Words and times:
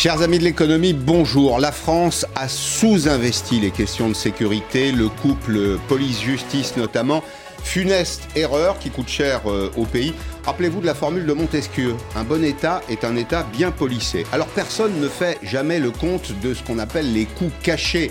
Chers 0.00 0.22
amis 0.22 0.38
de 0.38 0.44
l'économie, 0.44 0.94
bonjour. 0.94 1.58
La 1.58 1.72
France 1.72 2.24
a 2.34 2.48
sous-investi 2.48 3.60
les 3.60 3.70
questions 3.70 4.08
de 4.08 4.14
sécurité, 4.14 4.92
le 4.92 5.10
couple 5.10 5.76
police-justice 5.88 6.78
notamment. 6.78 7.22
Funeste 7.62 8.26
erreur 8.34 8.78
qui 8.78 8.88
coûte 8.88 9.08
cher 9.10 9.42
euh, 9.44 9.70
au 9.76 9.84
pays. 9.84 10.14
Rappelez-vous 10.46 10.80
de 10.80 10.86
la 10.86 10.94
formule 10.94 11.26
de 11.26 11.34
Montesquieu. 11.34 11.96
Un 12.16 12.24
bon 12.24 12.42
État 12.42 12.80
est 12.88 13.04
un 13.04 13.14
État 13.14 13.46
bien 13.52 13.72
policé. 13.72 14.24
Alors 14.32 14.46
personne 14.46 14.98
ne 15.02 15.06
fait 15.06 15.38
jamais 15.42 15.78
le 15.78 15.90
compte 15.90 16.32
de 16.42 16.54
ce 16.54 16.62
qu'on 16.62 16.78
appelle 16.78 17.12
les 17.12 17.26
coûts 17.26 17.52
cachés 17.62 18.10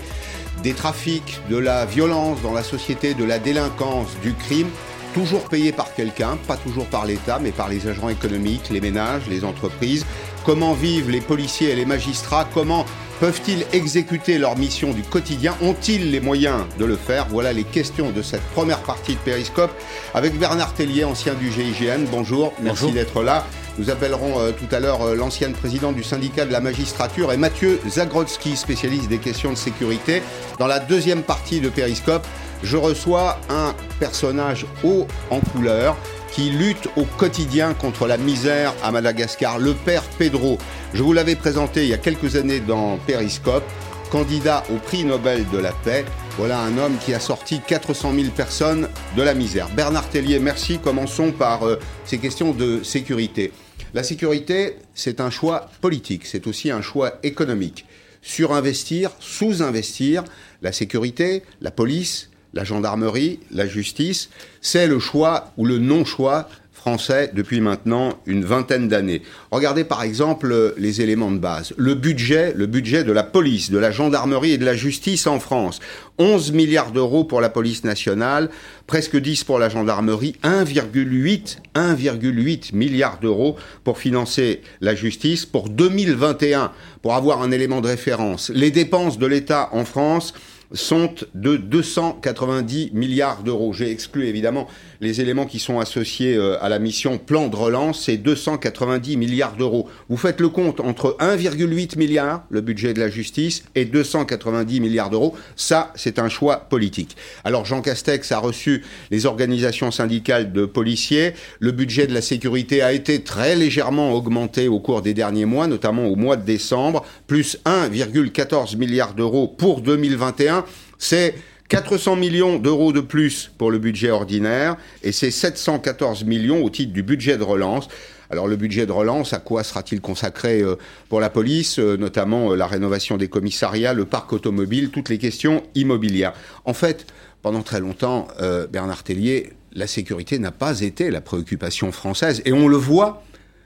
des 0.62 0.74
trafics, 0.74 1.40
de 1.50 1.56
la 1.56 1.86
violence 1.86 2.40
dans 2.40 2.52
la 2.52 2.62
société, 2.62 3.14
de 3.14 3.24
la 3.24 3.40
délinquance, 3.40 4.16
du 4.22 4.34
crime 4.34 4.68
toujours 5.14 5.48
payés 5.48 5.72
par 5.72 5.94
quelqu'un, 5.94 6.38
pas 6.46 6.56
toujours 6.56 6.86
par 6.86 7.04
l'État, 7.04 7.38
mais 7.40 7.50
par 7.50 7.68
les 7.68 7.88
agents 7.88 8.08
économiques, 8.08 8.70
les 8.70 8.80
ménages, 8.80 9.22
les 9.28 9.44
entreprises. 9.44 10.06
Comment 10.50 10.72
vivent 10.72 11.10
les 11.10 11.20
policiers 11.20 11.70
et 11.70 11.76
les 11.76 11.84
magistrats? 11.84 12.44
Comment 12.52 12.84
peuvent-ils 13.20 13.64
exécuter 13.72 14.36
leur 14.36 14.58
mission 14.58 14.90
du 14.92 15.02
quotidien? 15.02 15.54
Ont-ils 15.62 16.10
les 16.10 16.18
moyens 16.18 16.64
de 16.76 16.84
le 16.84 16.96
faire? 16.96 17.28
Voilà 17.30 17.52
les 17.52 17.62
questions 17.62 18.10
de 18.10 18.20
cette 18.20 18.42
première 18.50 18.80
partie 18.80 19.14
de 19.14 19.20
Périscope 19.20 19.70
avec 20.12 20.36
Bernard 20.36 20.74
Tellier, 20.74 21.04
ancien 21.04 21.34
du 21.34 21.52
GIGN. 21.52 22.06
Bonjour, 22.10 22.52
merci 22.60 22.90
d'être 22.90 23.22
là. 23.22 23.46
Nous 23.78 23.90
appellerons 23.90 24.40
euh, 24.40 24.50
tout 24.50 24.74
à 24.74 24.80
l'heure 24.80 25.02
euh, 25.02 25.14
l'ancienne 25.14 25.52
présidente 25.52 25.94
du 25.94 26.02
syndicat 26.02 26.44
de 26.44 26.52
la 26.52 26.60
magistrature 26.60 27.32
et 27.32 27.36
Mathieu 27.36 27.80
Zagrodzki, 27.88 28.56
spécialiste 28.56 29.08
des 29.08 29.18
questions 29.18 29.52
de 29.52 29.56
sécurité. 29.56 30.20
Dans 30.58 30.66
la 30.66 30.80
deuxième 30.80 31.22
partie 31.22 31.60
de 31.60 31.68
Périscope, 31.68 32.26
je 32.64 32.76
reçois 32.76 33.38
un 33.48 33.72
personnage 34.00 34.66
haut 34.82 35.06
en 35.30 35.38
couleur 35.38 35.96
qui 36.32 36.50
lutte 36.50 36.88
au 36.96 37.04
quotidien 37.04 37.74
contre 37.74 38.06
la 38.06 38.16
misère 38.16 38.74
à 38.82 38.92
Madagascar, 38.92 39.58
le 39.58 39.74
père 39.74 40.02
Pedro. 40.18 40.58
Je 40.94 41.02
vous 41.02 41.12
l'avais 41.12 41.36
présenté 41.36 41.82
il 41.82 41.88
y 41.88 41.94
a 41.94 41.98
quelques 41.98 42.36
années 42.36 42.60
dans 42.60 42.98
Periscope, 43.06 43.64
candidat 44.10 44.64
au 44.70 44.76
prix 44.76 45.04
Nobel 45.04 45.44
de 45.50 45.58
la 45.58 45.72
paix. 45.72 46.04
Voilà 46.36 46.60
un 46.60 46.78
homme 46.78 46.96
qui 47.04 47.14
a 47.14 47.20
sorti 47.20 47.60
400 47.66 48.14
000 48.14 48.30
personnes 48.30 48.88
de 49.16 49.22
la 49.22 49.34
misère. 49.34 49.68
Bernard 49.70 50.08
Tellier, 50.08 50.38
merci. 50.38 50.78
Commençons 50.78 51.32
par 51.32 51.66
euh, 51.66 51.78
ces 52.04 52.18
questions 52.18 52.52
de 52.52 52.82
sécurité. 52.82 53.52
La 53.92 54.02
sécurité, 54.02 54.76
c'est 54.94 55.20
un 55.20 55.30
choix 55.30 55.68
politique, 55.80 56.24
c'est 56.24 56.46
aussi 56.46 56.70
un 56.70 56.82
choix 56.82 57.14
économique. 57.24 57.86
Surinvestir, 58.22 59.10
sous-investir, 59.18 60.22
la 60.62 60.72
sécurité, 60.72 61.42
la 61.60 61.70
police, 61.70 62.29
la 62.54 62.64
gendarmerie, 62.64 63.40
la 63.50 63.66
justice, 63.66 64.30
c'est 64.60 64.86
le 64.86 64.98
choix 64.98 65.52
ou 65.56 65.64
le 65.66 65.78
non-choix 65.78 66.48
français 66.80 67.30
depuis 67.34 67.60
maintenant 67.60 68.18
une 68.24 68.42
vingtaine 68.42 68.88
d'années. 68.88 69.20
Regardez 69.50 69.84
par 69.84 70.02
exemple 70.02 70.74
les 70.78 71.02
éléments 71.02 71.30
de 71.30 71.38
base. 71.38 71.74
Le 71.76 71.94
budget, 71.94 72.54
le 72.56 72.64
budget 72.64 73.04
de 73.04 73.12
la 73.12 73.22
police, 73.22 73.70
de 73.70 73.76
la 73.76 73.90
gendarmerie 73.90 74.52
et 74.52 74.58
de 74.58 74.64
la 74.64 74.74
justice 74.74 75.26
en 75.26 75.40
France. 75.40 75.80
11 76.18 76.52
milliards 76.52 76.92
d'euros 76.92 77.24
pour 77.24 77.42
la 77.42 77.50
police 77.50 77.84
nationale, 77.84 78.48
presque 78.86 79.18
10 79.18 79.44
pour 79.44 79.58
la 79.58 79.68
gendarmerie, 79.68 80.36
1,8 80.42 81.58
1,8 81.74 82.74
milliards 82.74 83.18
d'euros 83.20 83.56
pour 83.84 83.98
financer 83.98 84.62
la 84.80 84.94
justice 84.94 85.44
pour 85.44 85.68
2021 85.68 86.72
pour 87.02 87.14
avoir 87.14 87.42
un 87.42 87.50
élément 87.50 87.82
de 87.82 87.88
référence. 87.88 88.50
Les 88.54 88.70
dépenses 88.70 89.18
de 89.18 89.26
l'État 89.26 89.68
en 89.72 89.84
France 89.84 90.32
sont 90.72 91.14
de 91.34 91.56
290 91.56 92.90
milliards 92.92 93.42
d'euros. 93.42 93.72
J'ai 93.72 93.90
exclu 93.90 94.26
évidemment 94.26 94.68
les 95.00 95.20
éléments 95.20 95.46
qui 95.46 95.58
sont 95.58 95.80
associés 95.80 96.36
euh, 96.36 96.62
à 96.62 96.68
la 96.68 96.78
mission 96.78 97.16
plan 97.18 97.48
de 97.48 97.56
relance, 97.56 98.04
c'est 98.04 98.18
290 98.18 99.16
milliards 99.16 99.56
d'euros. 99.56 99.88
Vous 100.08 100.16
faites 100.16 100.40
le 100.40 100.50
compte 100.50 100.80
entre 100.80 101.16
1,8 101.20 101.96
milliard, 101.96 102.44
le 102.50 102.60
budget 102.60 102.92
de 102.92 103.00
la 103.00 103.08
justice, 103.08 103.64
et 103.74 103.86
290 103.86 104.80
milliards 104.80 105.10
d'euros. 105.10 105.34
Ça, 105.56 105.92
c'est 105.94 106.18
un 106.18 106.28
choix 106.28 106.66
politique. 106.68 107.16
Alors 107.44 107.64
Jean 107.64 107.80
Castex 107.80 108.30
a 108.32 108.38
reçu 108.38 108.84
les 109.10 109.24
organisations 109.24 109.90
syndicales 109.90 110.52
de 110.52 110.66
policiers. 110.66 111.32
Le 111.60 111.72
budget 111.72 112.06
de 112.06 112.12
la 112.14 112.22
sécurité 112.22 112.82
a 112.82 112.92
été 112.92 113.22
très 113.22 113.56
légèrement 113.56 114.12
augmenté 114.12 114.68
au 114.68 114.80
cours 114.80 115.00
des 115.00 115.14
derniers 115.14 115.46
mois, 115.46 115.66
notamment 115.66 116.06
au 116.06 116.16
mois 116.16 116.36
de 116.36 116.44
décembre, 116.44 117.04
plus 117.26 117.58
1,14 117.64 118.76
milliard 118.76 119.14
d'euros 119.14 119.48
pour 119.48 119.80
2021. 119.80 120.64
C'est 120.98 121.34
400 121.70 122.16
millions 122.16 122.58
d'euros 122.58 122.92
de 122.92 123.00
plus 123.00 123.52
pour 123.56 123.70
le 123.70 123.78
budget 123.78 124.10
ordinaire 124.10 124.76
et 125.04 125.12
c'est 125.12 125.30
714 125.30 126.24
millions 126.24 126.64
au 126.64 126.68
titre 126.68 126.92
du 126.92 127.04
budget 127.04 127.38
de 127.38 127.44
relance. 127.44 127.86
Alors 128.28 128.48
le 128.48 128.56
budget 128.56 128.86
de 128.86 128.92
relance, 128.92 129.32
à 129.34 129.38
quoi 129.38 129.62
sera-t-il 129.62 130.00
consacré 130.00 130.62
euh, 130.62 130.74
pour 131.08 131.20
la 131.20 131.30
police, 131.30 131.78
euh, 131.78 131.96
notamment 131.96 132.50
euh, 132.50 132.56
la 132.56 132.66
rénovation 132.66 133.16
des 133.16 133.28
commissariats, 133.28 133.94
le 133.94 134.04
parc 134.04 134.32
automobile, 134.32 134.90
toutes 134.90 135.08
les 135.10 135.18
questions 135.18 135.62
immobilières? 135.76 136.32
En 136.64 136.74
fait, 136.74 137.06
pendant 137.40 137.62
très 137.62 137.78
longtemps, 137.78 138.26
Bernard 138.70 139.02
Tellier, 139.02 139.52
la 139.72 139.86
sécurité 139.86 140.38
n'a 140.38 140.50
pas 140.50 140.80
été 140.80 141.10
la 141.10 141.20
préoccupation 141.20 141.92
française 141.92 142.42
et 142.44 142.52
on 142.52 142.66
le 142.66 142.76
voit, 142.76 143.22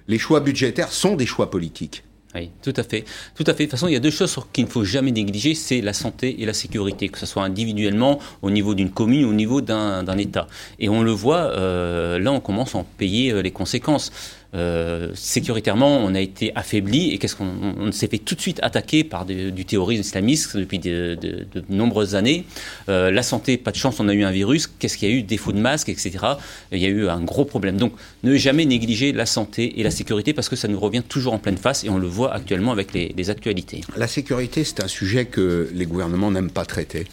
les 0.09 0.19
choix 0.19 0.41
budgétaires 0.41 0.93
sont 0.93 1.17
des 1.17 1.27
choix 1.27 1.51
politiques. 1.51 2.05
Oui, 2.35 2.51
tout 2.63 2.73
à 2.77 2.83
fait. 2.83 3.05
Tout 3.37 3.45
à 3.47 3.55
fait. 3.55 3.65
De 3.65 3.71
toute 3.71 3.71
façon, 3.71 3.87
il 3.87 3.93
y 3.93 3.97
a 3.97 4.01
deux 4.01 4.11
choses 4.11 4.37
qu'il 4.53 4.65
ne 4.65 4.69
faut 4.69 4.83
jamais 4.83 5.13
négliger, 5.13 5.55
c'est 5.55 5.81
la 5.81 5.93
santé 5.93 6.43
et 6.43 6.47
la 6.47 6.53
sécurité, 6.53 7.09
que 7.09 7.19
ce 7.19 7.27
soit 7.27 7.45
individuellement, 7.45 8.19
au 8.43 8.51
niveau 8.51 8.75
d'une 8.75 8.91
commune, 8.91 9.25
au 9.25 9.33
niveau 9.33 9.61
d'un 9.61 10.19
État. 10.19 10.49
Et 10.81 10.89
on 10.89 11.03
le 11.03 11.13
voit, 11.13 11.53
euh, 11.53 12.19
là, 12.19 12.33
on 12.33 12.41
commence 12.41 12.75
à 12.75 12.79
en 12.79 12.85
payer 12.85 13.31
euh, 13.31 13.41
les 13.41 13.53
conséquences. 13.53 14.11
Euh, 14.55 15.11
sécuritairement, 15.15 15.99
on 15.99 16.15
a 16.15 16.21
été 16.21 16.53
affaibli 16.55 17.13
et 17.13 17.19
qu'est-ce 17.19 17.37
qu'on 17.37 17.91
s'est 17.93 18.09
fait 18.09 18.19
tout 18.19 18.35
de 18.35 18.41
suite 18.41 18.61
attaquer 18.63 19.05
par 19.05 19.25
du 19.25 19.65
terrorisme 19.65 20.03
islamiste 20.03 20.57
depuis 20.57 20.79
de, 20.79 21.19
nombreuses 21.69 22.15
années. 22.15 22.45
Euh, 22.89 23.11
la 23.11 23.23
santé, 23.23 23.57
pas 23.57 23.71
de 23.71 23.77
chance, 23.77 24.01
on 24.01 24.09
a 24.09 24.15
eu 24.15 24.25
un 24.25 24.31
virus. 24.31 24.67
Qu'est-ce 24.67 24.97
qu'il 24.97 25.09
y 25.09 25.13
a 25.13 25.15
eu? 25.15 25.23
Défaut 25.23 25.53
de 25.53 25.59
masque, 25.59 25.89
etc. 25.89 26.19
Il 26.73 26.79
y 26.79 26.87
a 26.87 26.89
eu 26.89 27.09
un 27.09 27.21
gros 27.21 27.45
problème. 27.45 27.77
Donc, 27.77 27.93
ne 28.23 28.37
jamais 28.37 28.65
négliger 28.65 29.13
la 29.13 29.27
santé 29.27 29.81
et 29.81 29.83
la 29.83 29.91
sécurité 29.91 30.33
parce 30.33 30.49
que 30.49 30.57
ça 30.57 30.69
nous 30.69 30.79
revient 30.79 31.03
toujours 31.03 31.33
en 31.33 31.39
pleine 31.39 31.57
face 31.57 31.85
et 31.85 31.91
on 31.91 31.99
le 31.99 32.07
voit 32.07 32.33
actuellement 32.33 32.73
avec 32.73 32.93
les 32.93 33.31
actualités. 33.31 33.81
La 33.97 34.07
sécurité, 34.07 34.65
c'est 34.65 34.83
un 34.83 34.89
sujet 34.89 35.25
que 35.25 35.71
les 35.73 35.87
gouvernements 35.87 36.31
n'aiment 36.31 36.51
pas 36.51 36.65
traiter. 36.65 37.07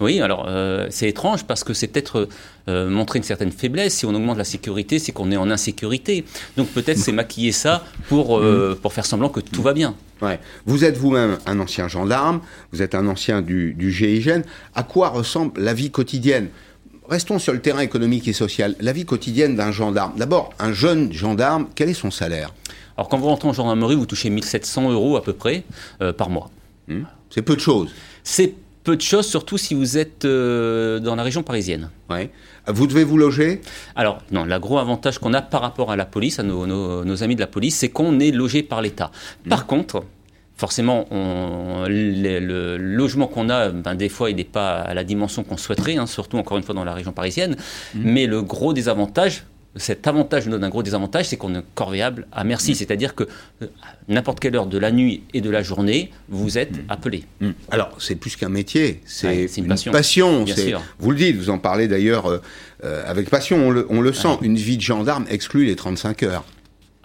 Oui, 0.00 0.20
alors 0.20 0.46
euh, 0.48 0.86
c'est 0.90 1.08
étrange 1.08 1.44
parce 1.44 1.64
que 1.64 1.74
c'est 1.74 1.88
peut-être 1.88 2.28
euh, 2.68 2.88
montrer 2.88 3.18
une 3.18 3.24
certaine 3.24 3.50
faiblesse. 3.50 3.94
Si 3.94 4.06
on 4.06 4.14
augmente 4.14 4.38
la 4.38 4.44
sécurité, 4.44 4.98
c'est 4.98 5.10
qu'on 5.12 5.32
est 5.32 5.36
en 5.36 5.50
insécurité. 5.50 6.24
Donc 6.56 6.68
peut-être 6.68 6.98
c'est 6.98 7.12
maquiller 7.12 7.52
ça 7.52 7.84
pour, 8.08 8.38
euh, 8.38 8.74
mm. 8.74 8.80
pour 8.80 8.92
faire 8.92 9.06
semblant 9.06 9.28
que 9.28 9.40
tout 9.40 9.62
va 9.62 9.72
bien. 9.72 9.96
Ouais. 10.22 10.38
Vous 10.66 10.84
êtes 10.84 10.96
vous-même 10.96 11.38
un 11.46 11.58
ancien 11.58 11.88
gendarme, 11.88 12.40
vous 12.72 12.82
êtes 12.82 12.94
un 12.94 13.08
ancien 13.08 13.42
du, 13.42 13.74
du 13.74 13.90
GIGN. 13.90 14.42
À 14.74 14.84
quoi 14.84 15.08
ressemble 15.08 15.60
la 15.60 15.74
vie 15.74 15.90
quotidienne? 15.90 16.48
Restons 17.08 17.38
sur 17.38 17.52
le 17.52 17.60
terrain 17.60 17.80
économique 17.80 18.28
et 18.28 18.32
social. 18.32 18.76
La 18.80 18.92
vie 18.92 19.04
quotidienne 19.04 19.56
d'un 19.56 19.72
gendarme. 19.72 20.12
D'abord, 20.16 20.52
un 20.60 20.72
jeune 20.72 21.12
gendarme, 21.12 21.66
quel 21.74 21.88
est 21.88 21.94
son 21.94 22.10
salaire? 22.10 22.54
Alors 22.96 23.08
quand 23.08 23.18
vous 23.18 23.26
rentrez 23.26 23.48
en 23.48 23.52
gendarmerie, 23.52 23.96
vous 23.96 24.06
touchez 24.06 24.28
1700 24.30 24.92
euros 24.92 25.16
à 25.16 25.22
peu 25.22 25.32
près 25.32 25.64
par 26.16 26.30
mois. 26.30 26.50
Hmm. 26.86 27.04
C'est 27.30 27.42
peu 27.42 27.54
de 27.54 27.60
choses. 27.60 27.90
C'est 28.24 28.54
peu 28.84 28.96
de 28.96 29.02
choses, 29.02 29.26
surtout 29.26 29.58
si 29.58 29.74
vous 29.74 29.98
êtes 29.98 30.24
euh, 30.24 30.98
dans 31.00 31.14
la 31.14 31.22
région 31.22 31.42
parisienne. 31.42 31.90
Ouais. 32.10 32.30
Vous 32.66 32.86
devez 32.86 33.04
vous 33.04 33.16
loger 33.16 33.60
Alors, 33.96 34.22
non, 34.30 34.44
le 34.44 34.58
gros 34.58 34.78
avantage 34.78 35.18
qu'on 35.18 35.34
a 35.34 35.42
par 35.42 35.62
rapport 35.62 35.90
à 35.90 35.96
la 35.96 36.04
police, 36.04 36.38
à 36.38 36.42
nos, 36.42 37.22
amis 37.22 37.34
de 37.34 37.40
la 37.40 37.46
police, 37.46 37.76
c'est 37.76 37.88
qu'on 37.88 38.20
est 38.20 38.30
logé 38.30 38.62
par 38.62 38.82
l'État. 38.82 39.10
Mmh. 39.44 39.48
Par 39.48 39.66
contre, 39.66 40.04
forcément, 40.56 41.06
on, 41.10 41.84
le, 41.88 42.76
logement 42.76 43.26
qu'on 43.26 43.48
a, 43.48 43.70
ben, 43.70 43.94
des 43.94 44.08
fois, 44.08 44.30
il 44.30 44.36
n'est 44.36 44.44
pas 44.44 44.76
à 44.80 44.94
la 44.94 45.04
dimension 45.04 45.44
qu'on 45.44 45.56
souhaiterait, 45.56 45.96
hein, 45.96 46.06
surtout 46.06 46.36
encore 46.36 46.58
une 46.58 46.62
fois 46.62 46.74
dans 46.74 46.84
la 46.84 46.94
région 46.94 47.12
parisienne. 47.12 47.56
Mmh. 47.94 48.00
Mais 48.04 48.26
le 48.26 48.42
gros 48.42 48.72
désavantage, 48.72 49.44
cet 49.76 50.06
avantage 50.06 50.46
nous 50.46 50.52
donne 50.52 50.64
un 50.64 50.68
gros 50.68 50.82
désavantage, 50.82 51.28
c'est 51.28 51.36
qu'on 51.36 51.54
est 51.54 51.64
corvéable 51.74 52.26
à 52.32 52.44
merci. 52.44 52.72
Mm. 52.72 52.74
C'est-à-dire 52.74 53.14
que 53.14 53.24
euh, 53.62 53.66
n'importe 54.08 54.40
quelle 54.40 54.56
heure 54.56 54.66
de 54.66 54.78
la 54.78 54.90
nuit 54.90 55.22
et 55.34 55.40
de 55.40 55.50
la 55.50 55.62
journée, 55.62 56.10
vous 56.28 56.58
êtes 56.58 56.72
mm. 56.72 56.84
appelé. 56.88 57.24
Mm. 57.40 57.50
Alors, 57.70 57.96
c'est 58.00 58.16
plus 58.16 58.36
qu'un 58.36 58.48
métier, 58.48 59.00
c'est 59.04 59.46
une, 59.56 59.68
passion. 59.68 59.92
passion 59.92 60.44
vous 60.98 61.10
le 61.10 61.16
dites, 61.16 61.36
vous 61.36 61.50
en 61.50 61.58
parlez 61.58 61.88
d'ailleurs 61.88 62.26
euh, 62.26 62.38
euh, 62.84 63.02
avec 63.06 63.30
passion, 63.30 63.68
on 63.68 63.70
le, 63.70 63.86
on 63.90 64.00
le 64.00 64.12
sent. 64.12 64.38
Une 64.42 64.56
vie 64.56 64.76
de 64.76 64.82
gendarme 64.82 65.26
exclut 65.28 65.64
les 65.64 65.76
35 65.76 66.22
heures. 66.22 66.44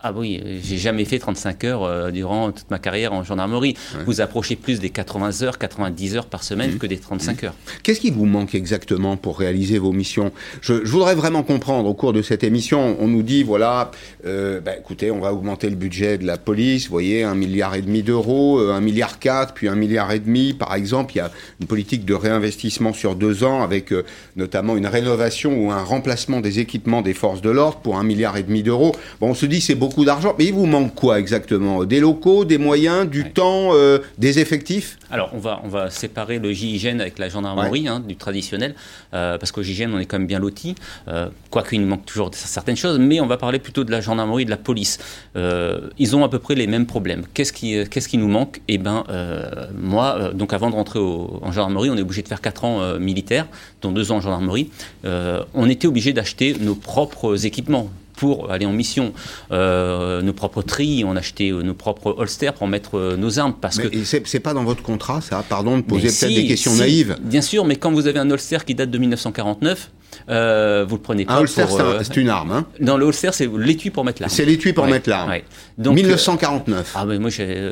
Ah 0.05 0.11
oui, 0.13 0.43
j'ai 0.61 0.77
jamais 0.77 1.05
fait 1.05 1.17
35 1.17 1.63
heures 1.63 1.83
euh, 1.83 2.11
durant 2.11 2.51
toute 2.51 2.69
ma 2.69 2.77
carrière 2.77 3.13
en 3.13 3.23
gendarmerie. 3.23 3.77
Vous 4.05 4.19
approchez 4.19 4.57
plus 4.57 4.81
des 4.81 4.89
80 4.89 5.43
heures, 5.43 5.57
90 5.57 6.17
heures 6.17 6.25
par 6.25 6.43
semaine 6.43 6.73
mmh. 6.73 6.77
que 6.77 6.87
des 6.87 6.97
35 6.97 7.41
mmh. 7.41 7.45
heures. 7.45 7.53
Qu'est-ce 7.83 8.01
qui 8.01 8.11
vous 8.11 8.25
manque 8.25 8.53
exactement 8.53 9.15
pour 9.15 9.39
réaliser 9.39 9.79
vos 9.79 9.93
missions? 9.93 10.33
Je, 10.59 10.73
voudrais 10.73 11.15
vraiment 11.15 11.41
comprendre 11.41 11.87
au 11.87 11.93
cours 11.93 12.11
de 12.11 12.21
cette 12.21 12.43
émission. 12.43 12.97
On 12.99 13.07
nous 13.07 13.23
dit 13.23 13.43
voilà, 13.43 13.91
euh, 14.25 14.59
bah, 14.59 14.75
écoutez, 14.77 15.09
on 15.09 15.21
va 15.21 15.31
augmenter 15.31 15.69
le 15.69 15.77
budget 15.77 16.17
de 16.17 16.25
la 16.25 16.37
police. 16.37 16.87
Vous 16.87 16.91
voyez, 16.91 17.23
un 17.23 17.35
milliard 17.35 17.73
et 17.73 17.81
demi 17.81 18.03
d'euros, 18.03 18.59
euh, 18.59 18.73
un 18.73 18.81
milliard 18.81 19.19
quatre, 19.19 19.53
puis 19.53 19.69
un 19.69 19.75
milliard 19.75 20.11
et 20.11 20.19
demi, 20.19 20.51
par 20.51 20.75
exemple. 20.75 21.13
Il 21.15 21.19
y 21.19 21.21
a 21.21 21.31
une 21.61 21.67
politique 21.67 22.03
de 22.03 22.13
réinvestissement 22.13 22.91
sur 22.91 23.15
deux 23.15 23.45
ans 23.45 23.63
avec 23.63 23.93
notamment 24.35 24.75
une 24.75 24.87
rénovation 24.87 25.65
ou 25.65 25.71
un 25.71 25.81
remplacement 25.81 26.41
des 26.41 26.59
équipements 26.59 27.01
des 27.01 27.13
forces 27.13 27.41
de 27.41 27.49
l'ordre 27.49 27.79
pour 27.79 27.97
un 27.97 28.03
milliard 28.03 28.35
et 28.35 28.43
demi 28.43 28.63
d'euros. 28.63 28.93
Bon, 29.21 29.29
on 29.29 29.33
se 29.33 29.45
dit 29.45 29.61
c'est 29.61 29.75
beaucoup 29.75 29.92
beaucoup 29.93 30.05
d'argent. 30.05 30.33
Mais 30.39 30.45
il 30.45 30.53
vous 30.53 30.65
manque 30.65 30.95
quoi 30.95 31.19
exactement? 31.19 31.85
Des 31.85 31.99
locaux, 31.99 32.45
des 32.45 32.57
moyens, 32.57 33.07
du 33.07 33.31
temps, 33.31 33.69
euh, 33.73 33.99
des 34.17 34.39
effectifs? 34.39 34.97
Alors, 35.11 35.29
on 35.33 35.37
va, 35.37 35.61
on 35.63 35.67
va 35.67 35.91
séparer 35.91 36.39
le 36.39 36.51
GIGN 36.51 36.99
avec 36.99 37.19
la 37.19 37.29
gendarmerie, 37.29 37.87
hein, 37.87 37.99
du 37.99 38.15
traditionnel, 38.15 38.73
euh, 39.13 39.37
parce 39.37 39.51
qu'au 39.51 39.61
GIGN, 39.61 39.93
on 39.93 39.99
est 39.99 40.05
quand 40.05 40.17
même 40.17 40.27
bien 40.27 40.39
loti, 40.39 40.73
euh, 41.07 41.27
quoique 41.51 41.75
il 41.75 41.81
nous 41.81 41.87
manque 41.87 42.05
toujours 42.05 42.31
certaines 42.33 42.75
choses, 42.75 42.97
mais 42.97 43.21
on 43.21 43.27
va 43.27 43.37
parler 43.37 43.59
plutôt 43.59 43.83
de 43.83 43.91
la 43.91 44.01
gendarmerie 44.01 44.41
et 44.41 44.45
de 44.45 44.49
la 44.49 44.57
police. 44.57 44.97
ils 45.35 46.15
ont 46.15 46.23
à 46.23 46.29
peu 46.29 46.39
près 46.39 46.55
les 46.55 46.65
mêmes 46.65 46.87
problèmes. 46.87 47.25
Qu'est-ce 47.35 47.53
qui, 47.53 47.77
qu'est-ce 47.89 48.07
qui 48.07 48.17
nous 48.17 48.27
manque? 48.27 48.61
Eh 48.67 48.79
bien, 48.79 49.03
moi, 49.77 50.31
donc 50.33 50.53
avant 50.53 50.71
de 50.71 50.75
rentrer 50.75 50.99
en 50.99 51.51
gendarmerie, 51.51 51.91
on 51.91 51.97
est 51.97 52.01
obligé 52.01 52.23
de 52.23 52.27
faire 52.27 52.41
4 52.41 52.65
ans 52.65 52.99
militaires, 52.99 53.47
dont 53.81 53.91
2 53.91 54.11
ans 54.11 54.15
en 54.17 54.21
gendarmerie. 54.21 54.71
on 55.03 55.69
était 55.69 55.87
obligé 55.87 56.13
d'acheter 56.13 56.55
nos 56.59 56.75
propres 56.75 57.45
équipements 57.45 57.89
pour 58.15 58.51
aller 58.51 58.65
en 58.65 58.73
mission. 58.73 59.13
Euh, 59.51 60.21
nos 60.21 60.33
propres 60.33 60.61
tris, 60.61 61.03
on 61.05 61.15
achetait 61.15 61.51
euh, 61.51 61.63
nos 61.63 61.73
propres 61.73 62.15
holsters 62.17 62.53
pour 62.53 62.67
mettre 62.67 62.97
euh, 62.97 63.17
nos 63.17 63.39
armes. 63.39 63.55
Parce 63.59 63.77
mais 63.77 63.89
que 63.89 64.03
c'est 64.03 64.39
pas 64.39 64.53
dans 64.53 64.63
votre 64.63 64.83
contrat, 64.83 65.21
ça? 65.21 65.43
Pardon 65.47 65.77
de 65.77 65.81
poser 65.81 66.07
peut-être 66.07 66.35
des 66.35 66.47
questions 66.47 66.75
naïves. 66.75 67.17
Bien 67.21 67.41
sûr, 67.41 67.65
mais 67.65 67.75
quand 67.75 67.91
vous 67.91 68.07
avez 68.07 68.19
un 68.19 68.29
holster 68.29 68.59
qui 68.65 68.75
date 68.75 68.91
de 68.91 68.97
1949, 68.97 69.91
euh, 70.29 70.85
vous 70.87 70.95
le 70.95 71.01
prenez 71.01 71.25
pas. 71.25 71.35
Un 71.35 71.39
holster, 71.39 71.65
c'est 72.01 72.17
une 72.17 72.29
arme. 72.29 72.51
Hein 72.51 72.65
dans 72.79 72.97
le 72.97 73.05
holster, 73.05 73.29
c'est 73.33 73.49
l'étui 73.57 73.89
pour 73.89 74.03
mettre 74.03 74.21
l'arme. 74.21 74.33
C'est 74.33 74.45
l'étui 74.45 74.73
pour 74.73 74.85
mettre 74.87 75.09
l'arme. 75.09 75.33
Donc 75.77 75.95
1949. 75.95 76.93
ah 76.95 77.05
mais 77.05 77.19
moi, 77.19 77.29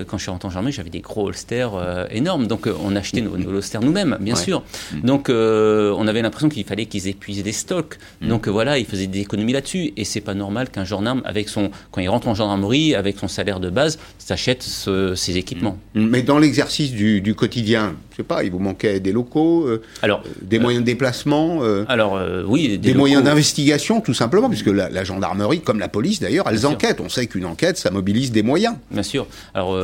quand 0.07 0.17
je 0.17 0.21
suis 0.21 0.31
rentré 0.31 0.47
en 0.47 0.51
gendarmerie, 0.51 0.73
j'avais 0.73 0.89
des 0.89 1.01
gros 1.01 1.27
holsters 1.27 2.07
énormes. 2.11 2.47
Donc 2.47 2.67
on 2.83 2.95
achetait 2.95 3.21
nos, 3.21 3.35
holsters 3.35 3.81
nous-mêmes, 3.81 4.17
bien 4.19 4.35
sûr. 4.35 4.63
Mm. 4.93 5.01
Donc 5.01 5.29
on 5.29 6.07
avait 6.07 6.21
l'impression 6.21 6.49
qu'il 6.49 6.65
fallait 6.65 6.85
qu'ils 6.85 7.07
épuisent 7.07 7.43
des 7.43 7.51
stocks. 7.51 7.97
Mm. 8.21 8.27
Donc 8.27 8.47
voilà, 8.47 8.77
ils 8.77 8.85
faisaient 8.85 9.07
des 9.07 9.19
économies 9.19 9.53
là-dessus. 9.53 9.93
Et 9.97 10.05
c'est 10.05 10.21
pas 10.21 10.33
normal 10.33 10.69
qu'un 10.69 10.85
gendarme, 10.85 11.21
avec 11.25 11.49
son, 11.49 11.71
quand 11.91 12.01
il 12.01 12.09
rentre 12.09 12.27
en 12.27 12.35
gendarmerie, 12.35 12.95
avec 12.95 13.17
son 13.19 13.27
salaire 13.27 13.59
de 13.59 13.69
base, 13.69 13.99
s'achète 14.17 14.63
ses 14.63 15.37
équipements. 15.37 15.77
Mm. 15.95 16.07
Mais 16.07 16.21
dans 16.21 16.39
l'exercice 16.39 16.91
du, 16.91 17.35
quotidien, 17.35 17.95
sais 18.21 18.27
pas, 18.27 18.43
il 18.43 18.51
vous 18.51 18.59
manquait 18.59 18.99
des 18.99 19.11
locaux, 19.11 19.67
euh, 19.67 19.81
alors, 20.01 20.23
des 20.41 20.57
euh, 20.57 20.61
moyens 20.61 20.83
de 20.83 20.85
déplacement 20.85 21.59
euh, 21.61 21.85
Alors, 21.87 22.19
oui. 22.47 22.77
Des, 22.77 22.93
moyens 22.93 23.23
d'investigation, 23.23 24.01
tout 24.01 24.13
simplement, 24.13 24.49
puisque 24.49 24.67
la, 24.67 25.03
gendarmerie, 25.03 25.61
comme 25.61 25.79
la 25.79 25.87
police 25.87 26.19
d'ailleurs, 26.19 26.45
elles 26.49 26.65
enquêtent. 26.65 27.01
On 27.01 27.09
sait 27.09 27.27
qu'une 27.27 27.45
enquête, 27.45 27.77
ça 27.77 27.91
mobilise 27.91 28.31
des 28.31 28.43
moyens. 28.43 28.75
Bien 28.91 29.03
sûr. 29.03 29.27
Alors, 29.53 29.77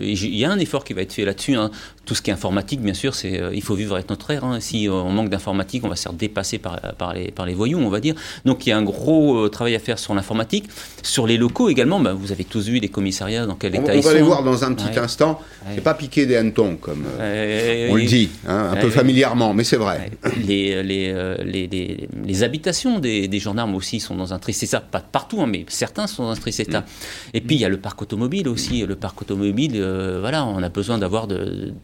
il 0.00 0.36
y 0.36 0.44
a 0.44 0.50
un 0.50 0.58
effort 0.58 0.84
qui 0.84 0.92
va 0.92 1.02
être 1.02 1.12
fait 1.12 1.24
là-dessus. 1.24 1.54
Hein. 1.54 1.70
Tout 2.04 2.14
ce 2.14 2.22
qui 2.22 2.30
est 2.30 2.34
informatique, 2.34 2.80
bien 2.80 2.94
sûr, 2.94 3.14
c'est 3.14 3.40
il 3.52 3.62
faut 3.62 3.74
vivre 3.74 3.94
avec 3.94 4.10
notre 4.10 4.30
ère. 4.30 4.44
Hein. 4.44 4.60
Si 4.60 4.88
on 4.90 5.10
manque 5.10 5.30
d'informatique, 5.30 5.84
on 5.84 5.88
va 5.88 5.96
se 5.96 6.02
faire 6.02 6.12
dépasser 6.12 6.58
par, 6.58 6.80
par, 6.98 7.14
les, 7.14 7.30
par 7.30 7.46
les 7.46 7.54
voyous, 7.54 7.78
on 7.78 7.88
va 7.88 8.00
dire. 8.00 8.14
Donc, 8.44 8.66
il 8.66 8.70
y 8.70 8.72
a 8.72 8.76
un 8.76 8.82
gros 8.82 9.48
travail 9.48 9.74
à 9.74 9.78
faire 9.78 9.98
sur 9.98 10.14
l'informatique 10.14 10.68
sur 11.02 11.26
les 11.26 11.36
locaux 11.36 11.68
également, 11.68 12.00
bah, 12.00 12.12
vous 12.12 12.32
avez 12.32 12.44
tous 12.44 12.68
vu 12.68 12.78
les 12.78 12.88
commissariats 12.88 13.46
dans 13.46 13.54
quel 13.54 13.74
état 13.74 13.94
ils 13.94 14.02
sont. 14.02 14.08
On 14.08 14.12
va 14.12 14.18
les 14.18 14.24
voir 14.24 14.42
dans 14.42 14.64
un 14.64 14.72
petit 14.72 14.98
instant. 14.98 15.40
C'est 15.74 15.82
pas 15.82 15.94
piquer 15.94 16.26
des 16.26 16.36
hannetons, 16.36 16.76
comme 16.76 17.04
euh, 17.20 17.83
on 17.90 17.96
le 17.96 18.04
dit, 18.04 18.30
hein, 18.46 18.70
un 18.72 18.76
peu 18.76 18.90
familièrement, 18.90 19.54
mais 19.54 19.64
c'est 19.64 19.76
vrai. 19.76 20.10
Les, 20.46 20.82
les, 20.82 21.12
euh, 21.12 21.36
les, 21.44 21.66
les, 21.66 22.42
habitations 22.42 22.98
des, 22.98 23.28
des, 23.28 23.38
gendarmes 23.38 23.74
aussi 23.74 24.00
sont 24.00 24.14
dans 24.14 24.32
un 24.32 24.38
triste 24.38 24.62
état, 24.62 24.80
pas 24.80 25.00
partout, 25.00 25.40
hein, 25.40 25.46
mais 25.46 25.64
certains 25.68 26.06
sont 26.06 26.24
dans 26.24 26.30
un 26.30 26.36
triste 26.36 26.60
état. 26.60 26.80
Mm. 26.80 26.84
Et 27.34 27.40
puis 27.40 27.56
il 27.56 27.60
y 27.60 27.64
a 27.64 27.68
le 27.68 27.78
parc 27.78 28.00
automobile 28.02 28.48
aussi. 28.48 28.84
Le 28.84 28.96
parc 28.96 29.22
automobile, 29.22 29.72
euh, 29.76 30.18
voilà, 30.20 30.44
on 30.44 30.62
a 30.62 30.68
besoin 30.68 30.98
d'avoir 30.98 31.28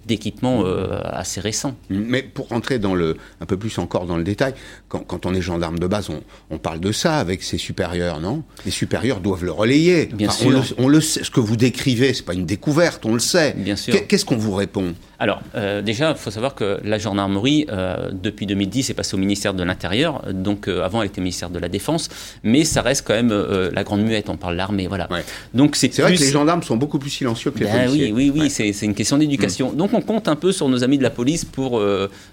d'équipements 0.07 0.65
assez 1.05 1.41
récents. 1.41 1.75
Mais 1.89 2.23
pour 2.23 2.49
rentrer 2.49 2.79
dans 2.79 2.95
le, 2.95 3.17
un 3.41 3.47
peu 3.47 3.57
plus 3.57 3.79
encore 3.79 4.07
dans 4.07 4.17
le 4.17 4.25
détail, 4.25 4.55
quand, 4.89 5.01
quand 5.01 5.27
on 5.27 5.35
est 5.35 5.43
gendarme 5.43 5.79
de 5.79 5.87
base, 5.87 6.11
on, 6.11 6.21
on 6.51 6.59
parle 6.59 6.81
de 6.81 6.93
ça 6.93 7.19
avec 7.19 7.43
ses 7.43 7.59
supérieurs, 7.59 8.21
non? 8.21 8.43
Les 8.65 8.71
supérieurs 8.71 9.21
doivent 9.21 9.45
le 9.45 9.53
relayer. 9.53 10.07
Bien 10.07 10.31
sûr. 10.31 10.63
On 10.79 10.89
le, 10.89 11.01
sait, 11.01 11.25
ce 11.25 11.31
que 11.31 11.41
vous 11.41 11.57
décrivez, 11.57 12.15
c'est 12.15 12.25
pas 12.25 12.35
une 12.35 12.47
découverte, 12.47 13.05
on 13.07 13.15
le 13.15 13.21
sait. 13.21 13.55
Bien 13.57 13.77
sûr. 13.77 13.95
Qu'est-ce 14.07 14.25
qu'on 14.25 14.37
vous 14.37 14.55
répond? 14.55 14.95
Alors, 15.21 15.43
euh, 15.55 15.83
déjà, 15.83 16.13
il 16.13 16.17
faut 16.17 16.31
savoir 16.31 16.55
que 16.55 16.81
la 16.83 16.97
gendarmerie, 16.97 17.67
euh, 17.71 18.09
depuis 18.11 18.47
2010, 18.47 18.89
est 18.89 18.95
passée 18.95 19.15
au 19.15 19.19
ministère 19.19 19.53
de 19.53 19.63
l'Intérieur. 19.63 20.23
Donc, 20.33 20.67
euh, 20.67 20.83
avant, 20.83 21.03
elle 21.03 21.09
était 21.09 21.21
ministère 21.21 21.51
de 21.51 21.59
la 21.59 21.69
Défense. 21.69 22.09
Mais 22.43 22.65
ça 22.65 22.81
reste 22.81 23.07
quand 23.07 23.13
même 23.13 23.31
la 23.31 23.85
grande 23.85 24.01
muette. 24.01 24.31
On 24.31 24.39
parle 24.39 24.55
de 24.55 24.59
l'armée, 24.59 24.87
voilà. 24.87 25.09
Donc, 25.53 25.77
c'est 25.77 25.95
vrai 26.01 26.15
que 26.15 26.21
les 26.21 26.31
gendarmes 26.31 26.63
sont 26.63 26.79
beaucoup 26.79 26.99
plus 26.99 27.11
silencieux 27.11 27.51
que 27.51 27.59
les 27.59 27.67
ben 27.67 27.85
policiers. 27.85 28.13
Oui, 28.13 28.33
oui, 28.35 28.41
oui. 28.45 28.51
C'est 28.51 28.87
une 28.87 28.95
question 28.95 29.19
d'éducation. 29.19 29.73
Mm. 29.73 29.77
Donc, 29.77 29.93
on 29.93 30.01
compte 30.01 30.27
un 30.27 30.37
peu 30.37 30.53
sur 30.53 30.71
nos 30.71 30.83
amis 30.85 30.97
de 30.97 31.03
la 31.03 31.11
police 31.11 31.45
pour 31.45 31.83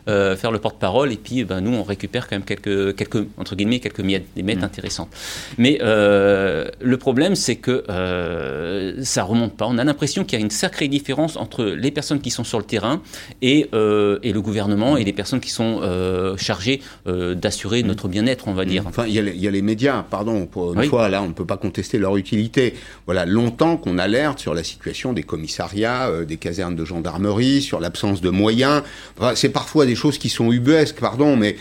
faire 0.05 0.51
le 0.51 0.59
porte-parole. 0.59 1.11
Et 1.11 1.17
puis, 1.17 1.43
ben, 1.43 1.59
nous, 1.59 1.73
on 1.73 1.83
récupère 1.83 2.29
quand 2.29 2.37
même 2.37 2.45
quelques, 2.45 2.95
quelques, 2.95 3.27
entre 3.37 3.57
guillemets, 3.57 3.81
quelques 3.81 3.99
miettes, 3.99 4.27
des 4.33 4.43
miettes 4.43 4.61
mm. 4.61 4.63
intéressantes. 4.63 5.09
Mais 5.57 5.77
le 5.81 6.95
problème, 6.97 7.35
c'est 7.35 7.57
que 7.57 7.83
ça 9.03 9.23
remonte 9.23 9.57
pas. 9.57 9.65
On 9.67 9.77
a 9.77 9.83
l'impression 9.83 10.23
qu'il 10.23 10.39
y 10.39 10.41
a 10.41 10.45
une 10.45 10.51
sacrée 10.51 10.87
différence 10.87 11.35
entre 11.35 11.65
les 11.65 11.91
personnes 11.91 12.21
qui 12.21 12.29
sont 12.29 12.45
sur 12.45 12.59
le 12.59 12.63
terrain 12.63 12.76
et, 13.41 13.69
euh, 13.73 14.19
et 14.23 14.31
le 14.31 14.41
gouvernement 14.41 14.97
et 14.97 15.03
les 15.03 15.13
personnes 15.13 15.39
qui 15.39 15.49
sont 15.49 15.79
euh, 15.81 16.37
chargées 16.37 16.81
euh, 17.07 17.35
d'assurer 17.35 17.83
notre 17.83 18.07
bien-être, 18.07 18.47
on 18.47 18.53
va 18.53 18.65
dire. 18.65 18.83
Enfin, 18.85 19.05
il 19.07 19.13
y, 19.13 19.47
a 19.47 19.51
les 19.51 19.61
médias, 19.61 20.03
pardon, 20.03 20.45
pour 20.45 20.73
une 20.73 20.89
fois, 20.89 21.09
là, 21.09 21.21
on 21.21 21.27
ne 21.27 21.33
peut 21.33 21.45
pas 21.45 21.57
contester 21.57 21.97
leur 21.97 22.17
utilité. 22.17 22.75
Voilà, 23.05 23.25
longtemps 23.25 23.77
qu'on 23.77 23.97
alerte 23.97 24.39
sur 24.39 24.53
la 24.53 24.63
situation 24.63 25.13
des 25.13 25.23
commissariats, 25.23 26.11
des 26.27 26.37
casernes 26.37 26.75
de 26.75 26.85
gendarmerie, 26.85 27.61
sur 27.61 27.79
l'absence 27.79 28.21
de 28.21 28.29
moyens. 28.29 28.83
c'est 29.35 29.49
parfois 29.49 29.85
des 29.85 29.95
choses 29.95 30.17
qui 30.17 30.29
sont 30.29 30.51
ubuesques, 30.51 30.99
pardon, 30.99 31.35
mais 31.35 31.55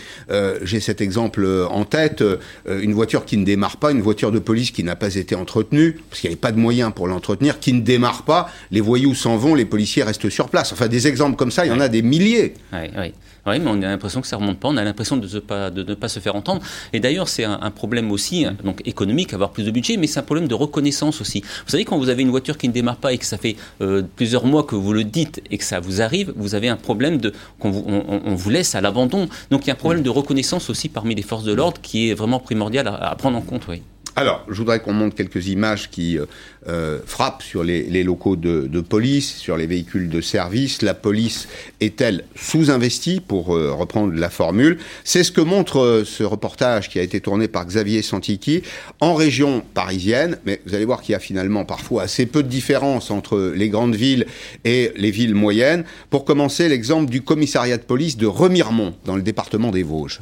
j'ai 0.63 0.79
cet 0.79 1.01
exemple 1.01 1.47
en 1.69 1.85
tête, 1.85 2.23
une 2.67 2.93
voiture 2.93 3.25
qui 3.25 3.37
ne 3.37 3.45
démarre 3.45 3.77
pas, 3.77 3.91
une 3.91 4.01
voiture 4.01 4.31
de 4.31 4.39
police 4.39 4.71
qui 4.71 4.83
n'a 4.83 4.95
pas 4.95 5.15
été 5.15 5.35
entretenue, 5.35 5.99
parce 6.09 6.21
qu'il 6.21 6.29
n'y 6.29 6.33
avait 6.33 6.39
pas 6.39 6.51
de 6.51 6.59
moyens 6.59 6.91
pour 6.93 7.07
l'entretenir, 7.07 7.59
qui 7.59 7.73
ne 7.73 7.81
démarre 7.81 8.23
pas, 8.23 8.49
les 8.71 8.81
voyous 8.81 9.15
s'en 9.15 9.37
vont, 9.37 9.55
les 9.55 9.65
policiers 9.65 10.03
restent 10.03 10.29
sur 10.29 10.49
place. 10.49 10.73
Enfin, 10.73 10.87
des 10.87 11.06
exemples 11.07 11.35
comme 11.35 11.51
ça, 11.51 11.65
il 11.65 11.69
y 11.69 11.71
en 11.71 11.79
a 11.79 11.89
des 11.89 12.01
milliers. 12.01 12.53
Oui, 12.73 12.89
oui. 12.97 13.13
Oui, 13.47 13.59
mais 13.59 13.69
on 13.69 13.81
a 13.81 13.87
l'impression 13.87 14.19
que 14.19 14.27
ça 14.27 14.35
remonte 14.35 14.59
pas, 14.59 14.67
on 14.67 14.75
a 14.75 14.83
l'impression 14.83 15.15
de, 15.15 15.27
ne 15.33 15.39
pas, 15.39 15.69
de 15.69 15.81
ne 15.81 15.93
pas 15.95 16.09
se 16.09 16.19
faire 16.19 16.35
entendre. 16.35 16.61
Et 16.91 16.99
d'ailleurs, 16.99 17.29
c'est 17.29 17.45
un, 17.45 17.71
problème 17.71 18.11
aussi 18.11 18.45
hein, 18.45 18.57
donc 18.63 18.81
économique, 18.85 19.33
avoir 19.33 19.51
plus 19.51 19.63
de 19.63 19.71
budget, 19.71 19.95
mais 19.95 20.07
c'est 20.07 20.19
un 20.19 20.23
problème 20.23 20.49
de 20.49 20.53
reconnaissance 20.53 21.21
aussi. 21.21 21.41
Vous 21.41 21.71
savez, 21.71 21.85
quand 21.85 21.97
vous 21.97 22.09
avez 22.09 22.23
une 22.23 22.29
voiture 22.29 22.57
qui 22.57 22.67
ne 22.67 22.73
démarre 22.73 22.97
pas 22.97 23.13
et 23.13 23.17
que 23.17 23.25
ça 23.25 23.37
fait 23.37 23.55
euh, 23.81 24.03
plusieurs 24.17 24.45
mois 24.45 24.63
que 24.63 24.75
vous 24.75 24.91
le 24.91 25.05
dites 25.05 25.41
et 25.49 25.57
que 25.57 25.63
ça 25.63 25.79
vous 25.79 26.01
arrive, 26.01 26.33
vous 26.35 26.55
avez 26.55 26.67
un 26.67 26.75
problème 26.75 27.19
de 27.19 27.31
qu'on 27.59 27.71
vous, 27.71 27.85
on, 27.87 28.35
vous 28.35 28.49
laisse 28.49 28.75
à 28.75 28.81
l'abandon. 28.81 29.29
Donc 29.49 29.63
il 29.63 29.67
y 29.67 29.71
a 29.71 29.73
un 29.73 29.77
problème 29.77 30.03
de 30.03 30.09
reconnaissance 30.09 30.69
aussi 30.69 30.89
parmi 30.89 31.15
les 31.15 31.21
forces 31.21 31.45
de 31.45 31.53
l'ordre 31.53 31.79
qui 31.81 32.09
est 32.09 32.13
vraiment 32.13 32.39
primordial 32.39 32.87
à, 32.87 32.95
à 32.95 33.15
prendre 33.15 33.37
en 33.37 33.41
compte. 33.41 33.67
Oui. 33.69 33.81
Alors, 34.17 34.43
je 34.49 34.55
voudrais 34.55 34.79
qu'on 34.79 34.93
montre 34.93 35.15
quelques 35.15 35.47
images 35.47 35.91
qui 35.91 36.17
euh, 36.17 36.25
euh, 36.67 36.97
frappent 37.05 37.43
sur 37.43 37.63
les, 37.63 38.03
locaux 38.03 38.35
de, 38.35 38.81
police, 38.81 39.35
sur 39.35 39.57
les 39.57 39.67
véhicules 39.67 40.09
de 40.09 40.21
service. 40.21 40.81
La 40.81 40.95
police 40.95 41.47
est-elle 41.81 42.23
sous-investie, 42.35 43.19
pour 43.19 43.55
euh, 43.55 43.71
reprendre 43.73 44.15
la 44.15 44.31
formule? 44.31 44.79
C'est 45.03 45.23
ce 45.23 45.31
que 45.31 45.39
montre 45.39 46.01
ce 46.03 46.23
reportage 46.23 46.89
qui 46.89 46.97
a 46.97 47.03
été 47.03 47.21
tourné 47.21 47.47
par 47.47 47.67
Xavier 47.67 48.01
Santiki 48.01 48.63
en 49.01 49.13
région 49.13 49.61
parisienne. 49.75 50.39
Mais 50.47 50.61
vous 50.65 50.73
allez 50.73 50.85
voir 50.85 51.03
qu'il 51.03 51.13
y 51.13 51.15
a 51.15 51.19
finalement 51.19 51.63
parfois 51.63 52.01
assez 52.01 52.25
peu 52.25 52.41
de 52.41 52.49
différence 52.49 53.11
entre 53.11 53.53
les 53.55 53.69
grandes 53.69 53.95
villes 53.95 54.25
et 54.65 54.93
les 54.95 55.11
villes 55.11 55.35
moyennes. 55.35 55.83
Pour 56.09 56.25
commencer, 56.25 56.67
l'exemple 56.69 57.11
du 57.11 57.21
commissariat 57.21 57.77
de 57.77 57.83
police 57.83 58.17
de 58.17 58.25
Remiremont, 58.25 58.95
dans 59.05 59.15
le 59.15 59.21
département 59.21 59.69
des 59.69 59.83
Vosges. 59.83 60.21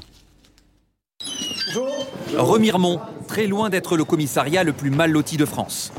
Remiremont, 2.37 2.99
très 3.35 3.47
loin 3.47 3.69
d'être 3.69 3.97
le 3.97 4.05
commissariat 4.05 4.63
le 4.63 4.71
plus 4.71 4.91
mal 4.91 5.11
loti 5.11 5.35
de 5.35 5.43
France. 5.43 5.91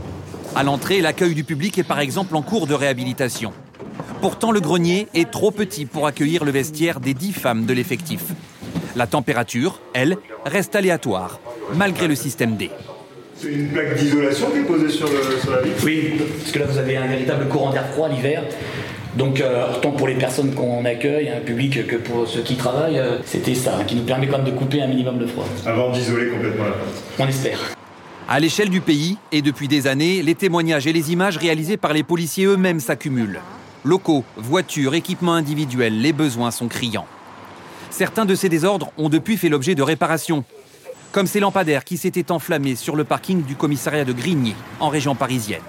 À 0.55 0.62
l'entrée, 0.62 1.02
l'accueil 1.02 1.35
du 1.35 1.45
public 1.45 1.76
est 1.76 1.83
par 1.83 2.00
exemple 2.00 2.35
en 2.35 2.40
cours 2.40 2.66
de 2.66 2.73
réhabilitation. 2.73 3.52
Pourtant, 4.23 4.52
le 4.52 4.61
grenier 4.61 5.07
est 5.12 5.31
trop 5.31 5.50
petit 5.50 5.85
pour 5.85 6.07
accueillir 6.07 6.47
le 6.47 6.50
vestiaire 6.50 6.99
des 6.99 7.12
dix 7.12 7.35
femmes 7.35 7.66
de 7.66 7.75
l'effectif. 7.75 8.23
La 8.95 9.07
température, 9.07 9.81
elle, 9.93 10.16
reste 10.47 10.76
aléatoire, 10.76 11.38
malgré 11.75 12.09
le 12.09 12.14
système 12.14 12.57
D. 12.57 12.71
C'est 13.37 13.52
une 13.52 13.69
plaque 13.69 13.99
d'isolation 13.99 14.47
qui 14.50 14.61
est 14.61 14.62
posée 14.62 14.88
sur, 14.88 15.07
sur 15.07 15.50
la 15.50 15.61
vitre? 15.61 15.83
Oui, 15.85 16.14
parce 16.38 16.52
que 16.52 16.59
là 16.59 16.64
vous 16.64 16.78
avez 16.78 16.97
un 16.97 17.07
véritable 17.07 17.49
courant 17.49 17.71
d'air 17.71 17.87
froid 17.88 18.09
l'hiver. 18.09 18.45
Donc, 19.16 19.40
euh, 19.40 19.64
tant 19.80 19.92
pour 19.92 20.08
les 20.08 20.14
personnes 20.14 20.54
qu'on 20.54 20.85
accueille, 20.85 21.30
un 21.30 21.40
public, 21.40 21.87
que 21.87 21.96
pour 21.96 22.28
ceux 22.28 22.42
qui 22.42 22.54
travaillent, 22.56 22.99
euh, 22.99 23.18
c'était 23.25 23.54
ça, 23.54 23.78
qui 23.87 23.96
nous 23.96 24.02
permet 24.02 24.26
quand 24.26 24.38
même 24.38 24.46
de 24.46 24.50
couper 24.50 24.82
un 24.82 24.87
minimum 24.87 25.18
de 25.18 25.26
froid. 25.26 25.46
Avant 25.64 25.90
d'isoler 25.90 26.28
complètement 26.28 26.64
la 26.64 27.25
On 27.25 27.28
espère. 27.28 27.58
À 28.28 28.40
l'échelle 28.40 28.68
du 28.68 28.82
pays, 28.82 29.16
et 29.32 29.40
depuis 29.40 29.68
des 29.68 29.87
années, 29.87 30.23
les 30.23 30.35
témoignages 30.35 30.87
et 30.87 30.92
les 30.92 31.12
images 31.12 31.38
réalisées 31.38 31.78
par 31.78 31.94
les 31.94 32.02
policiers 32.02 32.44
eux-mêmes 32.44 32.80
s'accumulent. 32.80 33.40
Locaux, 33.85 34.25
voitures, 34.37 34.94
équipements 34.94 35.35
individuels, 35.35 35.99
les 35.99 36.12
besoins 36.12 36.50
sont 36.50 36.68
criants. 36.68 37.06
Certains 37.90 38.26
de 38.26 38.35
ces 38.35 38.50
désordres 38.50 38.90
ont 38.99 39.08
depuis 39.08 39.38
fait 39.38 39.49
l'objet 39.49 39.75
de 39.75 39.82
réparations, 39.82 40.44
comme 41.12 41.26
ces 41.26 41.40
lampadaires 41.40 41.85
qui 41.85 41.96
s'étaient 41.96 42.32
enflammés 42.32 42.75
sur 42.75 42.96
le 42.96 43.04
parking 43.04 43.44
du 43.44 43.54
commissariat 43.54 44.04
de 44.04 44.12
Grigny, 44.12 44.54
en 44.80 44.88
région 44.88 45.14
parisienne. 45.14 45.62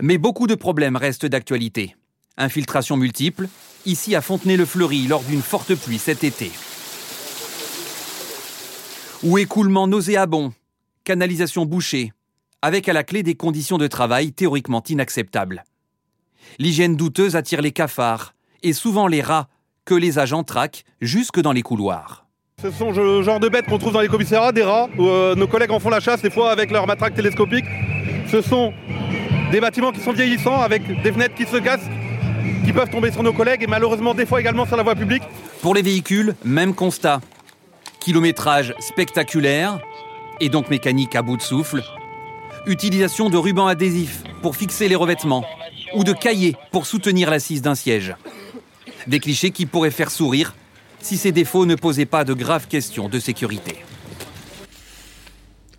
Mais 0.00 0.18
beaucoup 0.18 0.46
de 0.46 0.54
problèmes 0.54 0.96
restent 0.96 1.26
d'actualité. 1.26 1.96
Infiltrations 2.36 2.96
multiples, 2.96 3.48
ici 3.84 4.14
à 4.14 4.20
Fontenay-le-Fleury 4.20 5.08
lors 5.08 5.22
d'une 5.22 5.42
forte 5.42 5.74
pluie 5.74 5.98
cet 5.98 6.22
été. 6.22 6.52
Ou 9.24 9.38
écoulement 9.38 9.88
nauséabond, 9.88 10.52
canalisation 11.02 11.66
bouchée, 11.66 12.12
avec 12.62 12.88
à 12.88 12.92
la 12.92 13.02
clé 13.02 13.24
des 13.24 13.34
conditions 13.34 13.78
de 13.78 13.88
travail 13.88 14.32
théoriquement 14.32 14.82
inacceptables. 14.88 15.64
L'hygiène 16.60 16.94
douteuse 16.94 17.34
attire 17.34 17.60
les 17.60 17.72
cafards 17.72 18.34
et 18.62 18.72
souvent 18.72 19.08
les 19.08 19.20
rats 19.20 19.48
que 19.84 19.94
les 19.94 20.20
agents 20.20 20.44
traquent 20.44 20.84
jusque 21.00 21.40
dans 21.40 21.52
les 21.52 21.62
couloirs. 21.62 22.26
Ce 22.62 22.70
sont 22.70 22.92
le 22.92 23.22
genre 23.22 23.40
de 23.40 23.48
bêtes 23.48 23.66
qu'on 23.66 23.78
trouve 23.78 23.92
dans 23.92 24.00
les 24.00 24.08
commissariats, 24.08 24.52
des 24.52 24.64
rats, 24.64 24.88
où 24.98 25.06
euh, 25.06 25.34
nos 25.34 25.46
collègues 25.46 25.70
en 25.70 25.78
font 25.80 25.90
la 25.90 26.00
chasse 26.00 26.22
des 26.22 26.30
fois 26.30 26.50
avec 26.50 26.70
leur 26.70 26.86
matraque 26.86 27.14
télescopique. 27.14 27.64
Ce 28.30 28.42
sont 28.42 28.72
des 29.50 29.60
bâtiments 29.60 29.92
qui 29.92 30.00
sont 30.00 30.12
vieillissants 30.12 30.60
avec 30.60 30.82
des 31.02 31.12
fenêtres 31.12 31.34
qui 31.34 31.46
se 31.46 31.56
cassent, 31.56 31.88
qui 32.64 32.72
peuvent 32.72 32.90
tomber 32.90 33.10
sur 33.10 33.22
nos 33.22 33.32
collègues 33.32 33.62
et 33.62 33.66
malheureusement 33.66 34.14
des 34.14 34.26
fois 34.26 34.40
également 34.40 34.66
sur 34.66 34.76
la 34.76 34.82
voie 34.82 34.94
publique. 34.94 35.22
Pour 35.62 35.74
les 35.74 35.82
véhicules, 35.82 36.34
même 36.44 36.74
constat. 36.74 37.20
Kilométrage 38.00 38.74
spectaculaire 38.78 39.80
et 40.40 40.48
donc 40.48 40.70
mécanique 40.70 41.16
à 41.16 41.22
bout 41.22 41.36
de 41.36 41.42
souffle. 41.42 41.82
Utilisation 42.66 43.30
de 43.30 43.38
rubans 43.38 43.66
adhésifs 43.66 44.22
pour 44.42 44.56
fixer 44.56 44.88
les 44.88 44.96
revêtements 44.96 45.44
ou 45.94 46.04
de 46.04 46.12
cahiers 46.12 46.56
pour 46.70 46.86
soutenir 46.86 47.30
l'assise 47.30 47.62
d'un 47.62 47.74
siège. 47.74 48.14
Des 49.06 49.20
clichés 49.20 49.50
qui 49.50 49.64
pourraient 49.64 49.90
faire 49.90 50.10
sourire 50.10 50.54
si 51.00 51.16
ces 51.16 51.32
défauts 51.32 51.64
ne 51.64 51.74
posaient 51.74 52.06
pas 52.06 52.24
de 52.24 52.34
graves 52.34 52.66
questions 52.68 53.08
de 53.08 53.18
sécurité. 53.18 53.76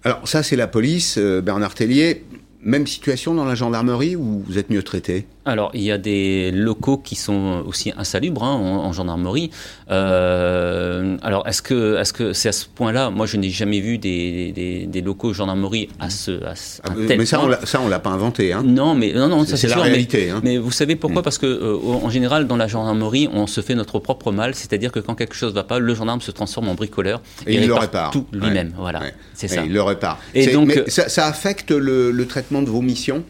Alors 0.04 0.28
ça 0.28 0.42
c'est 0.42 0.56
la 0.56 0.68
police, 0.68 1.18
euh, 1.18 1.42
Bernard 1.42 1.76
Tellier. 1.76 2.24
Même 2.62 2.88
situation 2.88 3.34
dans 3.34 3.46
la 3.46 3.56
gendarmerie 3.56 4.16
où 4.16 4.44
vous 4.46 4.58
êtes 4.58 4.70
mieux 4.70 4.84
traité? 4.84 5.26
Alors, 5.46 5.72
il 5.74 5.82
y 5.82 5.92
a 5.92 5.98
des 5.98 6.52
locaux 6.52 6.98
qui 6.98 7.16
sont 7.16 7.64
aussi 7.66 7.94
insalubres 7.98 8.44
hein, 8.44 8.54
en, 8.54 8.92
gendarmerie. 8.92 9.52
Euh, 9.90 11.18
alors, 11.24 11.48
est-ce 11.48 11.62
que 11.62 11.98
est-ce 11.98 12.12
que 12.12 12.34
c'est 12.34 12.50
à 12.50 12.52
ce 12.52 12.66
point-là? 12.68 13.10
Moi, 13.10 13.26
je 13.26 13.38
n'ai 13.38 13.50
jamais 13.50 13.80
vu 13.80 13.98
des, 13.98 14.52
des, 14.88 15.02
locaux 15.02 15.34
gendarmerie 15.34 15.88
à 16.00 16.10
ce, 16.10 16.44
à 16.44 16.54
ah, 16.84 16.90
Mais 16.96 17.26
ça, 17.26 17.40
on 17.42 17.66
ça, 17.66 17.80
on 17.82 17.88
l'a 17.88 18.00
pas 18.00 18.10
inventé. 18.10 18.52
Hein. 18.52 18.64
Non, 18.66 18.96
mais 18.96 19.14
non, 19.14 19.30
non, 19.30 19.46
ça 19.46 19.56
c'est 19.56 19.68
la 19.68 19.78
réalité. 19.78 20.32
Mais, 20.44 20.58
hein. 20.58 20.62
vous 20.62 20.72
savez 20.72 20.98
pourquoi? 20.98 21.22
Mm. 21.22 21.24
Parce 21.24 21.38
que 21.38 21.46
euh, 21.46 21.78
en 21.84 22.10
général, 22.10 22.46
dans 22.46 22.58
la 22.58 22.68
gendarmerie, 22.68 23.30
on 23.32 23.48
se 23.48 23.62
fait 23.62 23.76
notre 23.76 24.00
propre 24.00 24.34
mal. 24.34 24.56
C'est-à-dire 24.56 24.92
que 24.92 25.00
quand 25.00 25.16
quelque 25.16 25.36
chose 25.36 25.52
ne 25.52 25.56
va 25.56 25.64
pas, 25.64 25.80
le 25.80 25.96
gendarme 25.96 26.22
se 26.22 26.32
transforme 26.32 26.68
en 26.68 26.76
bricoleur 26.76 27.22
et, 27.48 27.56
il 27.56 27.66
le 27.66 27.74
répare 27.74 28.12
tout 28.12 28.26
lui-même. 28.34 28.74
Voilà, 28.78 29.02
c'est 29.34 29.48
ça. 29.48 29.64
il 29.64 29.72
le 29.72 29.82
répare. 29.82 30.20
Et 30.36 30.48
donc, 30.48 30.68
mais 30.68 30.90
ça, 30.90 31.08
ça 31.08 31.28
affecte 31.28 31.72
le, 31.72 32.12
le 32.12 32.28
traitement 32.28 32.62
de 32.62 32.70
vos 32.70 32.82
missions? 32.82 33.24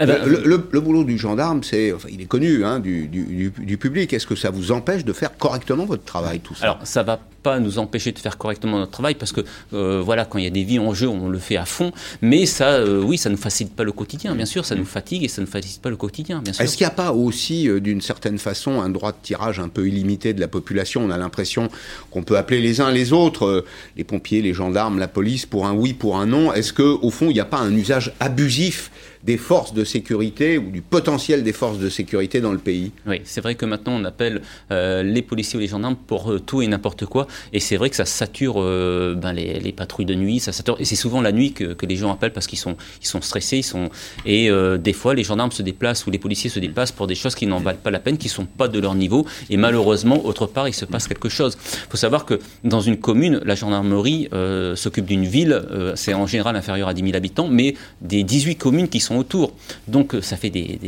Eh 0.00 0.06
ben, 0.06 0.18
le, 0.24 0.80
boulot 0.80 1.04
du 1.04 1.18
gendarme, 1.18 1.62
c'est, 1.62 1.92
enfin, 1.92 2.08
il 2.10 2.22
est 2.22 2.26
connu 2.26 2.64
hein, 2.64 2.80
du, 2.80 3.06
du, 3.06 3.76
public. 3.76 4.12
Est-ce 4.12 4.26
que 4.26 4.34
ça 4.34 4.50
vous 4.50 4.72
empêche 4.72 5.04
de 5.04 5.12
faire 5.12 5.36
correctement 5.36 5.84
votre 5.84 6.04
travail, 6.04 6.40
tout 6.40 6.54
ça? 6.54 6.64
Alors, 6.64 6.78
ça 6.84 7.02
va 7.02 7.20
pas 7.42 7.58
nous 7.58 7.78
empêcher 7.78 8.12
de 8.12 8.18
faire 8.18 8.38
correctement 8.38 8.78
notre 8.78 8.92
travail 8.92 9.14
parce 9.14 9.32
que 9.32 9.42
euh, 9.72 10.02
voilà 10.04 10.24
quand 10.24 10.38
il 10.38 10.44
y 10.44 10.46
a 10.46 10.50
des 10.50 10.64
vies 10.64 10.78
en 10.78 10.94
jeu 10.94 11.08
on 11.08 11.28
le 11.28 11.38
fait 11.38 11.56
à 11.56 11.64
fond. 11.64 11.92
Mais 12.22 12.46
ça 12.46 12.70
euh, 12.70 13.02
oui 13.02 13.18
ça 13.18 13.30
ne 13.30 13.36
facilite 13.36 13.74
pas 13.74 13.84
le 13.84 13.92
quotidien 13.92 14.34
bien 14.34 14.46
sûr. 14.46 14.64
Ça 14.64 14.74
nous 14.74 14.84
fatigue 14.84 15.24
et 15.24 15.28
ça 15.28 15.40
ne 15.42 15.46
facilite 15.46 15.80
pas 15.80 15.90
le 15.90 15.96
quotidien 15.96 16.40
bien 16.42 16.52
sûr. 16.52 16.62
Est-ce 16.62 16.76
qu'il 16.76 16.86
n'y 16.86 16.92
a 16.92 16.94
pas 16.94 17.12
aussi 17.12 17.68
euh, 17.68 17.80
d'une 17.80 18.00
certaine 18.00 18.38
façon 18.38 18.80
un 18.80 18.88
droit 18.88 19.12
de 19.12 19.18
tirage 19.22 19.58
un 19.60 19.68
peu 19.68 19.88
illimité 19.88 20.32
de 20.34 20.40
la 20.40 20.48
population? 20.48 21.02
On 21.04 21.10
a 21.10 21.18
l'impression 21.18 21.68
qu'on 22.10 22.22
peut 22.22 22.36
appeler 22.36 22.60
les 22.60 22.80
uns 22.80 22.90
les 22.90 23.12
autres 23.12 23.64
les 23.96 24.04
pompiers 24.04 24.42
les 24.42 24.54
gendarmes 24.54 24.98
la 24.98 25.08
police 25.08 25.46
pour 25.46 25.66
un 25.66 25.72
oui 25.72 25.94
pour 25.94 26.18
un 26.18 26.26
non. 26.26 26.52
Est-ce 26.52 26.72
que 26.72 26.82
au 26.82 27.10
fond 27.10 27.26
il 27.30 27.34
n'y 27.34 27.40
a 27.40 27.44
pas 27.44 27.58
un 27.58 27.74
usage 27.74 28.12
abusif 28.20 28.90
des 29.22 29.36
forces 29.36 29.74
de 29.74 29.84
sécurité 29.84 30.58
ou 30.58 30.70
du 30.70 30.80
potentiel 30.80 31.42
des 31.42 31.52
forces 31.52 31.78
de 31.78 31.88
sécurité 31.88 32.40
dans 32.40 32.52
le 32.52 32.58
pays? 32.58 32.92
Oui, 33.06 33.20
c'est 33.24 33.40
vrai 33.40 33.54
que 33.54 33.66
maintenant 33.66 33.92
on 33.92 34.04
appelle 34.04 34.40
euh, 34.70 35.02
les 35.02 35.22
policiers 35.22 35.58
ou 35.58 35.60
les 35.60 35.68
gendarmes 35.68 35.96
pour 35.96 36.32
euh, 36.32 36.38
tout 36.40 36.62
et 36.62 36.66
n'importe 36.66 37.06
quoi, 37.06 37.26
et 37.52 37.60
c'est 37.60 37.76
vrai 37.76 37.90
que 37.90 37.96
ça 37.96 38.04
sature 38.04 38.54
euh, 38.58 39.14
ben, 39.14 39.32
les, 39.32 39.72
patrouilles 39.72 40.06
de 40.06 40.14
nuit, 40.14 40.40
ça 40.40 40.52
sature, 40.52 40.76
et 40.78 40.84
c'est 40.84 40.96
souvent 40.96 41.20
la 41.20 41.32
nuit 41.32 41.52
que, 41.52 41.76
les 41.86 41.96
gens 41.96 42.12
appellent 42.12 42.32
parce 42.32 42.46
qu'ils 42.46 42.58
sont, 42.58 42.76
ils 43.02 43.06
sont 43.06 43.20
stressés, 43.20 43.58
ils 43.58 43.62
sont, 43.64 43.88
et 44.26 44.48
des 44.78 44.92
fois 44.92 45.14
les 45.14 45.24
gendarmes 45.24 45.50
se 45.50 45.62
déplacent 45.62 46.06
ou 46.06 46.10
les 46.10 46.18
policiers 46.18 46.50
se 46.50 46.60
déplacent 46.60 46.92
pour 46.92 47.06
des 47.06 47.16
choses 47.16 47.34
qui 47.34 47.46
n'en 47.46 47.58
valent 47.58 47.80
pas 47.82 47.90
la 47.90 47.98
peine, 47.98 48.16
qui 48.16 48.28
sont 48.28 48.44
pas 48.44 48.68
de 48.68 48.78
leur 48.78 48.94
niveau, 48.94 49.26
et 49.48 49.56
malheureusement 49.56 50.24
autre 50.24 50.46
part 50.46 50.68
il 50.68 50.74
se 50.74 50.84
passe 50.84 51.08
quelque 51.08 51.28
chose. 51.28 51.56
Il 51.64 51.90
faut 51.90 51.96
savoir 51.96 52.26
que 52.26 52.38
dans 52.62 52.80
une 52.80 52.98
commune, 52.98 53.40
la 53.44 53.54
gendarmerie 53.54 54.28
s'occupe 54.76 55.06
d'une 55.06 55.24
ville, 55.24 55.62
c'est 55.96 56.14
en 56.14 56.26
général 56.26 56.54
inférieur 56.54 56.88
à 56.88 56.94
10 56.94 57.02
000 57.02 57.16
habitants, 57.16 57.48
mais 57.48 57.74
des 58.00 58.22
18 58.22 58.56
communes 58.56 58.88
qui 58.88 59.00
sont 59.00 59.16
autour. 59.16 59.52
Donc 59.88 60.14
euh, 60.14 60.20
ça 60.20 60.36
fait 60.36 60.50
des, 60.50 60.78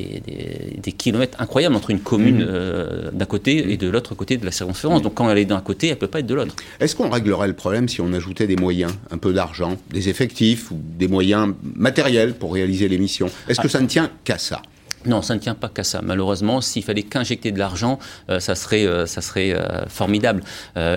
des, 0.82 0.92
kilomètres 0.92 1.40
incroyables 1.40 1.74
entre 1.74 1.90
une 1.90 2.00
commune 2.00 2.44
euh, 2.46 3.10
d'un 3.12 3.24
côté 3.24 3.72
et 3.72 3.76
de 3.76 3.88
l'autre 3.88 4.14
côté 4.14 4.36
de 4.36 4.44
la 4.44 4.52
circonférence. 4.52 4.98
Mhm. 4.98 5.04
Donc 5.04 5.14
quand 5.14 5.30
elle 5.30 5.38
est 5.38 5.44
d'un 5.44 5.60
côté, 5.60 5.88
elle 5.88 5.94
ne 5.94 5.98
peut 5.98 6.06
pas 6.06 6.20
être 6.20 6.26
de 6.26 6.31
l'autre. 6.34 6.54
Est-ce 6.80 6.96
qu'on 6.96 7.10
réglerait 7.10 7.48
le 7.48 7.54
problème 7.54 7.88
si 7.88 8.00
on 8.00 8.12
ajoutait 8.12 8.46
des 8.46 8.56
moyens, 8.56 8.92
un 9.10 9.18
peu 9.18 9.32
d'argent, 9.32 9.76
des 9.90 10.08
effectifs 10.08 10.70
ou 10.70 10.80
des 10.80 11.08
moyens 11.08 11.54
matériels 11.76 12.34
pour 12.34 12.54
réaliser 12.54 12.88
les 12.88 12.98
missions 12.98 13.30
Est-ce 13.48 13.60
que 13.60 13.66
ah. 13.66 13.70
ça 13.70 13.80
ne 13.80 13.86
tient 13.86 14.10
qu'à 14.24 14.38
ça? 14.38 14.62
Non, 15.06 15.22
ça 15.22 15.34
ne 15.34 15.40
tient 15.40 15.54
pas 15.54 15.68
qu'à 15.68 15.84
ça. 15.84 16.00
Malheureusement, 16.02 16.60
s'il 16.60 16.82
fallait 16.82 17.02
qu'injecter 17.02 17.50
de 17.50 17.58
l'argent, 17.58 17.98
euh, 18.30 18.40
ça 18.40 18.54
serait, 18.54 18.86
euh, 18.86 19.06
ça 19.06 19.20
serait 19.20 19.52
euh, 19.52 19.86
formidable. 19.88 20.42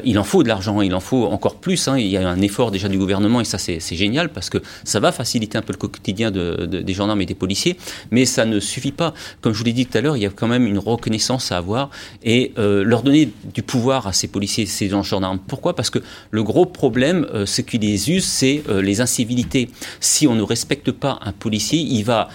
il 0.03 0.19
en 0.19 0.23
faut 0.23 0.43
de 0.43 0.47
l'argent, 0.47 0.81
il 0.81 0.93
en 0.93 0.99
faut 0.99 1.25
encore 1.25 1.55
plus. 1.55 1.87
Hein. 1.87 1.97
Il 1.97 2.07
y 2.07 2.17
a 2.17 2.27
un 2.27 2.41
effort 2.41 2.71
déjà 2.71 2.87
du 2.87 2.97
gouvernement 2.97 3.41
et 3.41 3.45
ça 3.45 3.57
c'est 3.57 3.79
génial 3.95 4.29
parce 4.29 4.49
que 4.49 4.59
ça 4.83 4.99
va 4.99 5.11
faciliter 5.11 5.57
un 5.57 5.61
peu 5.61 5.73
le 5.73 5.77
quotidien 5.77 6.31
de, 6.31 6.65
des 6.65 6.93
gendarmes 6.93 7.21
et 7.21 7.25
des 7.25 7.35
policiers, 7.35 7.77
mais 8.11 8.25
ça 8.25 8.45
ne 8.45 8.59
suffit 8.59 8.91
pas. 8.91 9.13
Comme 9.41 9.53
je 9.53 9.59
vous 9.59 9.65
l'ai 9.65 9.73
dit 9.73 9.85
tout 9.85 9.97
à 9.97 10.01
l'heure, 10.01 10.17
il 10.17 10.23
y 10.23 10.25
a 10.25 10.29
quand 10.29 10.47
même 10.47 10.67
une 10.67 10.79
reconnaissance 10.79 11.51
à 11.51 11.57
avoir 11.57 11.89
et 12.23 12.53
leur 12.57 13.03
donner 13.03 13.29
du 13.53 13.63
pouvoir 13.63 14.07
à 14.07 14.13
ces 14.13 14.27
policiers, 14.27 14.65
ces 14.65 14.89
gendarmes. 14.89 15.39
Pourquoi? 15.39 15.75
Parce 15.75 15.89
que 15.89 15.99
le 16.31 16.43
gros 16.43 16.65
problème, 16.65 17.27
ce 17.45 17.61
qui 17.61 17.77
les 17.77 18.09
use, 18.11 18.25
c'est 18.25 18.63
les 18.69 19.01
incivilités. 19.01 19.69
Si 19.99 20.27
on 20.27 20.35
ne 20.35 20.43
respecte 20.43 20.91
pas 20.91 21.19
un 21.21 21.31
policier, 21.31 21.79
il 21.79 22.03
va 22.03 22.29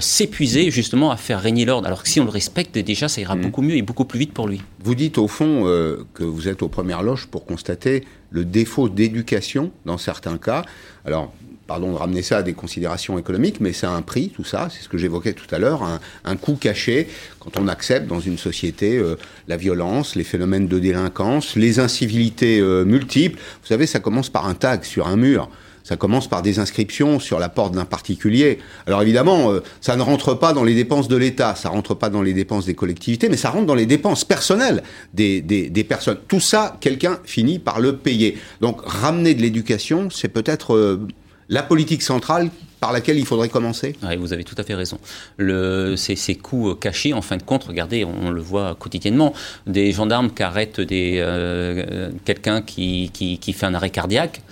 s'épuiser 0.00 0.70
justement 0.70 1.10
faire 1.16 1.40
régner 1.40 1.64
l'ordre. 1.64 1.86
Alors 1.86 2.02
que 2.02 2.08
si 2.08 2.20
on 2.20 2.24
le 2.24 2.30
respecte, 2.30 2.78
déjà, 2.78 3.08
ça 3.08 3.20
ira 3.20 3.34
mm. 3.34 3.40
beaucoup 3.42 3.62
mieux 3.62 3.76
et 3.76 3.82
beaucoup 3.82 4.04
plus 4.04 4.18
vite 4.18 4.32
pour 4.32 4.48
lui. 4.48 4.62
Vous 4.82 4.94
dites 4.94 5.18
au 5.18 5.28
fond 5.28 5.66
euh, 5.66 6.04
que 6.14 6.24
vous 6.24 6.48
êtes 6.48 6.62
aux 6.62 6.68
premières 6.68 7.02
loges 7.02 7.26
pour 7.26 7.44
constater 7.44 8.04
le 8.30 8.44
défaut 8.44 8.88
d'éducation 8.88 9.70
dans 9.84 9.98
certains 9.98 10.38
cas. 10.38 10.64
Alors, 11.04 11.32
pardon 11.66 11.92
de 11.92 11.96
ramener 11.96 12.22
ça 12.22 12.38
à 12.38 12.42
des 12.42 12.52
considérations 12.52 13.18
économiques, 13.18 13.60
mais 13.60 13.72
c'est 13.72 13.86
un 13.86 14.02
prix, 14.02 14.30
tout 14.30 14.44
ça, 14.44 14.68
c'est 14.70 14.82
ce 14.82 14.88
que 14.88 14.98
j'évoquais 14.98 15.32
tout 15.32 15.52
à 15.52 15.58
l'heure, 15.58 15.82
un, 16.24 16.36
coût 16.36 16.56
caché 16.56 17.08
quand 17.40 17.58
on 17.58 17.68
accepte 17.68 18.06
dans 18.06 18.20
une 18.20 18.38
société 18.38 18.98
euh, 18.98 19.16
la 19.48 19.56
violence, 19.56 20.14
les 20.14 20.24
phénomènes 20.24 20.68
de 20.68 20.78
délinquance, 20.78 21.56
les 21.56 21.78
incivilités 21.80 22.60
euh, 22.60 22.84
multiples. 22.84 23.38
Vous 23.62 23.66
savez, 23.66 23.86
ça 23.86 24.00
commence 24.00 24.28
par 24.28 24.46
un 24.46 24.54
tag 24.54 24.84
sur 24.84 25.08
un 25.08 25.16
mur. 25.16 25.48
Ça 25.86 25.96
commence 25.96 26.26
par 26.26 26.42
des 26.42 26.58
inscriptions 26.58 27.20
sur 27.20 27.38
la 27.38 27.48
porte 27.48 27.72
d'un 27.72 27.84
particulier. 27.84 28.58
Alors 28.88 29.02
évidemment, 29.02 29.52
euh, 29.52 29.62
ça 29.80 29.94
ne 29.94 30.02
rentre 30.02 30.34
pas 30.34 30.52
dans 30.52 30.64
les 30.64 30.74
dépenses 30.74 31.06
de 31.06 31.16
l'État, 31.16 31.54
ça 31.54 31.68
rentre 31.68 31.94
pas 31.94 32.10
dans 32.10 32.22
les 32.22 32.32
dépenses 32.32 32.66
des 32.66 32.74
collectivités, 32.74 33.28
mais 33.28 33.36
ça 33.36 33.50
rentre 33.50 33.66
dans 33.66 33.76
les 33.76 33.86
dépenses 33.86 34.24
personnelles 34.24 34.82
des, 35.14 35.40
des, 35.40 35.84
personnes. 35.84 36.18
Tout 36.26 36.40
ça, 36.40 36.76
quelqu'un 36.80 37.20
finit 37.22 37.60
par 37.60 37.78
le 37.78 37.98
payer. 37.98 38.36
Donc 38.60 38.80
ramener 38.84 39.34
de 39.34 39.42
l'éducation, 39.42 40.08
c'est 40.10 40.26
peut-être 40.26 40.74
euh, 40.74 41.06
la 41.48 41.62
politique 41.62 42.02
centrale 42.02 42.50
par 42.80 42.92
laquelle 42.92 43.18
il 43.18 43.26
faudrait 43.26 43.48
commencer 43.48 43.96
oui, 44.02 44.16
Vous 44.16 44.32
avez 44.32 44.44
tout 44.44 44.54
à 44.58 44.62
fait 44.62 44.74
raison. 44.74 44.98
Ces, 45.38 46.16
ces 46.16 46.34
coûts 46.34 46.74
cachés, 46.74 47.12
en 47.12 47.22
fin 47.22 47.36
de 47.36 47.42
compte, 47.42 47.64
regardez, 47.64 48.04
on, 48.04 48.30
le 48.30 48.40
voit 48.40 48.74
quotidiennement, 48.74 49.32
des 49.66 49.92
gendarmes 49.92 50.30
qui 50.30 50.42
arrêtent 50.42 50.80
euh, 50.80 52.10
quelqu'un 52.24 52.62
qui, 52.62 53.10
qui, 53.12 53.52
fait 53.52 53.66
un 53.66 53.74
arrêt 53.74 53.90
cardiaque, 53.90 54.42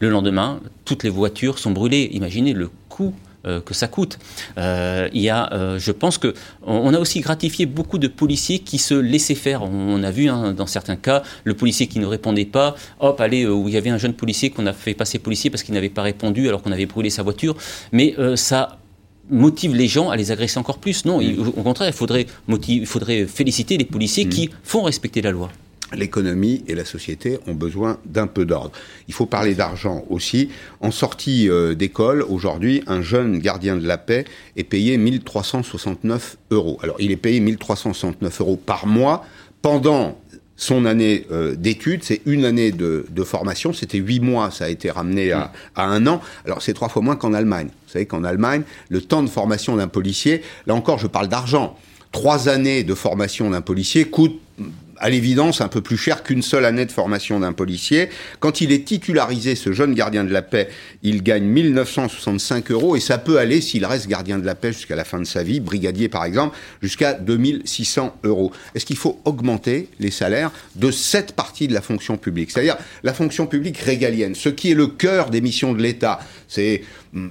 le 0.00 0.10
lendemain, 0.10 0.60
toutes 0.84 1.04
les 1.04 1.10
voitures 1.10 1.58
sont 1.58 1.70
brûlées. 1.70 2.08
Imaginez 2.12 2.52
le 2.52 2.70
coût 2.88 3.14
euh, 3.46 3.60
que 3.60 3.72
ça 3.72 3.86
coûte. 3.86 4.18
Euh, 4.58 5.08
il 5.12 5.22
y 5.22 5.28
a, 5.28 5.52
euh, 5.52 5.78
je 5.78 5.92
pense 5.92 6.18
que 6.18 6.34
on, 6.66 6.92
a 6.92 6.98
aussi 6.98 7.20
gratifié 7.20 7.66
beaucoup 7.66 7.98
de 7.98 8.08
policiers 8.08 8.58
qui 8.58 8.78
se 8.78 8.94
laissaient 8.94 9.36
faire. 9.36 9.62
On, 9.62 10.02
a 10.02 10.10
vu 10.10 10.28
hein, 10.28 10.52
dans 10.52 10.66
certains 10.66 10.96
cas 10.96 11.22
le 11.44 11.54
policier 11.54 11.86
qui 11.86 12.00
ne 12.00 12.06
répondait 12.06 12.44
pas. 12.44 12.74
Hop, 12.98 13.20
allez, 13.20 13.46
où 13.46 13.68
il 13.68 13.74
y 13.74 13.76
avait 13.76 13.90
un 13.90 13.98
jeune 13.98 14.14
policier 14.14 14.50
qu'on 14.50 14.66
a 14.66 14.72
fait 14.72 14.92
passer 14.92 15.20
policier 15.20 15.50
parce 15.50 15.62
qu'il 15.62 15.74
n'avait 15.74 15.88
pas 15.88 16.02
répondu 16.02 16.48
alors 16.48 16.62
qu'on 16.62 16.72
avait 16.72 16.86
brûlé 16.86 17.10
sa 17.10 17.22
voiture. 17.22 17.56
Mais 17.92 18.16
ça 18.34 18.78
motive 19.30 19.74
les 19.74 19.86
gens 19.86 20.10
à 20.10 20.16
les 20.16 20.32
agresser 20.32 20.58
encore 20.58 20.78
plus. 20.78 21.04
Non, 21.04 21.20
au 21.20 21.62
contraire, 21.62 21.88
il 21.88 21.94
faudrait, 21.94 22.26
il 22.66 22.86
faudrait 22.86 23.26
féliciter 23.26 23.76
les 23.76 23.84
policiers 23.84 24.24
mmh. 24.24 24.30
qui 24.30 24.50
font 24.64 24.82
respecter 24.82 25.22
la 25.22 25.30
loi 25.30 25.50
l'économie 25.94 26.64
et 26.66 26.74
la 26.74 26.84
société 26.84 27.38
ont 27.46 27.54
besoin 27.54 27.98
d'un 28.04 28.26
peu 28.26 28.44
d'ordre. 28.44 28.72
Il 29.08 29.14
faut 29.14 29.26
parler 29.26 29.54
d'argent 29.54 30.04
aussi. 30.10 30.50
En 30.80 30.90
sortie 30.90 31.48
euh, 31.48 31.74
d'école, 31.74 32.22
aujourd'hui, 32.22 32.82
un 32.86 33.02
jeune 33.02 33.38
gardien 33.38 33.76
de 33.76 33.86
la 33.86 33.98
paix 33.98 34.24
est 34.56 34.64
payé 34.64 34.96
1369 34.98 36.36
euros. 36.50 36.78
Alors, 36.82 36.96
il 36.98 37.10
est 37.10 37.16
payé 37.16 37.40
1369 37.40 38.40
euros 38.40 38.56
par 38.56 38.86
mois 38.86 39.24
pendant 39.62 40.18
son 40.58 40.86
année 40.86 41.24
euh, 41.30 41.54
d'études, 41.54 42.02
c'est 42.02 42.20
une 42.26 42.44
année 42.44 42.72
de, 42.72 43.04
formation, 43.22 43.72
c'était 43.72 43.98
huit 43.98 44.18
mois, 44.18 44.50
ça 44.50 44.64
a 44.64 44.68
été 44.68 44.90
ramené 44.90 45.30
à, 45.30 45.52
à 45.76 45.84
un 45.84 46.06
an. 46.08 46.20
Alors 46.44 46.62
c'est 46.62 46.74
trois 46.74 46.88
fois 46.88 47.00
moins 47.00 47.14
qu'en 47.14 47.32
Allemagne. 47.32 47.68
Vous 47.68 47.92
savez 47.92 48.06
qu'en 48.06 48.24
Allemagne, 48.24 48.62
le 48.88 49.00
temps 49.00 49.22
de 49.22 49.28
formation 49.28 49.76
d'un 49.76 49.86
policier, 49.86 50.42
là 50.66 50.74
encore 50.74 50.98
je 50.98 51.06
parle 51.06 51.28
d'argent, 51.28 51.76
trois 52.10 52.48
années 52.48 52.82
de 52.82 52.94
formation 52.94 53.50
d'un 53.50 53.60
policier 53.60 54.06
coûte 54.06 54.40
à 55.00 55.10
l'évidence 55.10 55.60
un 55.60 55.68
peu 55.68 55.80
plus 55.80 55.96
cher 55.96 56.22
qu'une 56.22 56.42
seule 56.42 56.64
année 56.64 56.86
de 56.86 56.92
formation 56.92 57.40
d'un 57.40 57.52
policier. 57.52 58.08
Quand 58.40 58.60
il 58.60 58.72
est 58.72 58.84
titularisé, 58.84 59.54
ce 59.54 59.72
jeune 59.72 59.94
gardien 59.94 60.24
de 60.24 60.32
la 60.32 60.42
paix, 60.42 60.68
il 61.02 61.22
gagne 61.22 61.44
1965 61.44 62.70
euros 62.70 62.96
et 62.96 63.00
ça 63.00 63.18
peut 63.18 63.38
aller, 63.38 63.60
s'il 63.60 63.84
reste 63.86 64.08
gardien 64.08 64.38
de 64.38 64.46
la 64.46 64.54
paix 64.54 64.72
jusqu'à 64.72 64.96
la 64.96 65.04
fin 65.04 65.18
de 65.18 65.24
sa 65.24 65.42
vie, 65.42 65.60
brigadier 65.60 66.08
par 66.08 66.24
exemple, 66.24 66.56
jusqu'à 66.82 67.14
2600 67.14 68.18
euros. 68.24 68.52
Est-ce 68.74 68.86
qu'il 68.86 68.96
faut 68.96 69.20
augmenter 69.24 69.88
les 70.00 70.10
salaires 70.10 70.50
de 70.76 70.90
cette 70.90 71.32
partie 71.32 71.68
de 71.68 71.74
la 71.74 71.82
fonction 71.82 72.16
publique? 72.16 72.50
C'est-à-dire 72.50 72.76
la 73.02 73.14
fonction 73.14 73.46
publique 73.46 73.78
régalienne, 73.78 74.34
ce 74.34 74.48
qui 74.48 74.70
est 74.70 74.74
le 74.74 74.88
cœur 74.88 75.30
des 75.30 75.40
missions 75.40 75.72
de 75.72 75.82
l'État. 75.82 76.20
C'est 76.48 76.82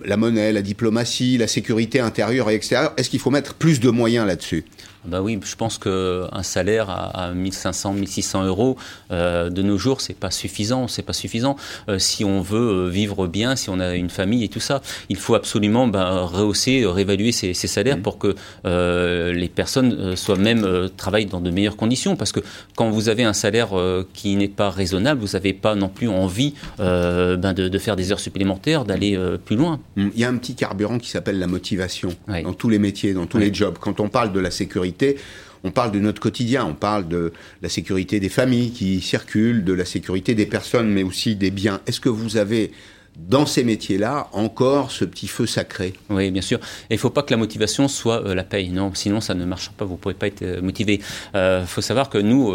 la 0.05 0.17
monnaie, 0.17 0.51
la 0.51 0.61
diplomatie, 0.61 1.37
la 1.37 1.47
sécurité 1.47 1.99
intérieure 1.99 2.49
et 2.49 2.55
extérieure. 2.55 2.93
Est-ce 2.97 3.09
qu'il 3.09 3.19
faut 3.19 3.29
mettre 3.29 3.53
plus 3.53 3.79
de 3.79 3.89
moyens 3.89 4.25
là-dessus? 4.25 4.65
Bah 5.07 5.21
oui, 5.21 5.39
je 5.41 5.55
pense 5.55 5.77
qu'un 5.77 6.43
salaire 6.43 6.89
à, 6.89 7.31
1500, 7.31 7.93
1600 7.93 8.45
euros 8.45 8.75
euh, 9.11 9.49
de 9.49 9.61
nos 9.61 9.77
jours, 9.77 10.01
c'est 10.01 10.17
pas 10.17 10.31
suffisant. 10.31 10.87
C'est 10.89 11.01
pas 11.01 11.13
suffisant 11.13 11.55
euh, 11.87 11.97
si 11.97 12.25
on 12.25 12.41
veut 12.41 12.85
euh, 12.87 12.89
vivre 12.89 13.27
bien, 13.27 13.55
si 13.55 13.69
on 13.69 13.79
a 13.79 13.95
une 13.95 14.09
famille 14.09 14.43
et 14.43 14.49
tout 14.49 14.59
ça. 14.59 14.81
Il 15.07 15.15
faut 15.15 15.35
absolument 15.35 15.87
bah, 15.87 16.25
rehausser, 16.25 16.85
réévaluer 16.85 17.31
ces, 17.31 17.53
salaires 17.53 17.97
mmh. 17.97 18.01
pour 18.01 18.17
que 18.17 18.35
les 18.65 19.49
personnes 19.49 20.15
soient 20.15 20.37
même 20.37 20.89
travaillent 20.95 21.25
dans 21.25 21.41
de 21.41 21.51
meilleures 21.51 21.77
conditions. 21.77 22.15
Parce 22.15 22.31
que 22.31 22.39
quand 22.75 22.89
vous 22.89 23.09
avez 23.09 23.23
un 23.23 23.33
salaire 23.33 23.69
qui 24.13 24.35
n'est 24.35 24.47
pas 24.47 24.69
raisonnable, 24.69 25.21
vous 25.21 25.33
n'avez 25.33 25.53
pas 25.53 25.75
non 25.75 25.89
plus 25.89 26.09
envie 26.09 26.53
ben 26.77 27.53
de, 27.53 27.77
faire 27.77 27.95
des 27.95 28.11
heures 28.11 28.19
supplémentaires, 28.19 28.85
d'aller 28.85 29.17
plus 29.45 29.55
loin. 29.55 29.66
Mmh. 29.95 30.07
Il 30.15 30.19
y 30.19 30.23
a 30.23 30.29
un 30.29 30.37
petit 30.37 30.55
carburant 30.55 30.97
qui 30.97 31.09
s'appelle 31.09 31.39
la 31.39 31.47
motivation 31.47 32.09
dans 32.27 32.53
tous 32.53 32.69
les 32.69 32.79
métiers, 32.79 33.13
dans 33.13 33.25
tous 33.25 33.37
les 33.37 33.53
jobs. 33.53 33.77
Quand 33.79 33.99
on 33.99 34.09
parle 34.09 34.31
de 34.31 34.39
la 34.39 34.51
sécurité 34.51 35.17
on 35.63 35.71
parle 35.71 35.91
de 35.91 35.99
notre 35.99 36.21
quotidien, 36.21 36.65
on 36.65 36.73
parle 36.73 37.07
de 37.07 37.33
la 37.61 37.69
sécurité 37.69 38.19
des 38.19 38.29
familles 38.29 38.71
qui 38.71 39.01
circulent, 39.01 39.63
de 39.63 39.73
la 39.73 39.85
sécurité 39.85 40.35
des 40.35 40.45
personnes, 40.45 40.89
mais 40.91 41.03
aussi 41.03 41.35
des 41.35 41.51
biens. 41.51 41.81
Est-ce 41.87 41.99
que 41.99 42.09
vous 42.09 42.37
avez 42.37 42.71
dans 43.17 43.45
ces 43.45 43.63
métiers-là 43.63 44.27
encore 44.31 44.91
ce 44.91 45.03
petit 45.03 45.27
feu 45.27 45.45
sacré. 45.45 45.93
Oui, 46.09 46.29
bien 46.31 46.41
sûr. 46.41 46.59
il 46.89 46.93
ne 46.93 46.99
faut 46.99 47.09
pas 47.09 47.23
que 47.23 47.31
la 47.31 47.37
motivation 47.37 47.87
soit 47.87 48.25
euh, 48.25 48.35
la 48.35 48.43
paye. 48.43 48.69
Non, 48.69 48.91
sinon 48.93 49.21
ça 49.21 49.33
ne 49.33 49.43
marchera 49.45 49.73
pas. 49.75 49.85
Vous 49.85 49.93
ne 49.93 49.97
pourrez 49.97 50.13
pas 50.13 50.27
être 50.27 50.43
euh, 50.43 50.61
motivé. 50.61 51.01
Il 51.33 51.37
euh, 51.37 51.65
faut 51.65 51.81
savoir 51.81 52.09
que 52.09 52.17
nous, 52.17 52.53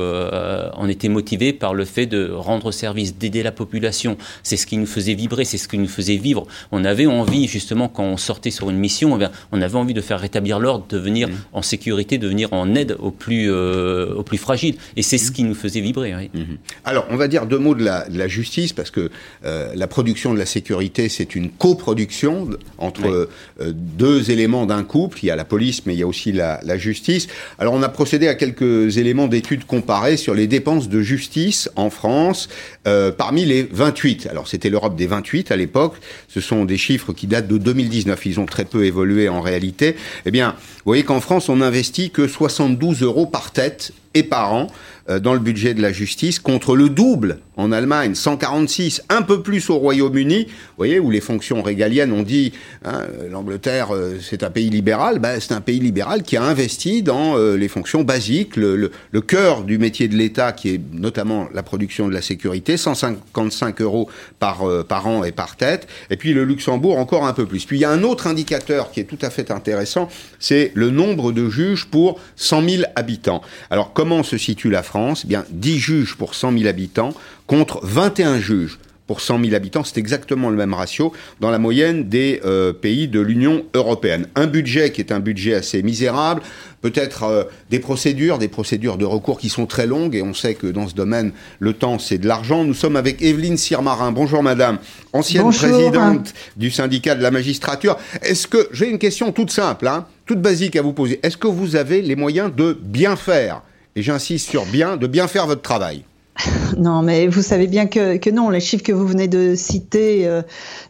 on 0.76 0.88
était 0.88 1.08
motivés 1.08 1.52
par 1.52 1.74
le 1.74 1.84
fait 1.84 2.06
de 2.06 2.30
rendre 2.30 2.70
service, 2.70 3.16
d'aider 3.16 3.42
la 3.42 3.52
population. 3.52 4.16
C'est 4.42 4.56
ce 4.56 4.66
qui 4.66 4.76
nous 4.76 4.86
faisait 4.86 5.14
vibrer, 5.14 5.44
c'est 5.44 5.58
ce 5.58 5.68
qui 5.68 5.78
nous 5.78 5.88
faisait 5.88 6.16
vivre. 6.16 6.46
On 6.70 6.84
avait 6.84 7.06
envie, 7.06 7.48
justement, 7.48 7.88
quand 7.88 8.04
on 8.04 8.16
sortait 8.16 8.50
sur 8.50 8.70
une 8.70 8.78
mission, 8.78 9.18
eh 9.20 9.26
on 9.50 9.60
avait 9.60 9.76
envie 9.76 9.94
de 9.94 10.00
faire 10.00 10.20
rétablir 10.20 10.58
l'ordre, 10.58 10.86
de 10.88 10.98
venir 10.98 11.28
mmh. 11.28 11.32
en 11.52 11.62
sécurité, 11.62 12.18
de 12.18 12.28
venir 12.28 12.52
en 12.52 12.74
aide 12.74 12.96
aux 12.98 13.10
plus, 13.10 13.50
aux 13.50 14.22
plus 14.22 14.38
fragiles. 14.38 14.76
Et 14.96 15.02
c'est 15.02 15.18
ce 15.18 15.30
mmh. 15.30 15.34
qui 15.34 15.42
nous 15.44 15.54
faisait 15.54 15.80
vibrer. 15.80 16.12
Mmh. 16.12 16.40
Alors, 16.84 17.06
on 17.10 17.16
va 17.16 17.28
dire 17.28 17.46
deux 17.46 17.58
mots 17.58 17.74
de 17.74 17.84
la, 17.84 18.08
de 18.08 18.18
la 18.18 18.28
justice, 18.28 18.72
parce 18.72 18.90
que 18.90 19.10
la 19.42 19.86
production 19.86 20.32
de 20.32 20.38
la 20.38 20.46
sécurité, 20.52 21.08
c'est 21.08 21.34
une 21.34 21.50
coproduction 21.50 22.48
entre 22.78 23.28
euh, 23.60 23.72
deux 23.72 24.30
éléments 24.30 24.66
d'un 24.66 24.84
couple. 24.84 25.18
Il 25.22 25.26
y 25.26 25.30
a 25.30 25.36
la 25.36 25.44
police, 25.44 25.86
mais 25.86 25.94
il 25.94 26.00
y 26.00 26.02
a 26.02 26.06
aussi 26.06 26.32
la, 26.32 26.60
justice. 26.78 27.28
Alors, 27.58 27.74
on 27.74 27.82
a 27.82 27.88
procédé 27.88 28.28
à 28.28 28.34
quelques 28.34 28.96
éléments 28.98 29.28
d'études 29.28 29.64
comparées 29.64 30.16
sur 30.16 30.34
les 30.34 30.46
dépenses 30.46 30.88
de 30.88 31.02
justice 31.02 31.70
en 31.76 31.90
France 31.90 32.48
euh, 32.86 33.10
parmi 33.10 33.44
les 33.44 33.62
28. 33.70 34.28
Alors, 34.30 34.48
c'était 34.48 34.70
l'Europe 34.70 34.96
des 34.96 35.06
28 35.06 35.50
à 35.50 35.56
l'époque. 35.56 35.94
Ce 36.28 36.40
sont 36.40 36.64
des 36.64 36.78
chiffres 36.78 37.12
qui 37.12 37.26
datent 37.26 37.48
de 37.48 37.58
2019. 37.58 38.26
Ils 38.26 38.40
ont 38.40 38.46
très 38.46 38.64
peu 38.64 38.84
évolué 38.84 39.28
en 39.28 39.40
réalité. 39.40 39.96
Eh 40.26 40.30
bien, 40.30 40.50
vous 40.58 40.82
voyez 40.86 41.04
qu'en 41.04 41.20
France, 41.20 41.48
on 41.48 41.56
n'investit 41.56 42.10
que 42.10 42.26
72 42.26 43.02
euros 43.02 43.26
par 43.26 43.52
tête 43.52 43.92
et 44.14 44.22
par 44.22 44.52
an 44.52 44.68
euh, 45.10 45.18
dans 45.18 45.34
le 45.34 45.40
budget 45.40 45.74
de 45.74 45.82
la 45.82 45.92
justice, 45.92 46.38
contre 46.38 46.76
le 46.76 46.88
double 46.88 47.38
en 47.56 47.72
Allemagne, 47.72 48.14
146, 48.14 49.02
un 49.08 49.22
peu 49.22 49.42
plus 49.42 49.68
au 49.68 49.76
Royaume-Uni, 49.76 50.44
vous 50.46 50.52
voyez, 50.76 51.00
où 51.00 51.10
les 51.10 51.20
fonctions 51.20 51.60
régaliennes 51.60 52.12
ont 52.12 52.22
dit, 52.22 52.52
hein, 52.84 53.02
l'Angleterre, 53.28 53.92
euh, 53.94 54.18
c'est 54.20 54.44
un 54.44 54.50
pays 54.50 54.70
libéral, 54.70 55.18
ben, 55.18 55.40
c'est 55.40 55.52
un 55.52 55.60
pays 55.60 55.80
libéral 55.80 56.22
qui 56.22 56.36
a 56.36 56.44
investi 56.44 57.02
dans 57.02 57.36
euh, 57.36 57.56
les 57.56 57.66
fonctions 57.66 58.02
basiques, 58.04 58.54
le, 58.56 58.76
le, 58.76 58.92
le 59.10 59.20
cœur 59.20 59.64
du 59.64 59.76
métier 59.76 60.06
de 60.06 60.14
l'État, 60.14 60.52
qui 60.52 60.70
est 60.70 60.80
notamment 60.92 61.48
la 61.52 61.64
production 61.64 62.06
de 62.06 62.14
la 62.14 62.22
sécurité, 62.22 62.76
155 62.76 63.80
euros 63.80 64.08
par, 64.38 64.64
par 64.86 65.08
an 65.08 65.24
et 65.24 65.32
par 65.32 65.56
tête, 65.56 65.88
et 66.10 66.16
puis 66.16 66.32
le 66.32 66.44
Luxembourg 66.44 66.98
encore 66.98 67.26
un 67.26 67.32
peu 67.32 67.46
plus. 67.46 67.64
Puis 67.64 67.78
il 67.78 67.80
y 67.80 67.84
a 67.84 67.90
un 67.90 68.04
autre 68.04 68.28
indicateur 68.28 68.92
qui 68.92 69.00
est 69.00 69.04
tout 69.04 69.18
à 69.20 69.30
fait 69.30 69.50
intéressant, 69.50 70.08
c'est 70.38 70.70
le 70.74 70.90
nombre 70.90 71.32
de 71.32 71.48
juges 71.48 71.86
pour 71.86 72.20
100 72.36 72.68
000 72.68 72.82
habitants. 72.94 73.42
Alors 73.70 73.92
comment 74.02 74.24
se 74.24 74.36
situe 74.36 74.68
la 74.68 74.82
France? 74.82 75.22
Eh 75.24 75.28
bien 75.28 75.44
10 75.50 75.78
juges 75.78 76.16
pour 76.16 76.34
100 76.34 76.58
000 76.58 76.66
habitants 76.66 77.14
contre 77.46 77.78
21 77.84 78.40
juges 78.40 78.80
pour 79.06 79.20
100 79.20 79.44
000 79.44 79.54
habitants. 79.54 79.84
C'est 79.84 79.98
exactement 79.98 80.50
le 80.50 80.56
même 80.56 80.74
ratio 80.74 81.12
dans 81.38 81.52
la 81.52 81.60
moyenne 81.60 82.08
des 82.08 82.40
euh, 82.44 82.72
pays 82.72 83.06
de 83.06 83.20
l'Union 83.20 83.64
européenne. 83.74 84.26
Un 84.34 84.48
budget 84.48 84.90
qui 84.90 85.00
est 85.00 85.12
un 85.12 85.20
budget 85.20 85.54
assez 85.54 85.84
misérable, 85.84 86.42
peut-être 86.80 87.22
euh, 87.22 87.44
des 87.70 87.78
procédures, 87.78 88.38
des 88.38 88.48
procédures 88.48 88.98
de 88.98 89.04
recours 89.04 89.38
qui 89.38 89.48
sont 89.48 89.66
très 89.66 89.86
longues, 89.86 90.16
et 90.16 90.22
on 90.22 90.34
sait 90.34 90.54
que 90.54 90.66
dans 90.66 90.88
ce 90.88 90.96
domaine, 90.96 91.30
le 91.60 91.72
temps, 91.72 92.00
c'est 92.00 92.18
de 92.18 92.26
l'argent. 92.26 92.64
Nous 92.64 92.74
sommes 92.74 92.96
avec 92.96 93.22
Evelyne 93.22 93.56
Sirmarin. 93.56 94.10
Bonjour 94.10 94.42
madame, 94.42 94.78
ancienne 95.12 95.48
présidente 95.48 96.34
du 96.56 96.72
syndicat 96.72 97.14
de 97.14 97.22
la 97.22 97.30
magistrature. 97.30 97.96
Est-ce 98.20 98.48
que, 98.48 98.68
j'ai 98.72 98.90
une 98.90 98.98
question 98.98 99.30
toute 99.30 99.52
simple, 99.52 99.86
hein, 99.86 100.06
toute 100.26 100.42
basique 100.42 100.74
à 100.74 100.82
vous 100.82 100.92
poser, 100.92 101.20
est-ce 101.22 101.36
que 101.36 101.46
vous 101.46 101.76
avez 101.76 102.02
les 102.02 102.16
moyens 102.16 102.50
de 102.52 102.76
bien 102.82 103.14
faire? 103.14 103.62
Et 103.96 104.02
j'insiste 104.02 104.48
sur 104.48 104.64
bien, 104.66 104.96
de 104.96 105.06
bien 105.06 105.28
faire 105.28 105.46
votre 105.46 105.62
travail. 105.62 106.04
Non, 106.76 107.02
mais 107.02 107.26
vous 107.26 107.42
savez 107.42 107.66
bien 107.66 107.86
que, 107.86 108.16
que, 108.16 108.30
non, 108.30 108.48
les 108.50 108.60
chiffres 108.60 108.84
que 108.84 108.92
vous 108.92 109.06
venez 109.06 109.28
de 109.28 109.54
citer 109.54 110.26
euh, 110.26 110.42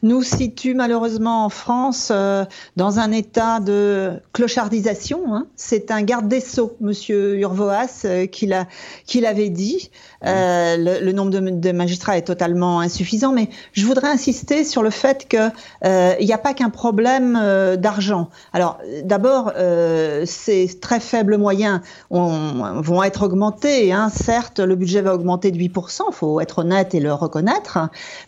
nous 0.03 0.23
situent 0.23 0.75
malheureusement 0.75 1.45
en 1.45 1.49
France 1.49 2.09
euh, 2.11 2.45
dans 2.77 2.99
un 2.99 3.11
état 3.11 3.61
de 3.61 4.13
clochardisation. 4.33 5.35
Hein. 5.35 5.47
C'est 5.57 5.91
un 5.91 6.03
garde 6.03 6.29
des 6.29 6.41
sceaux, 6.41 6.77
Monsieur 6.81 7.37
Urvoas, 7.39 8.03
euh, 8.05 8.27
qui 8.27 8.47
l'avait 8.47 9.51
dit. 9.51 9.91
Le, 10.25 11.05
le, 11.05 11.13
nombre 11.13 11.31
de, 11.31 11.41
de, 11.41 11.73
magistrats 11.73 12.17
est 12.17 12.23
totalement 12.23 12.81
insuffisant, 12.81 13.33
mais 13.33 13.49
je 13.73 13.85
voudrais 13.85 14.09
insister 14.09 14.63
sur 14.63 14.83
le 14.83 14.91
fait 14.91 15.27
que 15.29 15.49
il 16.21 16.25
n'y 16.25 16.33
a 16.33 16.39
pas 16.39 16.55
qu'un 16.55 16.71
problème 16.71 17.33
d'argent. 17.77 18.29
Alors, 18.53 18.79
d'abord, 19.03 19.53
ces 20.25 20.79
très 20.81 21.01
faibles 21.01 21.39
moyens 21.39 21.81
vont 22.11 23.03
être 23.03 23.25
augmentés. 23.25 23.93
Hein. 23.93 24.11
Certes, 24.11 24.61
le 24.61 24.77
budget 24.77 25.03
va 25.03 25.15
augmenter 25.15 25.32
de 25.37 25.59
8 25.59 25.73
il 25.77 26.15
faut 26.15 26.41
être 26.41 26.61
honnête 26.61 26.95
et 26.95 27.01
le 27.01 27.13
reconnaître. 27.13 27.79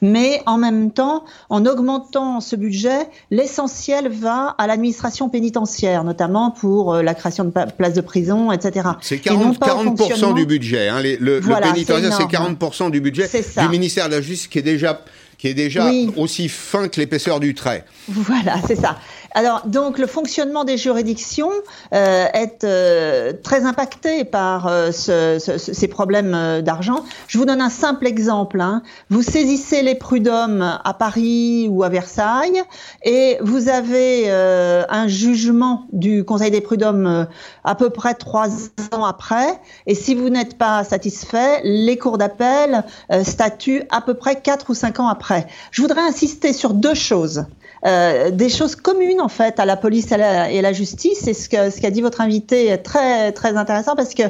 Mais 0.03 0.43
en 0.47 0.59
même 0.59 0.91
temps, 0.91 1.25
en 1.51 1.67
augmentant 1.67 2.41
ce 2.41 2.57
budget, 2.57 3.09
l'essentiel 3.31 4.09
va 4.09 4.55
à 4.59 4.67
l'administration 4.67 5.29
pénitentiaire, 5.29 6.05
notamment 6.05 6.51
pour 6.51 6.95
euh, 6.95 7.03
la 7.03 7.15
création 7.15 7.45
de 7.45 7.51
places 7.51 7.95
de 7.95 8.01
prison, 8.01 8.53
etc. 8.53 8.89
C'est 9.01 9.19
40, 9.19 9.59
40 9.59 10.35
du 10.35 10.47
budget. 10.47 10.89
Hein. 10.89 11.01
le, 11.03 11.41
pénitentiaire, 11.41 12.17
c'est 12.17 12.29
40 12.29 12.91
du 12.91 13.01
budget 13.01 13.29
du 13.61 13.69
ministère 13.69 14.09
de 14.09 14.15
la 14.15 14.21
Justice 14.21 14.49
qui 14.49 14.59
est 14.59 14.63
déjà 14.63 15.01
qui 15.39 15.49
est 15.49 15.55
déjà 15.55 15.91
aussi 16.17 16.49
fin 16.49 16.89
que 16.89 16.99
l'épaisseur 16.99 17.41
du 17.41 17.55
trait. 17.55 17.85
Voilà, 18.09 18.57
c'est 18.67 18.77
ça. 18.77 18.97
Alors, 19.37 19.63
donc, 19.67 19.99
le 19.99 20.07
fonctionnement 20.07 20.63
des 20.63 20.77
juridictions 20.77 21.51
euh, 21.93 22.27
est 22.33 22.63
euh, 22.63 23.33
très 23.43 23.65
impacté 23.65 24.25
par 24.25 24.69
euh, 24.69 24.93
ce, 24.93 25.41
ce, 25.41 25.59
ces 25.59 25.89
problèmes 25.89 26.35
euh, 26.35 26.63
d'argent. 26.63 27.03
Je 27.27 27.39
vous 27.39 27.45
donne 27.45 27.61
un 27.61 27.69
simple 27.69 28.07
exemple. 28.07 28.61
Hein. 28.61 28.83
Vous 29.11 29.23
saisissez 29.23 29.83
les 29.83 29.97
prud'hommes 29.97 30.79
à 30.85 30.95
Paris 30.95 31.67
ou 31.69 31.83
à 31.83 31.89
Versailles 31.89 32.63
et 33.03 33.39
vous 33.41 33.69
avez 33.69 34.27
euh, 34.29 34.85
un 34.89 35.09
jugement 35.09 35.89
du 35.93 36.25
Conseil 36.25 36.53
des 36.53 36.61
prud'hommes 36.61 37.27
à 37.65 37.75
peu 37.75 37.91
près 37.91 38.15
trois 38.15 38.47
ans 38.93 39.05
après. 39.05 39.61
Et 39.89 39.97
si 39.97 40.15
vous 40.15 40.29
n'êtes 40.29 40.57
pas 40.59 40.85
satisfait, 40.85 41.61
les 41.65 41.99
cours 41.99 42.19
d'appel 42.19 42.85
statuent 43.25 43.83
à 43.91 44.01
peu 44.01 44.15
près 44.15 44.41
quatre 44.41 44.71
ou 44.71 44.75
cinq 44.75 45.01
ans 45.01 45.09
après. 45.09 45.49
Je 45.73 45.83
voudrais 45.83 46.03
insister 46.03 46.53
sur 46.53 46.73
deux 46.73 46.95
choses. 46.95 47.47
Euh, 47.87 48.31
des 48.31 48.49
choses 48.49 48.77
communes 48.77 49.21
en 49.21 49.29
fait 49.29 49.61
à 49.61 49.67
la 49.67 49.77
police 49.77 50.11
et 50.11 50.15
à 50.15 50.63
la, 50.63 50.73
justice. 50.73 51.29
Et 51.29 51.35
ce 51.35 51.51
qu'a 51.51 51.71
ce 51.71 51.81
qu'a 51.83 51.91
dit 51.91 52.01
votre 52.01 52.23
invité 52.23 52.69
est 52.69 52.79
très 52.79 53.31
très 53.33 53.57
intéressant 53.59 53.95
parce 53.95 54.15
que 54.15 54.23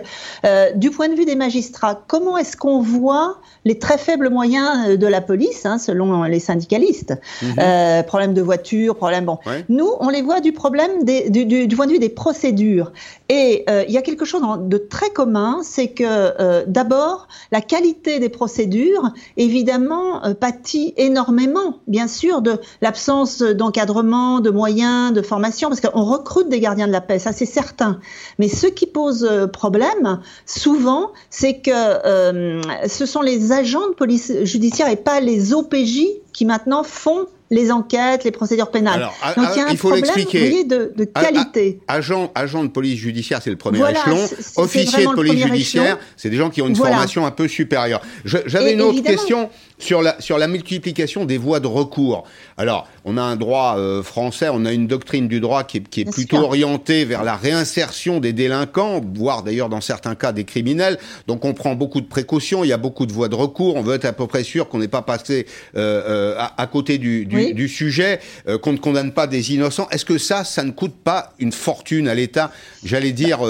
euh, 0.44 0.72
du 0.72 0.90
point 0.90 1.08
de 1.08 1.14
vue 1.14 1.24
des 1.24 1.36
magistrats, 1.36 2.02
comment 2.08 2.36
est-ce 2.36 2.56
qu'on 2.56 2.80
voit 2.80 3.38
les 3.64 3.78
très 3.78 3.96
faibles 3.96 4.28
moyens 4.28 4.88
euh, 4.88 4.96
de 4.96 5.06
la 5.06 5.20
police, 5.20 5.66
hein, 5.66 5.78
selon 5.78 6.24
les 6.24 6.40
syndicalistes? 6.40 7.14
Mhm. 7.42 8.04
Problème 8.06 8.34
de 8.34 8.42
voiture, 8.42 8.96
problème 8.96 9.26
bon. 9.26 9.38
Nous, 9.68 9.88
on 10.00 10.08
les 10.08 10.22
voit 10.22 10.40
du 10.40 10.52
problème 10.52 11.04
des, 11.04 11.30
du, 11.30 11.44
du, 11.44 11.76
point 11.76 11.86
de 11.86 11.92
vue 11.92 11.98
des 11.98 12.08
procédures. 12.08 12.92
Et 13.28 13.64
il 13.68 13.92
y 13.92 13.98
a 13.98 14.02
quelque 14.02 14.24
chose 14.24 14.42
de 14.60 14.78
très 14.78 15.10
commun, 15.10 15.60
c'est 15.62 15.88
que 15.88 16.64
d'abord 16.66 17.28
la 17.52 17.60
qualité 17.60 18.18
des 18.18 18.28
procédures, 18.28 19.12
évidemment, 19.36 20.20
pâtit 20.34 20.94
énormément, 20.96 21.78
bien 21.86 22.08
sûr, 22.08 22.42
de 22.42 22.60
l'absence 22.80 23.43
d'encadrement, 23.52 24.40
de 24.40 24.50
moyens 24.50 25.12
de 25.12 25.22
formation, 25.22 25.68
parce 25.68 25.80
qu'on 25.80 26.04
recrute 26.04 26.48
des 26.48 26.60
gardiens 26.60 26.86
de 26.86 26.92
la 26.92 27.00
paix, 27.00 27.18
ça 27.18 27.32
c'est 27.32 27.46
certain. 27.46 28.00
Mais 28.38 28.48
ce 28.48 28.66
qui 28.66 28.86
pose 28.86 29.26
euh, 29.28 29.46
problème, 29.46 30.20
souvent, 30.46 31.12
c'est 31.30 31.58
que 31.58 31.70
euh, 31.70 32.60
ce 32.88 33.06
sont 33.06 33.22
les 33.22 33.52
agents 33.52 33.88
de 33.88 33.94
police 33.94 34.32
judiciaire 34.42 34.88
et 34.88 34.96
pas 34.96 35.20
les 35.20 35.52
OPJ 35.52 36.00
qui 36.32 36.44
maintenant 36.44 36.82
font 36.82 37.26
les 37.50 37.70
enquêtes, 37.70 38.24
les 38.24 38.30
procédures 38.30 38.70
pénales. 38.70 39.08
Donc 39.36 39.46
il 39.54 39.58
y 39.58 39.62
a 39.62 39.68
un 39.68 39.74
problème 39.74 40.02
de, 40.04 40.92
de, 40.96 41.04
qualité. 41.04 41.80
agent, 41.88 42.32
agent 42.34 42.64
de 42.64 42.68
police 42.68 42.98
judiciaire, 42.98 43.40
c'est 43.42 43.50
le 43.50 43.56
premier 43.56 43.78
échelon. 43.78 44.26
Officier 44.56 45.06
de 45.06 45.12
police 45.12 45.44
judiciaire, 45.44 45.98
c'est 46.16 46.30
des 46.30 46.36
gens 46.36 46.50
qui 46.50 46.62
ont 46.62 46.66
une 46.66 46.76
formation 46.76 47.26
un 47.26 47.30
peu 47.30 47.48
supérieure. 47.48 48.00
J'avais 48.24 48.72
une 48.72 48.82
autre 48.82 49.02
question 49.02 49.50
sur 49.78 50.02
la, 50.02 50.20
sur 50.20 50.38
la 50.38 50.46
multiplication 50.46 51.24
des 51.24 51.38
voies 51.38 51.60
de 51.60 51.66
recours. 51.66 52.24
Alors, 52.56 52.88
on 53.04 53.16
a 53.16 53.22
un 53.22 53.36
droit 53.36 53.76
euh, 53.76 54.02
français, 54.02 54.48
on 54.50 54.64
a 54.64 54.72
une 54.72 54.86
doctrine 54.86 55.28
du 55.28 55.40
droit 55.40 55.64
qui 55.64 55.78
est, 55.78 55.88
qui 55.88 56.02
est 56.02 56.10
plutôt 56.10 56.38
orientée 56.38 57.04
vers 57.04 57.24
la 57.24 57.36
réinsertion 57.36 58.20
des 58.20 58.32
délinquants, 58.32 59.00
voire 59.14 59.42
d'ailleurs 59.42 59.68
dans 59.68 59.80
certains 59.80 60.14
cas 60.14 60.32
des 60.32 60.44
criminels. 60.44 60.98
Donc 61.26 61.44
on 61.44 61.54
prend 61.54 61.74
beaucoup 61.74 62.00
de 62.00 62.06
précautions, 62.06 62.64
il 62.64 62.68
y 62.68 62.72
a 62.72 62.78
beaucoup 62.78 63.06
de 63.06 63.12
voies 63.12 63.28
de 63.28 63.34
recours, 63.34 63.76
on 63.76 63.82
veut 63.82 63.94
être 63.94 64.04
à 64.04 64.12
peu 64.12 64.26
près 64.26 64.44
sûr 64.44 64.68
qu'on 64.68 64.78
n'est 64.78 64.88
pas 64.88 65.02
passé 65.02 65.46
euh, 65.76 66.02
euh 66.06 66.34
à, 66.38 66.60
à, 66.60 66.66
côté 66.66 66.98
du, 66.98 67.26
du, 67.26 67.54
du 67.54 67.68
sujet, 67.68 68.20
euh, 68.48 68.58
qu'on 68.58 68.72
ne 68.72 68.78
condamne 68.78 69.12
pas 69.12 69.26
des 69.26 69.52
innocents. 69.52 69.88
Est-ce 69.90 70.04
que 70.04 70.18
ça, 70.18 70.44
ça 70.44 70.64
ne 70.64 70.70
coûte 70.70 70.94
pas 70.94 71.32
une 71.38 71.52
fortune 71.52 72.08
à 72.08 72.14
l'État? 72.14 72.50
J'allais 72.84 73.12
dire, 73.12 73.40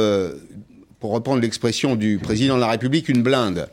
pour 1.00 1.12
reprendre 1.12 1.40
l'expression 1.42 1.96
du 1.96 2.18
président 2.18 2.56
de 2.56 2.60
la 2.60 2.68
République, 2.68 3.08
une 3.08 3.22
blinde. 3.22 3.68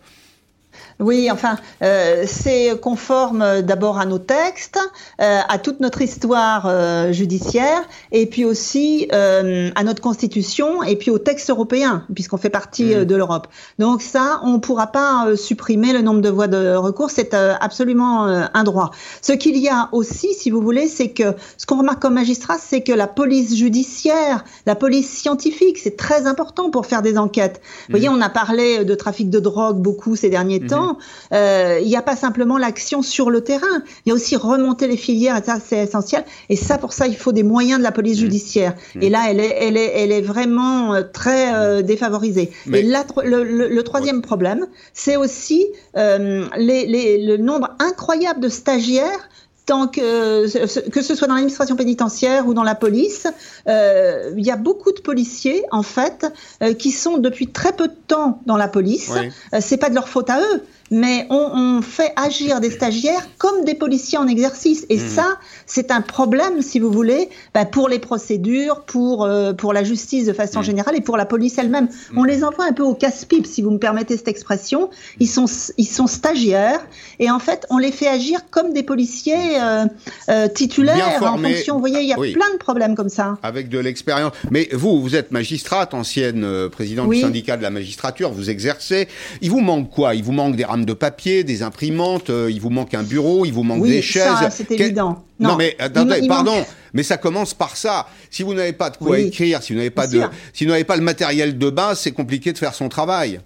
Oui, 0.99 1.29
enfin, 1.31 1.57
euh, 1.83 2.25
c'est 2.27 2.79
conforme 2.81 3.61
d'abord 3.61 3.99
à 3.99 4.05
nos 4.05 4.19
textes, 4.19 4.79
euh, 5.19 5.39
à 5.47 5.57
toute 5.57 5.79
notre 5.79 6.01
histoire 6.01 6.65
euh, 6.65 7.11
judiciaire, 7.11 7.81
et 8.11 8.25
puis 8.25 8.45
aussi 8.45 9.07
euh, 9.13 9.69
à 9.75 9.83
notre 9.83 10.01
constitution, 10.01 10.83
et 10.83 10.95
puis 10.95 11.11
aux 11.11 11.17
textes 11.17 11.49
européens, 11.49 12.05
puisqu'on 12.13 12.37
fait 12.37 12.49
partie 12.49 12.95
mmh. 12.95 13.05
de 13.05 13.15
l'Europe. 13.15 13.47
Donc 13.79 14.01
ça, 14.01 14.39
on 14.43 14.53
ne 14.53 14.57
pourra 14.57 14.87
pas 14.87 15.27
supprimer 15.35 15.93
le 15.93 16.01
nombre 16.01 16.21
de 16.21 16.29
voies 16.29 16.47
de 16.47 16.75
recours, 16.75 17.09
c'est 17.09 17.33
absolument 17.33 18.25
un 18.25 18.63
droit. 18.63 18.91
Ce 19.21 19.33
qu'il 19.33 19.57
y 19.57 19.69
a 19.69 19.89
aussi, 19.91 20.33
si 20.33 20.49
vous 20.49 20.61
voulez, 20.61 20.87
c'est 20.87 21.09
que 21.09 21.35
ce 21.57 21.65
qu'on 21.65 21.77
remarque 21.77 22.01
comme 22.01 22.15
magistrat, 22.15 22.57
c'est 22.59 22.81
que 22.81 22.91
la 22.91 23.07
police 23.07 23.55
judiciaire, 23.55 24.43
la 24.65 24.75
police 24.75 25.09
scientifique, 25.09 25.77
c'est 25.77 25.97
très 25.97 26.27
important 26.27 26.69
pour 26.69 26.85
faire 26.85 27.01
des 27.01 27.17
enquêtes. 27.17 27.61
Vous 27.87 27.91
voyez, 27.97 28.09
mmh. 28.09 28.15
on 28.17 28.21
a 28.21 28.29
parlé 28.29 28.85
de 28.85 28.95
trafic 28.95 29.29
de 29.29 29.39
drogue 29.39 29.77
beaucoup 29.77 30.15
ces 30.15 30.29
derniers 30.29 30.59
mmh. 30.59 30.67
temps 30.67 30.90
euh, 31.33 31.79
il 31.81 31.87
n'y 31.87 31.95
a 31.95 32.01
pas 32.01 32.15
simplement 32.15 32.57
l'action 32.57 33.01
sur 33.01 33.29
le 33.29 33.41
terrain, 33.41 33.83
il 34.05 34.09
y 34.09 34.11
a 34.11 34.15
aussi 34.15 34.35
remonter 34.35 34.87
les 34.87 34.97
filières, 34.97 35.37
et 35.37 35.43
ça 35.43 35.57
c'est 35.63 35.83
essentiel. 35.83 36.23
Et 36.49 36.55
ça, 36.55 36.77
pour 36.77 36.93
ça, 36.93 37.07
il 37.07 37.15
faut 37.15 37.31
des 37.31 37.43
moyens 37.43 37.79
de 37.79 37.83
la 37.83 37.91
police 37.91 38.17
mmh. 38.17 38.21
judiciaire. 38.21 38.75
Mmh. 38.95 39.01
Et 39.01 39.09
là, 39.09 39.23
elle 39.29 39.39
est, 39.39 39.55
elle 39.59 39.77
est, 39.77 39.91
elle 39.95 40.11
est 40.11 40.21
vraiment 40.21 40.93
euh, 40.93 41.03
très 41.03 41.53
euh, 41.53 41.81
défavorisée. 41.81 42.51
Et 42.73 42.83
là, 42.83 43.05
le, 43.23 43.43
le, 43.43 43.83
troisième 43.83 44.21
problème, 44.21 44.67
c'est 44.93 45.17
aussi 45.17 45.65
euh, 45.97 46.45
les, 46.57 46.85
les, 46.85 47.25
le 47.25 47.37
nombre 47.37 47.69
incroyable 47.79 48.39
de 48.39 48.49
stagiaires 48.49 49.29
tant 49.65 49.87
que, 49.87 50.89
que 50.89 51.01
ce 51.01 51.15
soit 51.15 51.27
dans 51.27 51.35
l'administration 51.35 51.75
pénitentiaire 51.75 52.47
ou 52.47 52.53
dans 52.53 52.63
la 52.63 52.75
police, 52.75 53.27
euh, 53.67 54.33
il 54.35 54.45
y 54.45 54.51
a 54.51 54.55
beaucoup 54.55 54.91
de 54.91 54.99
policiers 54.99 55.63
en 55.71 55.83
fait 55.83 56.25
euh, 56.61 56.73
qui 56.73 56.91
sont 56.91 57.17
depuis 57.17 57.47
très 57.47 57.73
peu 57.73 57.87
de 57.87 57.95
temps 58.07 58.41
dans 58.45 58.57
la 58.57 58.67
police. 58.67 59.11
Oui. 59.13 59.29
Euh, 59.53 59.59
c'est 59.61 59.77
pas 59.77 59.89
de 59.89 59.95
leur 59.95 60.09
faute 60.09 60.29
à 60.29 60.41
eux, 60.41 60.63
mais 60.91 61.25
on, 61.29 61.51
on, 61.53 61.81
fait 61.81 62.11
agir 62.17 62.59
des 62.59 62.69
stagiaires 62.69 63.27
comme 63.37 63.63
des 63.63 63.75
policiers 63.75 64.17
en 64.17 64.27
exercice. 64.27 64.85
Et 64.89 64.97
mmh. 64.97 65.07
ça, 65.07 65.39
c'est 65.65 65.89
un 65.89 66.01
problème, 66.01 66.61
si 66.61 66.79
vous 66.79 66.91
voulez, 66.91 67.29
ben, 67.53 67.65
pour 67.65 67.87
les 67.87 67.97
procédures, 67.97 68.81
pour, 68.81 69.23
euh, 69.23 69.53
pour 69.53 69.71
la 69.71 69.83
justice 69.85 70.25
de 70.25 70.33
façon 70.33 70.59
mmh. 70.59 70.63
générale 70.63 70.95
et 70.97 71.01
pour 71.01 71.15
la 71.15 71.25
police 71.25 71.57
elle-même. 71.57 71.85
Mmh. 71.85 72.17
On 72.17 72.23
les 72.25 72.43
envoie 72.43 72.65
un 72.65 72.73
peu 72.73 72.83
au 72.83 72.93
casse-pipe, 72.93 73.47
si 73.47 73.61
vous 73.61 73.71
me 73.71 73.79
permettez 73.79 74.17
cette 74.17 74.27
expression. 74.27 74.89
Ils 75.19 75.29
sont, 75.29 75.45
ils 75.77 75.85
sont 75.85 76.07
stagiaires 76.07 76.85
et 77.19 77.31
en 77.31 77.39
fait, 77.39 77.65
on 77.69 77.77
les 77.77 77.93
fait 77.93 78.09
agir 78.09 78.41
comme 78.51 78.73
des 78.73 78.83
policiers 78.83 79.61
euh, 79.61 79.85
euh, 80.29 80.49
titulaires 80.49 81.23
en 81.23 81.37
fonction. 81.37 81.75
Vous 81.75 81.79
voyez, 81.79 82.01
il 82.01 82.07
y 82.07 82.13
a 82.13 82.19
oui. 82.19 82.33
plein 82.33 82.51
de 82.51 82.57
problèmes 82.57 82.95
comme 82.95 83.09
ça. 83.09 83.37
Avec 83.43 83.69
de 83.69 83.79
l'expérience. 83.79 84.33
Mais 84.51 84.67
vous, 84.73 85.01
vous 85.01 85.15
êtes 85.15 85.31
magistrate, 85.31 85.93
ancienne 85.93 86.45
présidente 86.69 87.07
oui. 87.07 87.17
du 87.17 87.21
syndicat 87.21 87.55
de 87.55 87.63
la 87.63 87.69
magistrature, 87.69 88.31
vous 88.31 88.49
exercez. 88.49 89.07
Il 89.41 89.49
vous 89.51 89.61
manque 89.61 89.89
quoi? 89.89 90.15
Il 90.15 90.23
vous 90.23 90.33
manque 90.33 90.57
des 90.57 90.65
rames 90.65 90.80
de 90.85 90.93
papier, 90.93 91.43
des 91.43 91.63
imprimantes, 91.63 92.29
euh, 92.29 92.49
il 92.51 92.61
vous 92.61 92.69
manque 92.69 92.93
un 92.93 93.03
bureau, 93.03 93.45
il 93.45 93.53
vous 93.53 93.63
manque 93.63 93.83
oui, 93.83 93.89
des 93.89 94.01
chaises. 94.01 94.31
c'est 94.49 94.71
évident. 94.71 95.23
Non, 95.39 95.49
non 95.49 95.55
mais 95.55 95.75
attendez, 95.79 96.15
il, 96.17 96.23
il 96.25 96.27
pardon, 96.27 96.55
manque... 96.55 96.67
mais 96.93 97.03
ça 97.03 97.17
commence 97.17 97.53
par 97.53 97.75
ça. 97.77 98.07
Si 98.29 98.43
vous 98.43 98.53
n'avez 98.53 98.73
pas 98.73 98.89
de 98.89 98.97
quoi 98.97 99.17
oui. 99.17 99.27
écrire, 99.27 99.61
si 99.63 99.73
vous 99.73 99.77
n'avez 99.77 99.89
pas 99.89 100.07
de, 100.07 100.21
si 100.53 100.65
vous 100.65 100.71
n'avez 100.71 100.83
pas 100.83 100.95
le 100.95 101.03
matériel 101.03 101.57
de 101.57 101.69
base, 101.69 101.99
c'est 101.99 102.11
compliqué 102.11 102.53
de 102.53 102.57
faire 102.57 102.73
son 102.73 102.89
travail. 102.89 103.41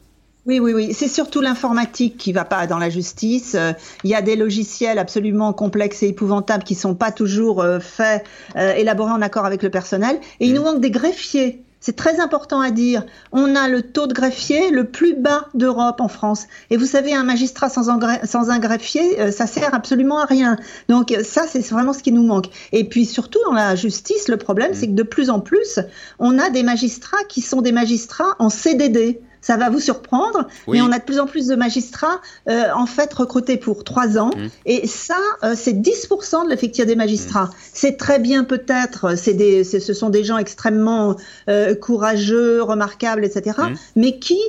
Oui, 0.46 0.60
oui, 0.60 0.74
oui. 0.74 0.94
C'est 0.94 1.08
surtout 1.08 1.42
l'informatique 1.42 2.18
qui 2.18 2.32
va 2.32 2.46
pas 2.46 2.68
dans 2.68 2.78
la 2.78 2.90
justice. 2.90 3.56
Euh, 3.56 3.74
il 4.04 4.12
y 4.12 4.16
a 4.16 4.22
des 4.22 4.36
logiciels 4.36 5.00
absolument 5.00 5.54
complexes 5.54 6.04
et 6.04 6.10
épouvantables 6.10 6.64
qui 6.64 6.76
sont 6.76 6.94
pas 6.94 7.12
toujours 7.12 7.62
euh, 7.62 7.80
faits, 7.80 8.24
euh, 8.56 8.74
élaborés 8.76 9.12
en 9.12 9.24
accord 9.24 9.46
avec 9.46 9.64
le 9.64 9.72
personnel. 9.72 10.20
Et 10.40 10.46
mmh. 10.46 10.50
il 10.50 10.54
nous 10.54 10.62
manque 10.62 10.82
des 10.82 10.92
greffiers. 10.92 11.64
C'est 11.86 11.96
très 11.96 12.20
important 12.20 12.62
à 12.62 12.72
dire. 12.72 13.06
On 13.32 13.56
a 13.56 13.68
le 13.68 13.84
taux 13.84 14.08
de 14.08 14.14
greffier 14.14 14.72
le 14.72 14.86
plus 14.86 15.14
bas 15.14 15.50
d'Europe 15.54 16.02
en 16.02 16.08
France. 16.08 16.46
Et 16.72 16.78
vous 16.78 16.88
savez, 16.88 17.14
un 17.14 17.24
magistrat 17.24 17.70
sans 17.70 17.92
un, 17.92 18.26
sans 18.26 18.50
un 18.50 18.58
greffier, 18.58 19.22
euh, 19.22 19.30
ça 19.30 19.46
sert 19.46 19.72
absolument 19.76 20.18
à 20.18 20.26
rien. 20.26 20.58
Donc 20.90 21.16
ça, 21.24 21.44
c'est 21.48 21.64
vraiment 21.70 21.94
ce 21.94 22.02
qui 22.02 22.12
nous 22.12 22.26
manque. 22.26 22.48
Et 22.72 22.90
puis 22.90 23.06
surtout 23.06 23.38
dans 23.46 23.54
la 23.54 23.76
justice, 23.76 24.30
le 24.30 24.38
problème, 24.38 24.72
mmh. 24.72 24.74
c'est 24.74 24.88
que 24.88 24.94
de 24.94 25.04
plus 25.04 25.30
en 25.30 25.40
plus, 25.40 25.80
on 26.18 26.40
a 26.40 26.50
des 26.50 26.64
magistrats 26.64 27.24
qui 27.30 27.42
sont 27.42 27.62
des 27.62 27.72
magistrats 27.72 28.36
en 28.40 28.50
CDD 28.50 29.22
ça 29.46 29.58
va 29.58 29.70
vous 29.70 29.80
surprendre, 29.80 30.48
oui. 30.66 30.80
mais 30.80 30.82
on 30.82 30.92
a 30.92 30.98
de 30.98 31.04
plus 31.04 31.20
en 31.20 31.28
plus 31.28 31.46
de 31.46 31.56
magistrats 31.56 32.20
euh, 32.50 32.64
en 32.74 32.88
fait 32.88 33.14
recrutés 33.14 33.58
pour 33.58 33.84
trois 33.84 34.18
ans, 34.18 34.32
mmh. 34.36 34.48
et 34.66 34.88
ça, 34.88 35.20
euh, 35.44 35.54
c'est 35.56 35.74
10% 35.74 36.46
de 36.46 36.50
l'effectif 36.50 36.88
des 36.88 36.96
magistrats. 36.96 37.46
Mmh. 37.46 37.52
C'est 37.72 37.98
très 37.98 38.18
bien 38.18 38.44
peut-être, 38.44 39.16
c'est 39.16 39.36
des, 39.36 39.64
ce 39.64 39.94
sont 39.94 40.10
des 40.10 40.24
gens 40.24 40.40
extrêmement 40.40 41.16
euh, 41.48 41.76
courageux, 41.76 42.64
remarquables, 42.64 43.24
etc., 43.24 43.56
mmh. 43.58 43.74
mais 43.98 44.18
qui 44.18 44.40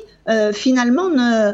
finalement 0.54 1.08
ne 1.08 1.52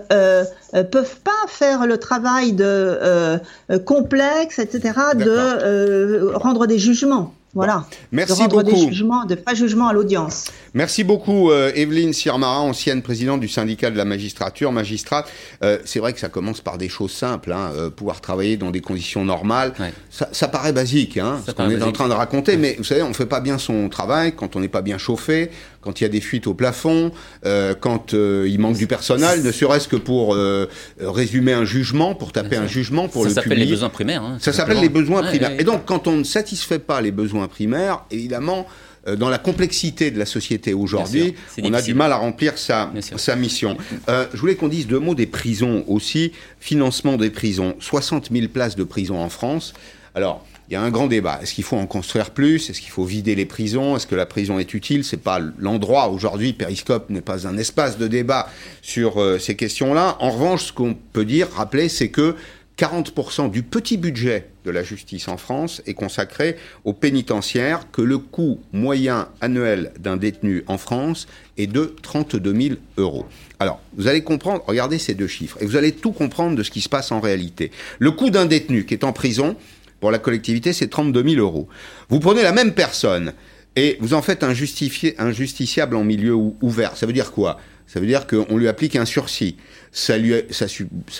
peuvent 0.85 1.21
pas 1.23 1.31
faire 1.47 1.87
le 1.87 1.99
travail 1.99 2.53
de 2.55 3.39
complexe, 3.85 4.59
etc., 4.59 4.93
de 5.15 6.33
rendre 6.35 6.67
des 6.67 6.79
jugements. 6.79 7.35
Voilà. 7.55 7.85
Merci 8.13 8.45
de 8.45 8.49
beaucoup. 8.49 8.63
Des 8.63 8.89
jugements, 8.89 9.27
de 9.27 9.35
pas 9.35 9.53
jugement 9.53 9.89
à 9.89 9.93
l'audience. 9.93 10.51
Merci 10.73 11.05
beaucoup, 11.05 11.51
euh, 11.51 11.71
Evelyne 11.75 12.15
Sirmara, 12.15 12.61
ancienne 12.61 13.03
présidente 13.03 13.41
du 13.41 13.49
syndicat 13.49 13.91
de 13.91 13.97
la 13.99 14.07
magistrature, 14.07 14.73
magistrate. 14.73 15.31
Euh, 15.63 15.79
c'est 15.85 15.99
vrai 15.99 16.15
que 16.15 16.21
ça 16.21 16.31
commence 16.31 16.63
par 16.63 16.79
des 16.79 16.89
choses 16.89 17.13
simples, 17.13 17.53
hein, 17.53 17.71
euh, 17.77 17.91
pouvoir 17.91 18.23
travailler 18.23 18.57
dans 18.57 18.71
des 18.71 18.81
conditions 18.81 19.27
normales. 19.27 19.75
Ouais. 19.79 19.93
Ça, 20.11 20.31
ça, 20.33 20.49
paraît 20.49 20.73
basique, 20.73 21.19
hein, 21.19 21.43
ce 21.47 21.53
qu'on 21.53 21.69
est 21.69 21.83
en 21.83 21.93
train 21.93 22.09
de 22.09 22.15
raconter, 22.15 22.53
ouais. 22.53 22.59
mais 22.59 22.75
vous 22.79 22.85
savez, 22.85 23.03
on 23.03 23.13
fait 23.13 23.27
pas 23.27 23.41
bien 23.41 23.59
son 23.59 23.91
travail 23.91 24.33
quand 24.35 24.57
on 24.57 24.61
n'est 24.61 24.69
pas 24.69 24.83
bien 24.83 24.97
chauffé, 24.97 25.51
quand 25.83 26.01
il 26.01 26.05
y 26.05 26.07
a 26.07 26.11
des 26.11 26.21
fuites 26.21 26.47
au 26.47 26.55
plafond, 26.55 27.13
euh, 27.45 27.75
quand 27.79 28.15
euh, 28.15 28.49
il 28.49 28.59
manque 28.59 28.77
du 28.77 28.87
personnel, 28.87 29.43
ne 29.43 29.53
serait-ce 29.53 29.89
que 29.89 29.97
pour 29.97 30.35
euh, 30.35 30.67
résumer 30.99 31.53
un 31.53 31.65
jugement, 31.65 32.15
pour 32.15 32.33
taper 32.33 32.57
un 32.57 32.67
jugement, 32.67 33.09
pour 33.09 33.29
ça 33.29 33.29
le 33.29 33.35
publier. 33.35 33.43
Ça 33.43 33.43
s'appelle 33.43 33.59
les 33.59 33.67
besoins 33.67 33.89
primaires. 33.91 34.23
Hein, 34.23 34.39
ça 34.41 34.53
s'appelle 34.53 34.81
les 34.81 34.89
besoins 34.89 35.23
primaires. 35.23 35.61
Et 35.61 35.65
donc, 35.65 35.85
quand 35.85 36.07
on 36.07 36.17
ne 36.17 36.25
satisfait 36.25 36.79
pas 36.79 37.01
les 37.01 37.11
besoins 37.11 37.49
primaires, 37.49 38.05
évidemment, 38.11 38.67
euh, 39.09 39.17
dans 39.17 39.29
la 39.29 39.39
complexité 39.39 40.11
de 40.13 40.19
la 40.19 40.27
société 40.27 40.75
aujourd'hui, 40.75 41.35
on 41.63 41.75
a 41.75 41.83
du 41.83 41.95
mal 41.95 42.13
à 42.13 42.17
remplir 42.17 42.57
sa, 42.57 42.93
sa 43.01 43.35
mission. 43.35 43.77
Euh, 44.09 44.27
je 44.33 44.39
voulais 44.39 44.55
qu'on 44.55 44.69
dise 44.69 44.87
deux 44.87 45.01
mots 45.01 45.17
des 45.17 45.27
prisons 45.27 45.85
aussi. 45.89 46.33
Financement 46.61 47.17
des 47.17 47.31
prisons. 47.31 47.75
60 47.81 48.31
000 48.31 48.47
places 48.49 48.77
de 48.77 48.85
prison 48.85 49.19
en 49.19 49.29
France. 49.29 49.75
Alors, 50.15 50.47
il 50.73 50.77
y 50.77 50.79
a 50.79 50.81
un 50.81 50.91
grand 50.91 51.07
débat. 51.07 51.39
Est-ce 51.43 51.53
qu'il 51.53 51.65
faut 51.65 51.77
en 51.77 51.85
construire 51.85 52.31
plus? 52.31 52.71
Est-ce 52.71 52.81
qu'il 52.81 52.89
faut 52.89 53.05
vider 53.05 53.35
les 53.35 53.45
prisons? 53.45 53.95
Est-ce 53.95 54.07
que 54.07 54.15
la 54.15 54.25
prison 54.25 54.59
est 54.59 54.73
utile? 54.73 55.05
C'est 55.05 55.19
pas 55.19 55.39
l'endroit 55.59 56.09
aujourd'hui. 56.09 56.55
Périscope 56.55 57.11
n'est 57.11 57.21
pas 57.21 57.47
un 57.47 57.59
espace 57.59 57.99
de 57.99 58.09
débat 58.09 58.49
sur 58.81 59.21
euh, 59.21 59.39
ces 59.39 59.55
questions-là. 59.55 60.17
En 60.21 60.31
revanche, 60.31 60.69
ce 60.69 60.73
qu'on 60.73 60.95
peut 60.95 61.27
dire, 61.27 61.51
rappeler, 61.51 61.91
c'est 61.91 62.09
que 62.09 62.37
40% 62.79 63.51
du 63.51 63.63
petit 63.63 63.99
budget 63.99 64.49
de 64.65 64.71
la 64.71 64.83
justice 64.83 65.29
en 65.29 65.37
France 65.37 65.83
est 65.85 65.93
consacré 65.93 66.57
aux 66.85 66.95
pénitentiaires, 66.95 67.91
que 67.93 68.01
le 68.01 68.17
coût 68.17 68.59
moyen 68.73 69.29
annuel 69.43 69.93
d'un 70.01 70.17
détenu 70.17 70.65
en 70.69 70.79
France 70.79 71.27
est 71.59 71.67
de 71.67 71.95
32 72.01 72.61
000 72.61 72.75
euros. 72.97 73.27
Alors, 73.59 73.83
vous 73.99 74.09
allez 74.09 74.23
comprendre, 74.23 74.65
regardez 74.67 74.99
ces 74.99 75.13
deux 75.13 75.27
chiffres, 75.27 75.59
et 75.61 75.67
vous 75.67 75.77
allez 75.77 75.93
tout 75.93 76.13
comprendre 76.13 76.57
de 76.57 76.63
ce 76.63 76.71
qui 76.71 76.81
se 76.81 76.89
passe 76.89 77.13
en 77.13 77.21
réalité. 77.21 77.71
Le 77.99 78.11
coût 78.11 78.31
d'un 78.31 78.47
détenu 78.47 78.87
qui 78.87 78.95
est 78.95 79.05
en 79.05 79.13
prison, 79.13 79.55
pour 80.03 80.11
la 80.11 80.19
collectivité, 80.19 80.73
c'est 80.73 80.89
32 80.89 81.23
000 81.23 81.41
euros. 81.41 81.69
Vous 82.09 82.19
prenez 82.19 82.43
la 82.43 82.51
même 82.51 82.73
personne 82.73 83.35
et 83.77 83.99
vous 84.01 84.15
en 84.15 84.21
faites 84.21 84.43
un, 84.43 84.53
justiciable 84.53 85.95
en 85.95 86.03
milieu 86.03 86.35
ouvert. 86.61 86.97
Ça 86.97 87.07
veut 87.07 87.13
dire 87.13 87.31
quoi? 87.31 87.61
Ça 87.87 88.01
veut 88.01 88.07
dire 88.09 88.27
qu'on 88.27 88.57
lui 88.57 88.67
applique 88.67 88.97
un 88.97 89.05
sursis. 89.05 89.55
Ça 89.93 90.17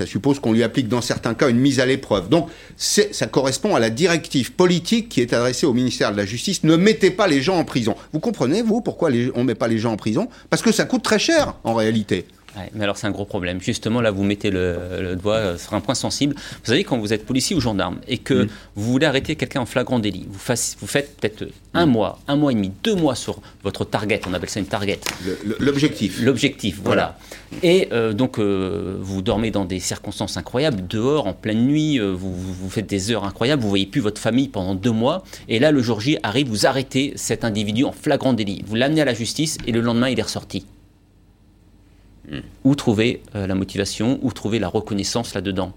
suppose 0.05 0.41
qu'on 0.41 0.53
lui 0.53 0.65
applique 0.65 0.89
dans 0.89 1.01
certains 1.01 1.35
cas 1.35 1.49
une 1.49 1.61
mise 1.61 1.79
à 1.79 1.87
l'épreuve. 1.87 2.29
Donc 2.29 2.49
ça 2.77 3.29
correspond 3.29 3.77
à 3.77 3.79
la 3.79 3.89
directive 3.89 4.51
politique 4.51 5.09
qui 5.09 5.21
est 5.21 5.33
adressée 5.33 5.65
au 5.65 5.75
ministère 5.75 6.11
de 6.11 6.17
la 6.17 6.27
Justice. 6.27 6.65
Ne 6.65 6.75
mettez 6.75 7.13
pas 7.13 7.29
les 7.29 7.41
gens 7.41 7.59
en 7.59 7.65
prison. 7.65 7.95
Vous 8.13 8.19
comprenez, 8.19 8.63
vous, 8.63 8.81
pourquoi 8.81 9.11
on 9.37 9.43
ne 9.43 9.47
met 9.47 9.55
pas 9.55 9.69
les 9.69 9.79
gens 9.79 9.93
en 9.93 9.97
prison? 9.97 10.29
Parce 10.51 10.61
que 10.61 10.73
ça 10.73 10.87
coûte 10.87 11.05
très 11.05 11.21
cher, 11.21 11.55
en 11.63 11.75
réalité 11.75 12.27
mais 12.75 12.85
alors 12.85 12.97
c'est 12.97 13.07
un 13.07 13.11
gros 13.11 13.25
problème. 13.25 13.61
Justement, 13.61 14.01
là, 14.01 14.11
vous 14.11 14.25
mettez 14.25 14.51
le, 14.51 15.17
doigt 15.21 15.37
euh, 15.37 15.59
sur 15.59 15.75
un 15.75 15.81
point 15.81 15.95
sensible. 15.95 16.35
Vous 16.35 16.67
savez, 16.67 16.85
quand 16.85 16.99
vous 16.99 17.13
êtes 17.13 17.25
policier 17.25 17.57
ou 17.57 17.61
gendarme 17.61 17.99
et 18.09 18.19
que 18.19 18.47
vous 18.75 18.93
voulez 18.93 19.07
arrêter 19.07 19.37
quelqu'un 19.37 19.61
en 19.61 19.67
flagrant 19.67 19.99
délit, 19.99 20.27
vous, 20.29 20.55
vous 20.81 20.87
faites 20.87 21.17
peut-être 21.17 21.47
un 21.75 21.87
mois, 21.87 22.19
un 22.29 22.37
mois 22.37 22.53
et 22.53 22.55
demi, 22.55 22.73
deux 22.83 22.95
mois 22.95 23.15
sur 23.15 23.41
votre 23.63 23.85
target, 23.85 24.21
on 24.29 24.35
appelle 24.35 24.51
ça 24.51 24.61
une 24.61 24.67
target. 24.67 25.01
L'objectif. 25.59 26.21
L'objectif, 26.21 26.81
voilà. 26.85 27.19
Et 27.63 27.89
euh, 27.93 28.13
donc, 28.13 28.39
euh, 28.39 28.97
vous 29.01 29.23
dormez 29.23 29.51
dans 29.51 29.65
des 29.65 29.81
circonstances 29.81 30.37
incroyables, 30.37 30.87
dehors, 30.87 31.27
en 31.27 31.35
pleine 31.35 31.67
nuit, 31.67 31.99
vous, 31.99 32.35
vous, 32.35 32.71
faites 32.71 32.87
des 32.87 33.11
heures 33.11 33.25
incroyables, 33.25 33.63
vous 33.63 33.69
voyez 33.69 33.87
plus 33.87 34.01
votre 34.01 34.21
famille 34.21 34.49
pendant 34.49 34.75
deux 34.75 34.91
mois, 34.91 35.25
et 35.49 35.59
là, 35.59 35.71
le 35.71 35.83
jour 35.83 36.01
J 36.01 36.19
arrive, 36.23 36.49
vous 36.49 36.67
arrêtez 36.67 37.13
cet 37.17 37.45
individu 37.45 37.85
en 37.85 37.93
flagrant 37.93 38.33
délit. 38.33 38.63
Vous 38.67 38.75
l'amenez 38.75 39.03
à 39.03 39.05
la 39.05 39.15
justice, 39.15 39.59
et 39.67 39.73
le 39.73 39.81
lendemain, 39.81 40.09
il 40.09 40.19
est 40.19 40.23
ressorti. 40.23 40.67
Où 42.65 42.75
trouver 42.75 43.23
euh, 43.35 43.47
la 43.47 43.55
motivation, 43.55 44.19
où 44.23 44.33
trouver 44.33 44.59
la 44.59 44.69
reconnaissance 44.69 45.35
là-dedans? 45.35 45.73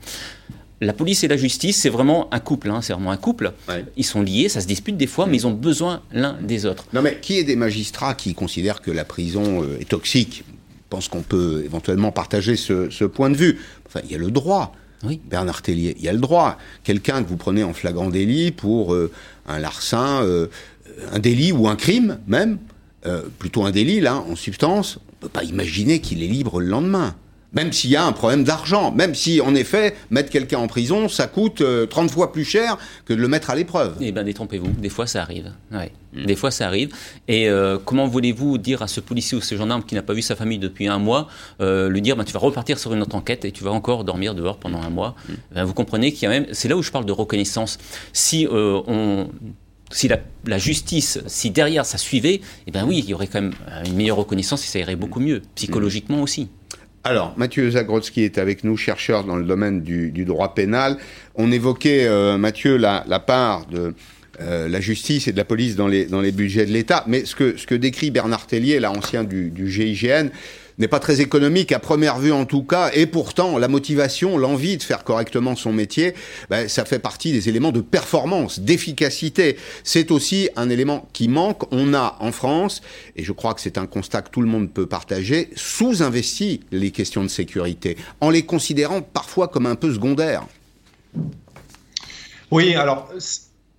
La 0.81 0.93
police 0.93 1.23
et 1.23 1.27
la 1.27 1.38
justice, 1.38 1.77
c'est 1.77 1.89
vraiment 1.89 2.27
un 2.34 2.39
couple, 2.39 2.69
hein, 2.69 2.81
c'est 2.81 2.93
vraiment 2.93 3.12
un 3.12 3.17
couple. 3.17 3.53
Ils 3.95 4.03
sont 4.03 4.21
liés, 4.21 4.49
ça 4.49 4.62
se 4.62 4.67
dispute 4.67 4.97
des 4.97 5.08
fois, 5.08 5.25
mais 5.25 5.38
ils 5.38 5.47
ont 5.47 5.53
besoin 5.53 6.01
l'un 6.12 6.34
des 6.41 6.65
autres. 6.65 6.86
Non, 6.93 7.01
mais 7.01 7.19
qui 7.21 7.38
est 7.38 7.43
des 7.43 7.55
magistrats 7.55 8.13
qui 8.13 8.34
considèrent 8.34 8.81
que 8.81 8.91
la 8.91 9.05
prison 9.05 9.63
euh, 9.63 9.79
est 9.79 9.89
toxique? 9.89 10.43
Pense 10.89 11.08
qu'on 11.08 11.21
peut 11.21 11.63
éventuellement 11.65 12.12
partager 12.12 12.55
ce, 12.58 13.05
point 13.05 13.29
de 13.29 13.38
vue. 13.38 13.60
Enfin, 13.88 14.01
il 14.03 14.12
y 14.12 14.15
a 14.15 14.17
le 14.17 14.29
droit. 14.31 14.75
Oui. 15.03 15.19
Bernard 15.29 15.62
Tellier, 15.62 15.95
il 15.97 16.03
y 16.03 16.10
a 16.10 16.13
le 16.13 16.19
droit. 16.19 16.58
Quelqu'un 16.84 17.23
que 17.23 17.29
vous 17.29 17.38
prenez 17.38 17.63
en 17.63 17.73
flagrant 17.73 18.10
délit 18.10 18.51
pour 18.51 18.93
euh, 18.93 19.12
un 19.47 19.60
larcin, 19.60 20.27
un 21.12 21.19
délit 21.19 21.51
ou 21.51 21.67
un 21.67 21.75
crime 21.75 22.19
même, 22.27 22.60
plutôt 23.39 23.63
un 23.65 23.71
délit 23.71 23.99
là, 23.99 24.15
en 24.15 24.36
substance, 24.36 24.99
peut 25.25 25.39
pas 25.39 25.43
imaginer 25.43 25.99
qu'il 25.99 26.23
est 26.23 26.27
libre 26.27 26.59
le 26.59 26.67
lendemain. 26.67 27.15
Même 27.53 27.71
s'il 27.71 27.89
y 27.89 27.95
a 27.95 28.05
un 28.05 28.11
problème 28.11 28.43
d'argent, 28.43 28.91
même 28.91 29.15
si, 29.15 29.39
en 29.39 29.55
effet, 29.55 29.95
mettre 30.09 30.29
quelqu'un 30.29 30.59
en 30.59 30.67
prison, 30.67 31.07
ça 31.07 31.27
coûte 31.27 31.63
30 31.89 32.09
euh, 32.09 32.13
fois 32.13 32.33
plus 32.33 32.43
cher 32.43 32.77
que 33.05 33.13
de 33.13 33.21
le 33.21 33.29
mettre 33.29 33.49
à 33.49 33.55
l'épreuve. 33.55 33.95
Eh 34.01 34.11
bien, 34.11 34.23
détrompez-vous, 34.23 34.71
des 34.71 34.89
fois 34.89 35.07
ça 35.07 35.21
arrive. 35.21 35.53
Hmm. 35.71 36.25
Des 36.25 36.35
fois 36.35 36.51
ça 36.51 36.67
arrive. 36.67 36.89
Et 37.29 37.47
euh, 37.49 37.77
comment 37.83 38.07
voulez-vous 38.07 38.57
dire 38.57 38.81
à 38.81 38.88
ce 38.88 38.99
policier 38.99 39.38
ou 39.38 39.41
ce 39.41 39.55
gendarme 39.55 39.83
qui 39.83 39.95
n'a 39.95 40.01
pas 40.01 40.13
vu 40.13 40.21
sa 40.21 40.35
famille 40.35 40.59
depuis 40.59 40.88
un 40.88 40.99
mois, 40.99 41.29
euh, 41.61 41.88
lui 41.88 42.01
dire, 42.01 42.17
ben, 42.17 42.25
tu 42.25 42.33
vas 42.33 42.39
repartir 42.39 42.77
sur 42.77 42.93
une 42.93 43.01
autre 43.01 43.15
enquête 43.15 43.45
et 43.45 43.53
tu 43.53 43.63
vas 43.63 43.71
encore 43.71 44.03
dormir 44.03 44.35
dehors 44.35 44.57
pendant 44.57 44.81
un 44.81 44.89
mois? 44.89 45.15
Hmm. 45.29 45.33
ben, 45.53 45.63
Vous 45.63 45.73
comprenez 45.73 46.11
qu'il 46.11 46.23
y 46.23 46.25
a 46.25 46.29
même... 46.29 46.47
C'est 46.51 46.67
là 46.67 46.75
où 46.75 46.83
je 46.83 46.91
parle 46.91 47.05
de 47.05 47.13
reconnaissance. 47.13 47.77
Si 48.11 48.47
on 48.51 49.29
si 49.91 50.07
la, 50.07 50.57
justice, 50.57 51.19
si 51.27 51.51
derrière 51.51 51.85
ça 51.85 51.97
suivait, 51.97 52.41
eh 52.67 52.71
bien 52.71 52.85
oui, 52.85 52.99
il 52.99 53.09
y 53.09 53.13
aurait 53.13 53.27
quand 53.27 53.41
même 53.41 53.53
une 53.85 53.95
meilleure 53.95 54.17
reconnaissance 54.17 54.63
et 54.63 54.67
ça 54.67 54.79
irait 54.79 54.95
beaucoup 54.95 55.19
mieux, 55.19 55.41
psychologiquement 55.55 56.21
aussi. 56.21 56.49
Alors, 57.03 57.35
Mathieu 57.37 57.69
Zagrodzki 57.69 58.23
est 58.23 58.39
avec 58.39 58.63
nous, 58.63 58.77
chercheur 58.77 59.25
dans 59.25 59.35
le 59.35 59.43
domaine 59.43 59.81
du, 59.81 60.25
droit 60.25 60.55
pénal. 60.55 60.97
On 61.35 61.51
évoquait, 61.51 62.07
euh, 62.07 62.37
Mathieu, 62.39 62.77
la, 62.77 63.03
part 63.19 63.67
de 63.67 63.93
euh, 64.41 64.67
la 64.67 64.81
justice 64.81 65.27
et 65.27 65.31
de 65.31 65.37
la 65.37 65.45
police 65.45 65.75
dans 65.75 65.87
les, 65.87 66.05
dans 66.05 66.21
les 66.21 66.31
budgets 66.31 66.65
de 66.65 66.71
l'État, 66.71 67.03
mais 67.05 67.25
ce 67.25 67.35
que, 67.35 67.57
ce 67.57 67.67
que 67.67 67.75
décrit 67.75 68.09
Bernard 68.09 68.47
Tellier, 68.47 68.79
l'ancien 68.79 69.23
du 69.23 69.53
GIGN, 69.69 70.29
n'est 70.77 70.88
pas 70.88 70.99
très 70.99 71.21
économique 71.21 71.71
à 71.71 71.79
première 71.79 72.19
vue 72.19 72.31
en 72.31 72.45
tout 72.45 72.63
cas, 72.63 72.91
et 72.93 73.05
pourtant 73.05 73.57
la 73.57 73.67
motivation, 73.67 74.38
l'envie 74.38 74.77
de 74.77 74.83
faire 74.83 75.03
correctement 75.03 75.55
son 75.55 75.73
métier, 75.73 76.13
ben, 76.49 76.67
ça 76.67 76.85
fait 76.85 76.99
partie 76.99 77.31
des 77.31 77.49
éléments 77.49 77.71
de 77.71 77.81
performance, 77.81 78.59
d'efficacité. 78.59 79.57
C'est 79.83 80.11
aussi 80.11 80.49
un 80.55 80.69
élément 80.69 81.07
qui 81.13 81.27
manque. 81.27 81.63
On 81.71 81.93
a 81.93 82.17
en 82.19 82.31
France, 82.31 82.81
et 83.15 83.23
je 83.23 83.31
crois 83.31 83.53
que 83.53 83.61
c'est 83.61 83.77
un 83.77 83.85
constat 83.85 84.21
que 84.21 84.29
tout 84.29 84.41
le 84.41 84.47
monde 84.47 84.71
peut 84.71 84.85
partager, 84.85 85.49
sous-investi 85.55 86.61
les 86.71 86.91
questions 86.91 87.23
de 87.23 87.29
sécurité, 87.29 87.97
en 88.21 88.29
les 88.29 88.43
considérant 88.43 89.01
parfois 89.01 89.47
comme 89.47 89.65
un 89.65 89.75
peu 89.75 89.93
secondaires. 89.93 90.45
Oui, 92.51 92.75
alors 92.75 93.11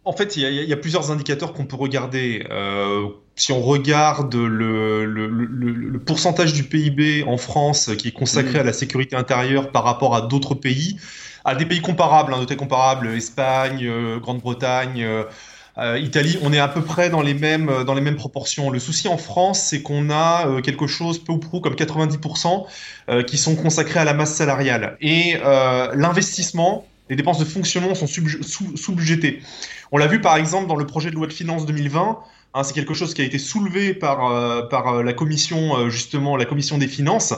en 0.04 0.12
fait, 0.12 0.36
il 0.36 0.42
y, 0.42 0.72
a 0.72 0.76
plusieurs 0.76 1.10
indicateurs 1.10 1.52
qu'on 1.52 1.66
peut 1.66 1.76
regarder. 1.76 2.46
Euh, 2.50 3.08
si 3.36 3.52
on 3.52 3.60
regarde 3.60 4.34
le, 4.34 6.00
pourcentage 6.04 6.52
du 6.54 6.64
PIB 6.64 7.24
en 7.24 7.36
France 7.36 7.90
qui 7.98 8.08
est 8.08 8.12
consacré 8.12 8.58
mmh. 8.58 8.62
à 8.62 8.64
la 8.64 8.72
sécurité 8.72 9.16
intérieure 9.16 9.70
par 9.70 9.84
rapport 9.84 10.14
à 10.14 10.22
d'autres 10.22 10.54
pays, 10.54 10.98
à 11.44 11.54
des 11.54 11.66
pays 11.66 11.80
comparables, 11.80 12.32
hein, 12.32 12.38
notés 12.38 12.56
comparables, 12.56 13.08
Espagne, 13.08 13.84
euh, 13.84 14.18
Grande-Bretagne, 14.18 15.02
euh, 15.02 15.98
Italie, 15.98 16.38
on 16.42 16.54
est 16.54 16.58
à 16.58 16.68
peu 16.68 16.80
près 16.80 17.10
dans 17.10 17.20
les 17.20 17.34
mêmes 17.34 17.84
dans 17.84 17.92
les 17.92 18.00
mêmes 18.00 18.16
proportions. 18.16 18.70
Le 18.70 18.78
souci 18.78 19.08
en 19.08 19.18
France, 19.18 19.60
c'est 19.60 19.82
qu'on 19.82 20.08
a 20.08 20.62
quelque 20.62 20.86
chose 20.86 21.22
peu 21.22 21.32
ou 21.32 21.38
prou 21.38 21.60
comme 21.60 21.74
90% 21.74 22.64
qui 23.26 23.36
sont 23.36 23.54
consacrés 23.56 24.00
à 24.00 24.04
la 24.04 24.14
masse 24.14 24.32
salariale 24.32 24.96
et 25.02 25.36
l'investissement 25.92 26.86
les 27.08 27.16
dépenses 27.16 27.38
de 27.38 27.44
fonctionnement 27.44 27.94
sont 27.94 28.06
sous-budgétées. 28.06 29.40
On 29.92 29.98
l'a 29.98 30.06
vu 30.06 30.20
par 30.20 30.36
exemple 30.36 30.66
dans 30.66 30.76
le 30.76 30.86
projet 30.86 31.10
de 31.10 31.14
loi 31.14 31.26
de 31.26 31.32
finances 31.32 31.66
2020. 31.66 32.18
Hein, 32.56 32.62
c'est 32.62 32.72
quelque 32.72 32.94
chose 32.94 33.12
qui 33.12 33.20
a 33.20 33.24
été 33.24 33.38
soulevé 33.38 33.92
par, 33.92 34.32
euh, 34.32 34.62
par 34.62 34.88
euh, 34.88 35.02
la 35.02 35.12
commission, 35.12 35.76
euh, 35.76 35.90
justement, 35.90 36.38
la 36.38 36.46
commission 36.46 36.78
des 36.78 36.88
finances. 36.88 37.34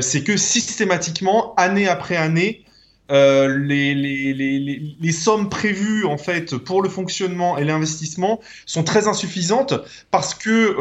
c'est 0.00 0.22
que 0.22 0.36
systématiquement, 0.36 1.52
année 1.56 1.88
après 1.88 2.16
année, 2.16 2.64
les, 3.10 3.94
les, 3.94 4.32
les, 4.32 4.96
les, 4.98 5.12
sommes 5.12 5.50
prévues 5.50 6.06
en 6.06 6.16
fait 6.16 6.56
pour 6.56 6.80
le 6.80 6.88
fonctionnement 6.88 7.58
et 7.58 7.64
l'investissement 7.64 8.40
sont 8.64 8.84
très 8.84 9.06
insuffisantes 9.06 9.74
parce 10.10 10.34
que 10.34 10.74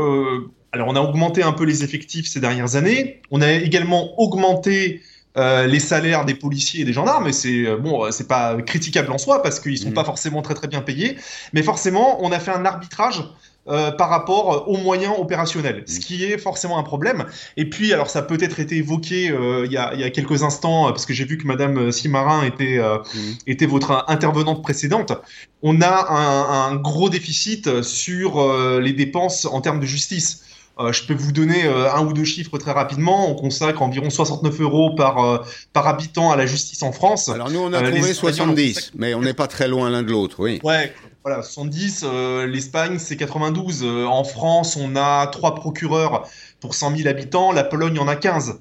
alors 0.72 0.88
on 0.88 0.96
a 0.96 1.02
augmenté 1.02 1.44
un 1.44 1.52
peu 1.52 1.66
les 1.66 1.84
effectifs 1.84 2.28
ces 2.28 2.40
dernières 2.40 2.78
années, 2.78 3.22
on 3.32 3.42
a 3.42 3.52
également 3.52 4.18
augmenté 4.18 5.02
euh, 5.38 5.66
les 5.66 5.80
salaires 5.80 6.26
des 6.26 6.36
policiers 6.36 6.82
et 6.82 6.84
des 6.84 6.92
gendarmes, 6.92 7.26
et 7.28 7.32
c'est 7.32 7.66
euh, 7.66 7.78
bon, 7.78 8.04
euh, 8.04 8.12
c'est 8.12 8.28
pas 8.28 8.62
critiquable 8.62 9.10
en 9.14 9.18
soi 9.18 9.42
parce 9.42 9.62
qu'ils 9.62 9.78
sont 9.78 9.92
mm. 9.92 9.94
pas 9.94 10.04
forcément 10.04 10.42
très 10.42 10.56
très 10.56 10.68
bien 10.68 10.82
payés, 10.82 11.18
mais 11.54 11.64
forcément, 11.64 12.22
on 12.22 12.34
a 12.34 12.40
fait 12.40 12.52
un 12.52 12.66
arbitrage 12.66 13.24
par 13.66 14.10
rapport 14.10 14.68
aux 14.68 14.78
moyens 14.78 15.14
opérationnels, 15.20 15.84
ce 15.86 15.98
mm. 15.98 16.00
qui 16.00 16.26
est 16.26 16.38
forcément 16.40 16.80
un 16.80 16.84
problème. 16.84 17.26
Et 17.58 17.70
puis, 17.70 17.94
alors 17.94 18.10
ça 18.10 18.20
a 18.20 18.22
peut-être 18.24 18.60
été 18.60 18.76
évoqué 18.78 19.26
il 19.26 19.72
y, 19.72 19.78
a, 19.78 19.94
y, 19.94 20.04
a, 20.04 20.10
quelques 20.10 20.42
instants, 20.42 20.88
parce 20.88 21.06
que 21.06 21.14
j'ai 21.14 21.26
vu 21.26 21.38
que 21.38 21.46
Madame 21.46 21.92
Simarin 21.92 22.44
était, 22.44 22.80
mm. 22.80 23.20
était 23.46 23.68
votre 23.68 24.04
intervenante 24.08 24.64
précédente. 24.64 25.14
On 25.62 25.80
a 25.82 26.08
un, 26.10 26.72
un 26.72 26.76
gros 26.76 27.10
déficit 27.10 27.84
sur 27.84 28.80
les 28.80 28.94
dépenses 28.94 29.46
en 29.46 29.62
termes 29.62 29.80
de 29.80 29.86
justice. 29.86 30.44
Euh, 30.82 30.92
je 30.92 31.04
peux 31.04 31.14
vous 31.14 31.32
donner 31.32 31.66
euh, 31.66 31.92
un 31.94 32.06
ou 32.06 32.14
deux 32.14 32.24
chiffres 32.24 32.58
très 32.58 32.72
rapidement. 32.72 33.30
On 33.30 33.36
consacre 33.36 33.82
environ 33.82 34.10
69 34.10 34.62
euros 34.62 34.96
par, 34.96 35.24
euh, 35.24 35.38
par 35.74 35.88
habitant 35.88 36.32
à 36.32 36.36
la 36.36 36.46
justice 36.46 36.84
en 36.84 36.92
France. 36.92 37.30
Alors 37.30 37.50
nous, 37.50 37.60
on 37.60 37.74
a 37.74 37.82
trouvé 37.82 38.14
70, 38.14 38.92
mais 38.96 39.14
on 39.14 39.22
n'est 39.22 39.34
pas 39.34 39.48
très 39.48 39.68
loin 39.68 39.90
l'un 39.90 40.04
de 40.04 40.12
l'autre, 40.12 40.38
oui. 40.40 40.60
Ouais, 40.64 40.94
voilà, 41.24 41.44
70. 41.44 42.06
L'Espagne, 42.48 42.98
c'est 43.00 43.16
92. 43.16 43.84
en 43.84 44.24
France, 44.24 44.78
on 44.80 44.96
a 44.96 45.28
trois 45.28 45.56
procureurs 45.56 46.28
pour 46.60 46.74
100 46.76 46.98
000 46.98 47.10
habitants. 47.10 47.52
La 47.52 47.64
Pologne 47.64 48.00
en 48.00 48.08
a 48.08 48.16
15. 48.16 48.60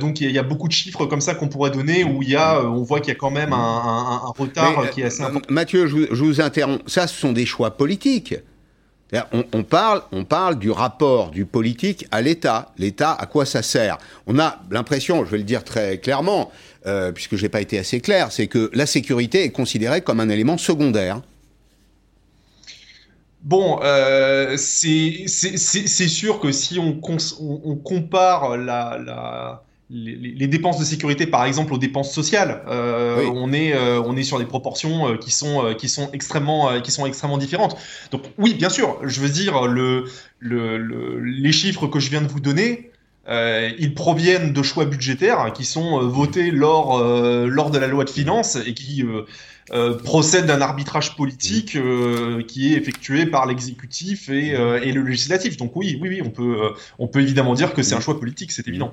donc 0.00 0.20
il 0.20 0.30
y, 0.30 0.38
a 0.38 0.42
beaucoup 0.42 0.68
de 0.68 0.72
chiffres 0.72 1.04
comme 1.06 1.20
ça 1.20 1.34
qu'on 1.34 1.48
pourrait 1.48 1.70
donner 1.70 2.04
où 2.04 2.22
il 2.22 2.30
y 2.30 2.36
a, 2.36 2.62
on 2.62 2.82
voit 2.82 3.00
qu'il 3.00 3.08
y 3.08 3.16
a 3.16 3.18
quand 3.18 3.30
même 3.30 3.52
un, 3.52 4.32
retard 4.36 4.90
qui 4.90 5.02
est 5.02 5.04
assez 5.04 5.22
important. 5.22 5.46
Mathieu, 5.52 5.86
je 5.86 6.06
je 6.10 6.24
vous 6.24 6.40
interromps. 6.40 6.82
Ça, 6.86 7.06
ce 7.06 7.18
sont 7.18 7.32
des 7.32 7.46
choix 7.46 7.76
politiques. 7.76 8.34
On, 9.52 9.62
parle, 9.62 10.02
on 10.10 10.24
parle 10.24 10.58
du 10.58 10.70
rapport 10.70 11.30
du 11.30 11.44
politique 11.44 12.06
à 12.10 12.20
l'État. 12.20 12.72
L'État, 12.78 13.12
à 13.12 13.26
quoi 13.26 13.46
ça 13.46 13.62
sert? 13.62 13.98
On 14.26 14.38
a 14.40 14.58
l'impression, 14.70 15.24
je 15.24 15.30
vais 15.30 15.38
le 15.38 15.44
dire 15.44 15.62
très 15.62 15.98
clairement, 15.98 16.50
euh, 16.86 17.12
puisque 17.12 17.36
je 17.36 17.42
n'ai 17.42 17.48
pas 17.48 17.60
été 17.60 17.78
assez 17.78 18.00
clair, 18.00 18.32
c'est 18.32 18.48
que 18.48 18.70
la 18.72 18.86
sécurité 18.86 19.44
est 19.44 19.50
considérée 19.50 20.00
comme 20.00 20.18
un 20.20 20.28
élément 20.28 20.58
secondaire. 20.58 21.20
Bon, 23.42 23.78
euh, 23.82 24.56
c'est 24.56 25.28
sûr 25.28 26.40
que 26.40 26.50
si 26.50 26.78
on, 26.78 27.00
on 27.38 27.76
compare 27.76 28.56
la 28.56 29.63
les, 29.90 30.46
dépenses 30.46 30.78
de 30.78 30.84
sécurité, 30.84 31.26
par 31.26 31.44
exemple, 31.44 31.72
aux 31.72 31.78
dépenses 31.78 32.12
sociales, 32.12 32.62
euh, 32.68 33.26
on, 33.34 33.52
est, 33.52 33.74
euh, 33.74 34.00
on 34.02 34.16
est 34.16 34.22
sur 34.22 34.38
des 34.38 34.46
proportions 34.46 35.08
euh, 35.08 35.16
qui, 35.16 35.30
sont, 35.30 35.74
qui, 35.76 35.88
sont 35.88 36.10
extrêmement, 36.12 36.80
qui 36.80 36.90
sont 36.90 37.06
extrêmement 37.06 37.38
différentes. 37.38 37.76
Donc 38.10 38.22
oui, 38.38 38.54
bien 38.54 38.70
sûr, 38.70 38.98
je 39.02 39.20
veux 39.20 39.28
dire, 39.28 39.66
le, 39.66 40.04
le, 40.38 41.20
les 41.20 41.52
chiffres 41.52 41.86
que 41.86 42.00
je 42.00 42.10
viens 42.10 42.22
de 42.22 42.28
vous 42.28 42.40
donner 42.40 42.90
ils 43.26 43.94
proviennent 43.94 44.52
de 44.52 44.62
choix 44.62 44.84
budgétaires 44.84 45.40
hein, 45.40 45.50
qui 45.50 45.64
sont 45.64 46.06
votés 46.08 46.50
lors, 46.50 47.02
lors 47.02 47.70
de 47.70 47.78
la 47.78 47.86
loi 47.86 48.04
de 48.04 48.10
finances 48.10 48.58
et 48.66 48.74
qui 48.74 49.02
procèdent 50.04 50.44
d'un 50.44 50.60
arbitrage 50.60 51.16
politique 51.16 51.78
qui 52.46 52.74
est 52.74 52.76
effectué 52.76 53.24
par 53.24 53.46
l'exécutif 53.46 54.28
et, 54.28 54.48
et, 54.48 54.92
le 54.92 55.00
législatif. 55.00 55.56
Donc 55.56 55.74
oui, 55.74 55.98
oui, 56.02 56.10
oui, 56.10 56.22
on 56.22 56.28
peut, 56.28 56.74
on 56.98 57.06
peut 57.06 57.22
évidemment 57.22 57.54
dire 57.54 57.72
que 57.72 57.82
c'est 57.82 57.94
un 57.94 58.00
choix 58.00 58.20
politique, 58.20 58.52
c'est 58.52 58.68
évident. 58.68 58.92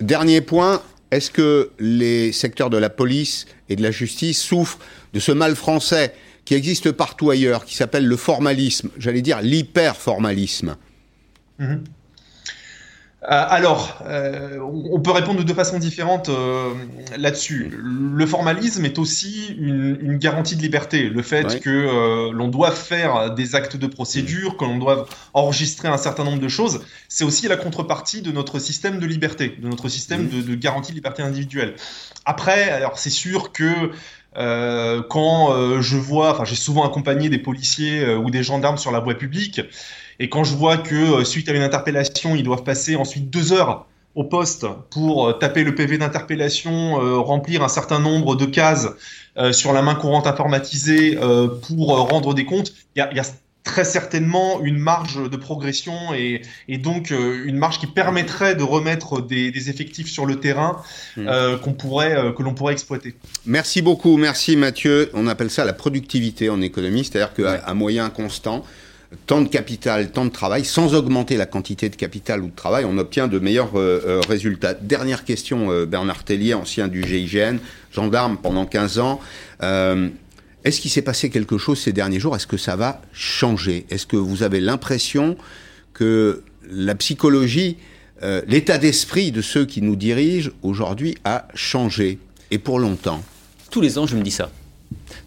Dernier 0.00 0.40
point, 0.40 0.82
est-ce 1.10 1.30
que 1.30 1.70
les 1.78 2.32
secteurs 2.32 2.70
de 2.70 2.76
la 2.76 2.90
police 2.90 3.46
et 3.68 3.76
de 3.76 3.82
la 3.82 3.90
justice 3.90 4.40
souffrent 4.40 4.78
de 5.12 5.20
ce 5.20 5.32
mal 5.32 5.56
français 5.56 6.14
qui 6.44 6.54
existe 6.54 6.92
partout 6.92 7.30
ailleurs, 7.30 7.64
qui 7.64 7.76
s'appelle 7.76 8.06
le 8.06 8.16
formalisme, 8.16 8.90
j'allais 8.98 9.22
dire 9.22 9.40
l'hyperformalisme? 9.42 10.76
Mhm. 11.58 11.84
Euh, 13.24 13.26
alors, 13.28 14.02
euh, 14.06 14.58
on 14.60 14.98
peut 14.98 15.10
répondre 15.10 15.38
de 15.40 15.44
deux 15.44 15.54
façons 15.54 15.78
différentes 15.78 16.30
euh, 16.30 16.72
là-dessus. 17.18 17.70
Le 17.70 18.26
formalisme 18.26 18.82
est 18.86 18.98
aussi 18.98 19.54
une, 19.58 20.16
garantie 20.16 20.56
de 20.56 20.62
liberté. 20.62 21.10
Le 21.10 21.22
fait 21.22 21.60
que 21.60 22.30
l'on 22.30 22.48
doit 22.48 22.70
faire 22.70 23.34
des 23.34 23.54
actes 23.54 23.76
de 23.76 23.86
procédure, 23.86 24.56
que 24.56 24.64
l'on 24.64 24.78
doit 24.78 25.06
enregistrer 25.34 25.88
un 25.88 25.98
certain 25.98 26.24
nombre 26.24 26.40
de 26.40 26.48
choses, 26.48 26.80
c'est 27.08 27.24
aussi 27.24 27.46
la 27.48 27.56
contrepartie 27.56 28.22
de 28.22 28.32
notre 28.32 28.58
système 28.58 28.98
de 28.98 29.06
liberté, 29.06 29.56
de 29.58 29.68
notre 29.68 29.88
système 29.88 30.28
de, 30.28 30.42
de, 30.42 30.54
garantie 30.54 30.92
de 30.92 30.96
liberté 30.96 31.22
individuelle. 31.22 31.74
Après, 32.24 32.70
alors 32.70 32.98
c'est 32.98 33.10
sûr 33.10 33.52
que 33.52 33.90
quand 34.34 35.80
je 35.80 35.96
vois, 35.96 36.32
enfin 36.32 36.44
j'ai 36.44 36.56
souvent 36.56 36.86
accompagné 36.86 37.28
des 37.28 37.38
policiers 37.38 38.14
ou 38.14 38.30
des 38.30 38.42
gendarmes 38.42 38.78
sur 38.78 38.90
la 38.90 39.00
voie 39.00 39.14
publique, 39.14 39.60
et 40.20 40.28
quand 40.28 40.44
je 40.44 40.54
vois 40.54 40.76
que 40.76 41.24
suite 41.24 41.48
à 41.48 41.52
une 41.52 41.62
interpellation, 41.62 42.36
ils 42.36 42.44
doivent 42.44 42.62
passer 42.62 42.94
ensuite 42.94 43.28
deux 43.28 43.52
heures 43.52 43.86
au 44.14 44.24
poste 44.24 44.66
pour 44.90 45.38
taper 45.38 45.64
le 45.64 45.74
PV 45.74 45.98
d'interpellation, 45.98 46.94
remplir 47.22 47.62
un 47.62 47.68
certain 47.68 47.98
nombre 47.98 48.36
de 48.36 48.44
cases 48.44 48.88
sur 49.52 49.72
la 49.72 49.82
main 49.82 49.94
courante 49.94 50.26
informatisée 50.26 51.16
pour 51.68 51.96
rendre 51.96 52.34
des 52.34 52.44
comptes, 52.44 52.72
il 52.96 52.98
y 52.98 53.20
a, 53.20 53.24
très 53.64 53.84
certainement 53.84 54.60
une 54.62 54.78
marge 54.78 55.30
de 55.30 55.36
progression 55.36 56.14
et, 56.14 56.42
donc 56.78 57.12
euh, 57.12 57.44
une 57.44 57.56
marge 57.56 57.78
qui 57.78 57.86
permettrait 57.86 58.54
de 58.54 58.62
remettre 58.62 59.20
des, 59.20 59.68
effectifs 59.68 60.08
sur 60.08 60.26
le 60.26 60.40
terrain 60.40 60.82
mmh. 61.16 61.28
euh, 61.28 61.58
qu'on 61.58 61.72
pourrait, 61.72 62.16
euh, 62.16 62.32
que 62.32 62.42
l'on 62.42 62.54
pourrait 62.54 62.72
exploiter. 62.72 63.14
Merci 63.44 63.82
beaucoup, 63.82 64.16
merci 64.16 64.56
Mathieu. 64.56 65.10
On 65.14 65.26
appelle 65.26 65.50
ça 65.50 65.64
la 65.64 65.72
productivité 65.72 66.48
en 66.48 66.60
économie, 66.62 67.04
c'est-à-dire 67.04 67.34
qu'à 67.34 67.54
à 67.64 67.74
moyen 67.74 68.08
constant, 68.10 68.64
tant 69.26 69.40
de 69.40 69.48
capital, 69.48 70.10
tant 70.12 70.24
de 70.24 70.30
travail, 70.30 70.64
sans 70.64 70.94
augmenter 70.94 71.36
la 71.36 71.46
quantité 71.46 71.88
de 71.88 71.96
capital 71.96 72.42
ou 72.42 72.48
de 72.48 72.54
travail, 72.54 72.84
on 72.84 72.96
obtient 72.98 73.28
de 73.28 73.38
meilleurs 73.38 73.72
résultats. 74.28 74.74
Dernière 74.74 75.24
question, 75.24 75.84
Bernard 75.84 76.24
Tellier, 76.24 76.54
ancien 76.54 76.86
du 76.86 77.02
GIGN, 77.02 77.58
gendarme 77.92 78.38
pendant 78.40 78.66
15 78.66 78.98
ans. 79.00 79.20
Est-ce 80.64 80.80
qu'il 80.80 80.90
s'est 80.90 81.02
passé 81.02 81.30
quelque 81.30 81.56
chose 81.56 81.80
ces 81.80 81.92
derniers 81.92 82.20
jours? 82.20 82.36
Est-ce 82.36 82.46
que 82.46 82.58
ça 82.58 82.76
va 82.76 83.00
changer? 83.12 83.86
Est-ce 83.90 84.06
que 84.06 84.16
vous 84.16 84.42
avez 84.42 84.60
l'impression 84.60 85.36
que 85.94 86.42
la 86.70 86.94
psychologie, 86.94 87.78
euh, 88.22 88.42
l'état 88.46 88.76
d'esprit 88.76 89.32
de 89.32 89.40
ceux 89.40 89.64
qui 89.64 89.80
nous 89.80 89.96
dirigent 89.96 90.50
aujourd'hui 90.62 91.16
a 91.24 91.48
changé? 91.54 92.18
Et 92.50 92.58
pour 92.58 92.78
longtemps? 92.78 93.22
Tous 93.70 93.80
les 93.80 93.96
ans, 93.98 94.06
je 94.06 94.16
me 94.16 94.22
dis 94.22 94.30
ça 94.30 94.50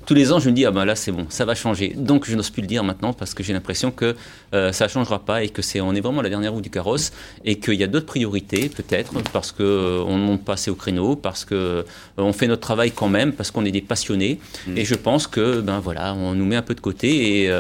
tous 0.06 0.14
les 0.14 0.32
ans, 0.32 0.40
je 0.40 0.50
me 0.50 0.56
dis, 0.56 0.66
ah 0.66 0.72
ben 0.72 0.86
là, 0.86 0.96
c'est 0.96 1.12
bon, 1.12 1.26
ça 1.30 1.46
va 1.46 1.56
changer. 1.56 1.94
Donc, 1.96 2.26
je 2.26 2.36
n'ose 2.36 2.50
plus 2.50 2.62
le 2.62 2.68
dire 2.68 2.84
maintenant 2.84 3.14
parce 3.14 3.34
que 3.34 3.44
j'ai 3.44 3.54
l'impression 3.54 3.92
que 3.92 4.16
euh, 4.54 4.72
ça 4.72 4.86
ne 4.86 4.90
changera 4.90 5.20
pas 5.20 5.44
et 5.44 5.50
que 5.50 5.62
c'est, 5.62 5.82
on 5.82 5.94
est 5.94 6.02
vraiment 6.02 6.22
la 6.22 6.30
dernière 6.30 6.54
roue 6.54 6.62
du 6.62 6.70
carrosse 6.70 7.12
et 7.46 7.60
qu'il 7.60 7.76
y 7.76 7.84
a 7.84 7.88
d'autres 7.88 8.06
priorités, 8.06 8.70
peut-être, 8.70 9.14
parce 9.32 9.52
qu'on 9.52 9.64
euh, 9.64 10.06
ne 10.06 10.26
monte 10.26 10.44
pas 10.44 10.54
assez 10.54 10.70
au 10.72 10.76
créneau, 10.76 11.16
parce 11.16 11.46
qu'on 11.46 11.56
euh, 11.56 11.84
on 12.18 12.34
fait 12.34 12.48
notre 12.48 12.62
travail 12.62 12.92
quand 12.92 13.10
même, 13.10 13.34
parce 13.34 13.52
qu'on 13.52 13.66
est 13.66 13.72
des 13.72 13.82
passionnés. 13.82 14.40
Mm. 14.68 14.78
Et 14.78 14.86
je 14.86 14.96
pense 14.96 15.28
que, 15.28 15.62
ben 15.62 15.80
voilà, 15.80 16.14
on 16.14 16.36
nous 16.36 16.46
met 16.46 16.56
un 16.56 16.62
peu 16.62 16.76
de 16.76 16.82
côté 16.82 17.44
et, 17.44 17.52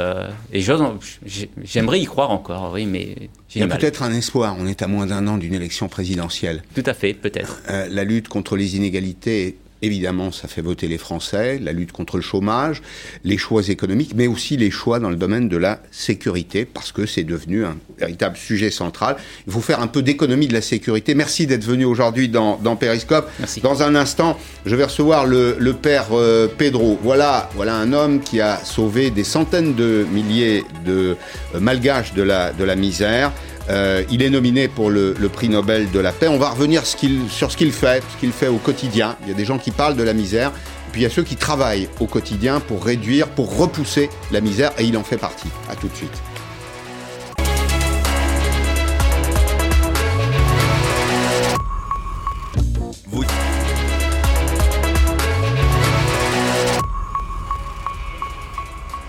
et 0.51 0.61
j'aimerais 1.63 1.99
y 1.99 2.05
croire 2.05 2.31
encore, 2.31 2.71
oui, 2.73 2.85
mais 2.85 3.29
il 3.55 3.61
y 3.61 3.63
a 3.63 3.67
peut-être 3.67 4.03
un 4.03 4.11
espoir. 4.11 4.55
On 4.59 4.67
est 4.67 4.81
à 4.81 4.87
moins 4.87 5.05
d'un 5.05 5.27
an 5.27 5.37
d'une 5.37 5.53
élection 5.53 5.87
présidentielle. 5.87 6.63
Tout 6.75 6.83
à 6.85 6.93
fait, 6.93 7.13
peut-être. 7.13 7.61
la 7.67 8.03
lutte 8.03 8.27
contre 8.27 8.55
les 8.55 8.75
inégalités 8.75 9.57
Évidemment, 9.83 10.31
ça 10.31 10.47
fait 10.47 10.61
voter 10.61 10.87
les 10.87 10.97
Français, 10.97 11.59
la 11.61 11.73
lutte 11.73 11.91
contre 11.91 12.15
le 12.15 12.23
chômage, 12.23 12.81
les 13.25 13.37
choix 13.37 13.67
économiques, 13.67 14.13
mais 14.15 14.27
aussi 14.27 14.55
les 14.55 14.71
choix 14.71 14.97
dans 14.97 15.09
le 15.09 15.17
domaine 15.17 15.49
de 15.49 15.57
la 15.57 15.81
sécurité, 15.91 16.63
parce 16.63 16.93
que 16.93 17.05
c'est 17.05 17.25
devenu 17.25 17.65
un 17.65 17.75
véritable 17.99 18.37
sujet 18.37 18.71
central. 18.71 19.17
Il 19.45 19.51
faut 19.51 19.59
faire 19.59 19.81
un 19.81 19.87
peu 19.87 20.01
d'économie 20.01 20.47
de 20.47 20.53
la 20.53 20.61
sécurité. 20.61 21.15
Merci 21.15 21.47
d'être 21.47 21.65
venu 21.65 21.83
aujourd'hui 21.83 22.29
dans, 22.29 22.55
dans 22.55 22.77
Periscope. 22.77 23.29
Dans 23.61 23.83
un 23.83 23.95
instant, 23.95 24.39
je 24.65 24.73
vais 24.77 24.85
recevoir 24.85 25.25
le, 25.25 25.73
père 25.73 26.07
euh, 26.13 26.47
Pedro. 26.47 26.97
Voilà, 27.03 27.49
voilà 27.53 27.75
un 27.75 27.91
homme 27.91 28.21
qui 28.21 28.39
a 28.39 28.63
sauvé 28.63 29.11
des 29.11 29.25
centaines 29.25 29.75
de 29.75 30.05
milliers 30.13 30.63
de 30.85 31.17
euh, 31.55 31.59
malgaches 31.59 32.13
de 32.13 32.23
la, 32.23 32.53
de 32.53 32.63
la 32.63 32.77
misère. 32.77 33.33
Euh, 33.69 34.03
il 34.09 34.21
est 34.21 34.29
nominé 34.29 34.67
pour 34.67 34.89
le, 34.89 35.13
prix 35.31 35.49
Nobel 35.49 35.89
de 35.91 35.99
la 35.99 36.11
paix. 36.11 36.27
On 36.27 36.37
va 36.37 36.49
revenir 36.49 36.83
sur 36.85 37.51
ce 37.51 37.57
qu'il 37.57 37.71
fait, 37.71 38.03
ce 38.13 38.19
qu'il 38.19 38.31
fait 38.31 38.47
au 38.47 38.57
quotidien. 38.57 39.15
Il 39.23 39.29
y 39.29 39.31
a 39.31 39.35
des 39.35 39.45
gens 39.45 39.57
qui 39.57 39.71
parlent 39.71 39.95
de 39.95 40.03
la 40.03 40.13
misère, 40.13 40.51
puis 40.91 41.01
il 41.01 41.03
y 41.03 41.07
a 41.07 41.09
ceux 41.09 41.23
qui 41.23 41.35
travaillent 41.35 41.89
au 41.99 42.07
quotidien 42.07 42.59
pour 42.59 42.83
réduire, 42.83 43.27
pour 43.29 43.57
repousser 43.57 44.09
la 44.31 44.41
misère, 44.41 44.71
et 44.77 44.83
il 44.83 44.97
en 44.97 45.03
fait 45.03 45.17
partie. 45.17 45.49
À 45.69 45.75
tout 45.75 45.87
de 45.87 45.95
suite. 45.95 46.32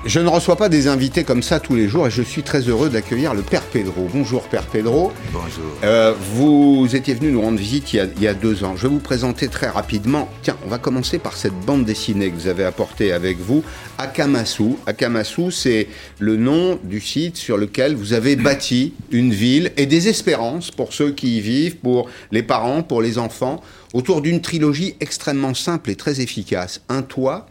Je 0.06 0.20
ne 0.20 0.28
reçois 0.28 0.56
pas 0.56 0.68
des 0.68 0.86
invités 0.86 1.24
comme 1.24 1.42
ça 1.42 1.60
tous 1.60 1.74
les 1.74 1.88
jours 1.88 2.06
et 2.06 2.10
je 2.10 2.20
suis 2.20 2.42
très 2.42 2.60
heureux 2.60 2.90
d'accueillir 2.90 3.32
le 3.32 3.40
Père 3.40 3.62
Pedro. 3.62 4.06
Bonjour 4.12 4.42
Père 4.48 4.66
Pedro. 4.66 5.12
Bonjour. 5.32 5.64
Euh, 5.82 6.12
vous 6.34 6.86
étiez 6.94 7.14
venu 7.14 7.32
nous 7.32 7.40
rendre 7.40 7.58
visite 7.58 7.94
il 7.94 8.10
y, 8.20 8.28
a, 8.28 8.34
deux 8.34 8.64
ans. 8.64 8.76
Je 8.76 8.82
vais 8.82 8.92
vous 8.92 9.00
présenter 9.00 9.48
très 9.48 9.68
rapidement. 9.68 10.28
Tiens, 10.42 10.58
on 10.62 10.68
va 10.68 10.76
commencer 10.76 11.18
par 11.18 11.32
cette 11.38 11.54
bande 11.54 11.86
dessinée 11.86 12.28
que 12.28 12.34
vous 12.34 12.48
avez 12.48 12.64
apportée 12.64 13.12
avec 13.12 13.38
vous, 13.38 13.64
Akamasu. 13.96 14.74
Akamasu, 14.84 15.50
c'est 15.50 15.88
le 16.18 16.36
nom 16.36 16.78
du 16.84 17.00
site 17.00 17.38
sur 17.38 17.56
lequel 17.56 17.94
vous 17.94 18.12
avez 18.12 18.36
bâti 18.36 18.92
une 19.10 19.32
ville 19.32 19.72
et 19.78 19.86
des 19.86 20.08
espérances 20.08 20.70
pour 20.70 20.92
ceux 20.92 21.12
qui 21.12 21.38
y 21.38 21.40
vivent, 21.40 21.76
pour 21.76 22.10
les 22.30 22.42
parents, 22.42 22.82
pour 22.82 23.00
les 23.00 23.16
enfants, 23.16 23.62
autour 23.94 24.20
d'une 24.20 24.42
trilogie 24.42 24.96
extrêmement 25.00 25.54
simple 25.54 25.88
et 25.88 25.96
très 25.96 26.20
efficace. 26.20 26.82
Un 26.90 27.00
toit, 27.00 27.46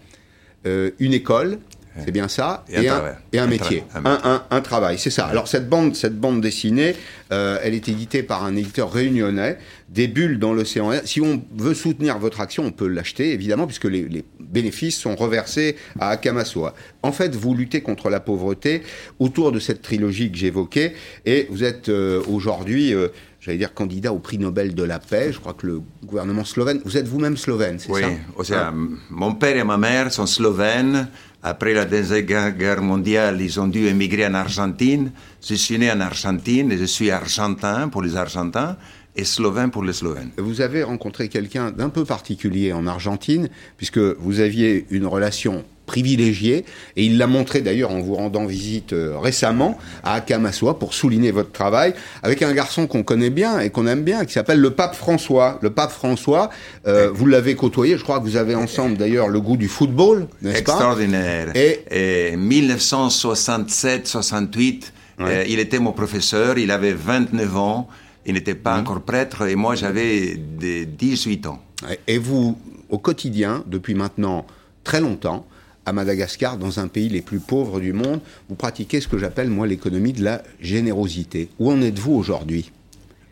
euh, 0.67 0.91
une 0.99 1.13
école 1.13 1.57
c'est 1.99 2.12
bien 2.12 2.27
ça, 2.27 2.65
et, 2.69 2.89
un, 2.89 3.15
et 3.32 3.39
un, 3.39 3.47
métier, 3.47 3.84
un, 3.93 4.62
travail, 4.62 4.97
c'est 4.97 5.10
ça. 5.10 5.25
Alors 5.27 5.47
cette 5.47 5.69
bande, 5.69 5.95
cette 5.95 6.19
bande 6.19 6.41
dessinée, 6.41 6.95
euh, 7.32 7.60
elle 7.62 7.73
est 7.73 7.88
éditée 7.88 8.23
par 8.23 8.43
un 8.43 8.56
éditeur 8.56 8.91
réunionnais, 8.91 9.58
des 9.89 10.08
bulles 10.08 10.39
dans 10.39 10.53
l'océan. 10.53 10.91
Si 11.06 11.21
on 11.21 11.43
veut 11.56 11.73
soutenir 11.75 12.17
votre 12.17 12.41
action, 12.41 12.65
on 12.65 12.71
peut 12.71 12.88
l'acheter, 12.88 13.32
évidemment, 13.32 13.67
puisque 13.67 13.86
les, 13.86 14.25
bénéfices 14.39 14.97
sont 14.97 15.15
reversés 15.15 15.75
à 15.99 16.10
Akamasua. 16.10 16.73
En 17.01 17.12
fait, 17.12 17.36
vous 17.36 17.53
luttez 17.53 17.82
contre 17.82 18.10
la 18.10 18.19
pauvreté 18.19 18.84
autour 19.19 19.51
de 19.51 19.60
cette 19.60 19.82
trilogie 19.82 20.32
que 20.32 20.38
j'évoquais, 20.38 20.93
et 21.25 21.47
vous 21.49 21.63
êtes 21.63 21.89
euh, 21.89 22.21
aujourd'hui... 22.27 22.93
Euh, 22.93 23.10
j'allais 23.39 23.58
dire 23.58 23.73
candidat 23.73 24.13
au 24.13 24.19
prix 24.19 24.38
Nobel 24.38 24.73
de 24.73 24.84
la 24.84 24.99
paix. 24.99 25.34
Je 25.34 25.39
crois 25.39 25.53
que 25.53 25.67
le 25.67 25.82
gouvernement 26.06 26.45
slovène. 26.45 26.79
Vous 26.86 26.95
êtes 26.95 27.08
vous-même 27.08 27.36
slovène, 27.36 27.77
c'est 27.77 27.91
ça? 27.91 28.71
Oui, 28.73 28.95
mon 29.10 29.36
père 29.36 29.58
et 29.58 29.65
ma 29.65 29.77
mère 29.77 30.13
sont 30.13 30.25
slovènes. 30.25 31.10
Après 31.45 31.73
la 31.73 31.84
Deuxième 31.84 32.51
Guerre 32.51 32.82
mondiale, 32.82 33.41
ils 33.41 33.60
ont 33.60 33.67
dû 33.67 33.88
émigrer 33.88 34.25
en 34.25 34.34
Argentine. 34.34 35.12
Je 35.45 35.56
suis 35.56 35.77
né 35.77 35.91
en 35.91 35.99
Argentine 35.99 36.71
et 36.71 36.77
je 36.77 36.86
suis 36.86 37.12
argentin 37.12 37.89
pour 37.89 38.01
les 38.01 38.15
Argentins 38.15 38.77
et 39.15 39.23
slovène 39.23 39.71
pour 39.71 39.84
les 39.84 39.93
Slovènes. 39.93 40.32
Vous 40.38 40.62
avez 40.62 40.84
rencontré 40.84 41.30
quelqu'un 41.30 41.71
d'un 41.71 41.89
peu 41.89 42.06
particulier 42.06 42.73
en 42.73 42.88
Argentine, 42.88 43.49
puisque 43.78 43.99
vous 43.99 44.39
aviez 44.39 44.86
une 44.89 45.06
relation 45.06 45.63
privilégié, 45.86 46.65
et 46.95 47.06
il 47.06 47.17
l'a 47.17 47.28
montré 47.28 47.60
d'ailleurs 47.62 47.91
en 47.91 47.99
vous 47.99 48.15
rendant 48.15 48.45
visite 48.45 48.93
euh, 48.93 49.19
récemment 49.19 49.78
à 50.04 50.13
Akamasua 50.13 50.80
pour 50.80 50.93
souligner 50.93 51.32
votre 51.32 51.52
travail, 51.52 51.93
avec 52.23 52.41
un 52.41 52.54
garçon 52.54 52.88
qu'on 52.88 53.04
connaît 53.04 53.30
bien 53.30 53.60
et 53.60 53.69
qu'on 53.69 53.86
aime 53.88 54.04
bien, 54.04 54.23
qui 54.26 54.32
s'appelle 54.34 54.60
le 54.60 54.71
pape 54.71 54.95
François. 54.95 55.60
Le 55.62 55.71
pape 55.71 55.91
François, 55.91 56.49
euh, 56.88 57.10
vous 57.13 57.26
l'avez 57.26 57.56
côtoyé, 57.56 57.97
je 57.97 58.04
crois 58.04 58.19
que 58.19 58.23
vous 58.23 58.38
avez 58.38 58.56
ensemble 58.56 58.95
d'ailleurs 58.97 59.28
le 59.28 59.41
goût 59.41 59.58
du 59.58 59.67
football, 59.67 60.28
n'est-ce 60.41 60.63
pas? 60.63 60.71
Extraordinaire. 60.71 61.52
Et, 61.56 62.38
1967-68, 62.38 64.84
euh, 65.19 65.43
il 65.47 65.60
était 65.60 65.80
mon 65.80 65.91
professeur, 65.91 66.58
il 66.58 66.71
avait 66.71 66.94
29 66.94 67.58
ans, 67.58 67.90
il 68.26 68.34
n'était 68.34 68.56
pas 68.56 68.78
mmh. 68.78 68.82
encore 68.82 69.02
prêtre, 69.02 69.48
et 69.48 69.56
moi 69.56 69.76
j'avais 69.76 70.36
18 70.38 71.48
ans. 71.48 71.62
Et 72.08 72.17
vous, 72.17 72.58
au 72.90 72.98
quotidien, 72.98 73.63
depuis 73.67 73.96
maintenant 73.96 74.46
très 74.84 75.02
longtemps, 75.02 75.46
à 75.86 75.92
Madagascar, 75.92 76.58
dans 76.58 76.80
un 76.80 76.88
pays 76.88 77.10
les 77.10 77.21
plus 77.21 77.40
pauvres 77.40 77.80
du 77.80 77.92
monde, 77.92 78.21
vous 78.48 78.56
pratiquez 78.56 79.02
ce 79.02 79.08
que 79.08 79.17
j'appelle, 79.17 79.50
moi, 79.50 79.67
l'économie 79.67 80.13
de 80.13 80.24
la 80.24 80.42
générosité. 80.60 81.50
Où 81.60 81.71
en 81.71 81.82
êtes-vous 81.82 82.13
aujourd'hui? 82.13 82.71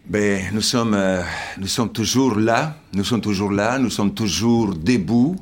Ben, 0.06 0.44
nous, 0.52 0.62
sommes, 0.62 0.94
euh, 0.94 1.22
nous 1.58 1.68
sommes 1.68 1.92
toujours 1.92 2.36
là, 2.36 2.76
nous 2.94 3.04
sommes 3.04 3.22
toujours 3.22 3.52
là, 3.52 3.78
nous 3.78 3.90
sommes 3.90 4.14
toujours 4.14 4.76
debout, 4.76 5.38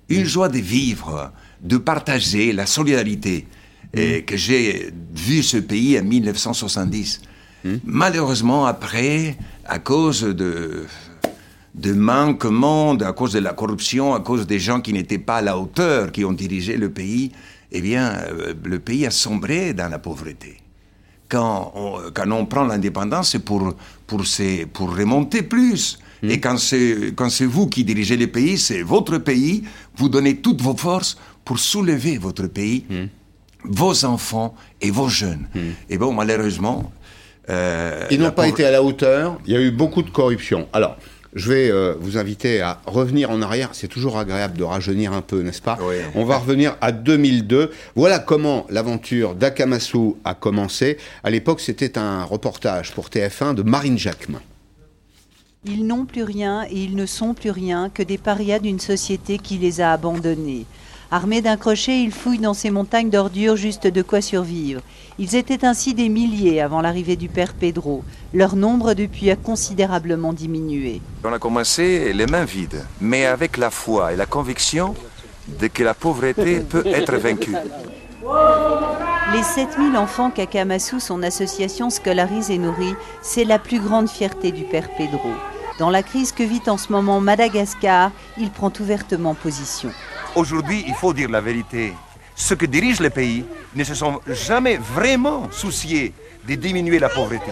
une 0.09 0.25
joie 0.25 0.49
de 0.49 0.59
vivre, 0.59 1.33
de 1.63 1.77
partager, 1.77 2.53
la 2.53 2.67
solidarité, 2.67 3.47
et 3.93 4.23
que 4.23 4.37
j'ai 4.37 4.91
vu 5.15 5.43
ce 5.43 5.57
pays 5.57 5.99
en 5.99 6.05
1970. 6.05 7.23
Malheureusement, 7.85 8.67
après, 8.67 9.37
à 9.65 9.79
cause 9.79 10.23
de, 10.23 10.85
de 11.75 11.93
manquement, 11.93 12.95
à 12.97 13.13
cause 13.13 13.33
de 13.33 13.39
la 13.39 13.53
corruption, 13.53 14.15
à 14.15 14.21
cause 14.21 14.47
des 14.47 14.59
gens 14.59 14.81
qui 14.81 14.93
n'étaient 14.93 15.19
pas 15.19 15.37
à 15.37 15.43
la 15.43 15.59
hauteur, 15.59 16.13
qui 16.13 16.25
ont 16.25 16.33
dirigé 16.33 16.77
le 16.77 16.91
pays, 16.91 17.33
eh 17.73 17.81
bien, 17.81 18.13
euh, 18.13 18.55
le 18.65 18.79
pays 18.79 19.07
a 19.07 19.11
sombré 19.11 19.75
dans 19.75 19.89
la 19.89 19.99
pauvreté. 19.99 20.59
Quand 21.35 21.73
on, 21.75 22.11
quand 22.17 22.31
on 22.31 22.47
prend 22.47 22.65
l'indépendance, 22.65 23.31
c'est 23.33 23.45
pour, 23.45 23.75
pour, 24.07 24.23
pour 24.73 24.97
remonter 24.97 25.43
plus. 25.43 25.99
Hmm. 26.23 26.31
Et 26.31 26.39
quand 26.39 26.59
c'est, 26.59 27.13
quand 27.17 27.29
c'est 27.29 27.49
vous 27.57 27.67
qui 27.67 27.83
dirigez 27.83 28.17
le 28.17 28.29
pays, 28.29 28.57
c'est 28.57 28.83
votre 28.83 29.19
pays, 29.19 29.65
vous 29.97 30.09
donnez 30.09 30.37
toutes 30.37 30.63
vos 30.63 30.77
forces 30.77 31.19
pour 31.45 31.59
soulever 31.59 32.19
votre 32.19 32.47
pays, 32.47 32.85
hmm. 32.89 33.07
vos 33.65 34.05
enfants 34.05 34.55
et 34.81 34.93
vos 34.93 35.09
jeunes. 35.09 35.47
Hmm. 35.55 35.73
Et 35.91 35.99
bon, 35.99 36.13
malheureusement... 36.13 36.93
Euh, 37.51 38.07
Ils 38.11 38.21
n'ont 38.21 38.31
pas 38.31 38.47
été 38.47 38.65
à 38.65 38.71
la 38.71 38.81
hauteur, 38.81 39.39
il 39.45 39.53
y 39.55 39.57
a 39.57 39.61
eu 39.61 39.73
beaucoup 39.73 40.03
de 40.03 40.11
corruption. 40.11 40.69
Alors, 40.73 40.97
je 41.35 41.53
vais 41.53 41.71
euh, 41.71 41.95
vous 41.99 42.17
inviter 42.17 42.61
à 42.61 42.81
revenir 42.87 43.31
en 43.31 43.43
arrière. 43.43 43.71
C'est 43.73 43.89
toujours 43.89 44.19
agréable 44.19 44.57
de 44.57 44.65
rajeunir 44.65 45.13
un 45.13 45.21
peu, 45.21 45.43
n'est-ce 45.43 45.63
pas 45.63 45.79
On 46.15 46.25
va 46.25 46.39
revenir 46.39 46.77
à 46.81 46.93
2002. 46.93 47.71
Voilà 47.97 48.19
comment 48.19 48.67
l'aventure 48.71 49.35
d'Akamasu 49.35 50.15
a 50.25 50.35
commencé. 50.35 50.97
À 51.23 51.31
l'époque, 51.31 51.61
c'était 51.61 51.99
un 51.99 52.25
reportage 52.25 52.93
pour 52.93 53.09
TF1 53.09 53.55
de 53.55 53.63
Marine 53.63 53.99
Jacquemin. 53.99 54.41
Ils 55.67 55.87
n'ont 55.87 56.05
plus 56.05 56.23
rien 56.25 56.65
et 56.71 56.77
ils 56.77 56.95
ne 56.95 57.07
sont 57.07 57.33
plus 57.33 57.51
rien 57.51 57.89
que 57.89 58.03
des 58.03 58.19
parias 58.19 58.59
d'une 58.59 58.81
société 58.81 59.39
qui 59.39 59.57
les 59.57 59.81
a 59.81 59.93
abandonnés. 59.93 60.67
Armés 61.11 61.43
d'un 61.43 61.57
crochet, 61.57 62.01
ils 62.01 62.13
fouillent 62.13 62.39
dans 62.39 62.55
ces 62.55 62.71
montagnes 62.71 63.11
d'ordures 63.11 63.57
juste 63.57 63.87
de 63.87 64.03
quoi 64.03 64.21
survivre. 64.21 64.81
Ils 65.19 65.37
étaient 65.37 65.65
ainsi 65.65 65.95
des 65.95 66.09
milliers 66.09 66.61
avant 66.61 66.81
l'arrivée 66.81 67.17
du 67.17 67.29
père 67.29 67.55
Pedro. 67.55 68.03
Leur 68.33 68.57
nombre 68.57 68.95
depuis 68.95 69.31
a 69.31 69.37
considérablement 69.37 70.33
diminué. 70.33 71.01
On 71.23 71.33
a 71.33 71.39
commencé 71.39 72.13
les 72.13 72.27
mains 72.27 72.45
vides, 72.45 72.85
mais 73.01 73.27
avec 73.27 73.57
la 73.57 73.71
foi 73.71 74.13
et 74.13 74.17
la 74.17 74.27
conviction 74.27 74.95
de 75.61 75.67
que 75.67 75.83
la 75.83 75.95
pauvreté 75.95 76.61
peut 76.61 76.87
être 76.87 77.17
vaincue. 77.17 77.55
Les 79.33 79.43
7000 79.43 79.97
enfants 79.97 80.31
qu'Akamasu, 80.31 81.01
son 81.01 81.23
association, 81.23 81.91
scolarise 81.91 82.51
et 82.51 82.59
nourrit, 82.59 82.95
c'est 83.23 83.45
la 83.45 83.59
plus 83.59 83.81
grande 83.81 84.09
fierté 84.09 84.53
du 84.53 84.65
père 84.65 84.89
Pedro. 84.97 85.31
Dans 85.79 85.91
la 85.91 86.05
crise 86.05 86.31
que 86.31 86.45
vit 86.45 86.63
en 86.69 86.79
ce 86.79 86.93
moment 86.93 87.21
Madagascar, 87.21 88.13
il 88.39 88.51
prend 88.51 88.73
ouvertement 88.79 89.35
position. 89.35 89.91
Aujourd'hui, 90.37 90.85
il 90.87 90.95
faut 90.95 91.13
dire 91.13 91.29
la 91.29 91.41
vérité. 91.41 91.93
Ceux 92.37 92.55
qui 92.55 92.69
dirigent 92.69 93.03
le 93.03 93.11
pays 93.11 93.45
ne 93.75 93.83
se 93.83 93.95
sont 93.95 94.21
jamais 94.27 94.77
vraiment 94.77 95.51
souciés 95.51 96.13
de 96.47 96.55
diminuer 96.55 96.99
la 97.01 97.09
pauvreté. 97.09 97.51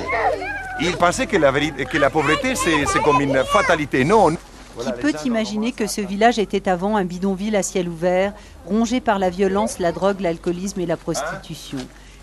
Ils 0.80 0.96
pensaient 0.96 1.26
que 1.26 1.36
la, 1.36 1.52
que 1.52 1.98
la 1.98 2.10
pauvreté, 2.10 2.54
c'est 2.54 3.02
comme 3.02 3.20
une 3.20 3.42
fatalité. 3.44 4.04
Non. 4.04 4.30
Qui 4.30 4.92
peut 5.00 5.12
imaginer 5.24 5.72
que 5.72 5.86
ce 5.86 6.00
village 6.00 6.38
était 6.38 6.68
avant 6.68 6.96
un 6.96 7.04
bidonville 7.04 7.56
à 7.56 7.62
ciel 7.62 7.88
ouvert, 7.88 8.32
rongé 8.66 9.00
par 9.00 9.18
la 9.18 9.30
violence, 9.30 9.78
la 9.78 9.92
drogue, 9.92 10.20
l'alcoolisme 10.20 10.80
et 10.80 10.86
la 10.86 10.96
prostitution? 10.96 11.78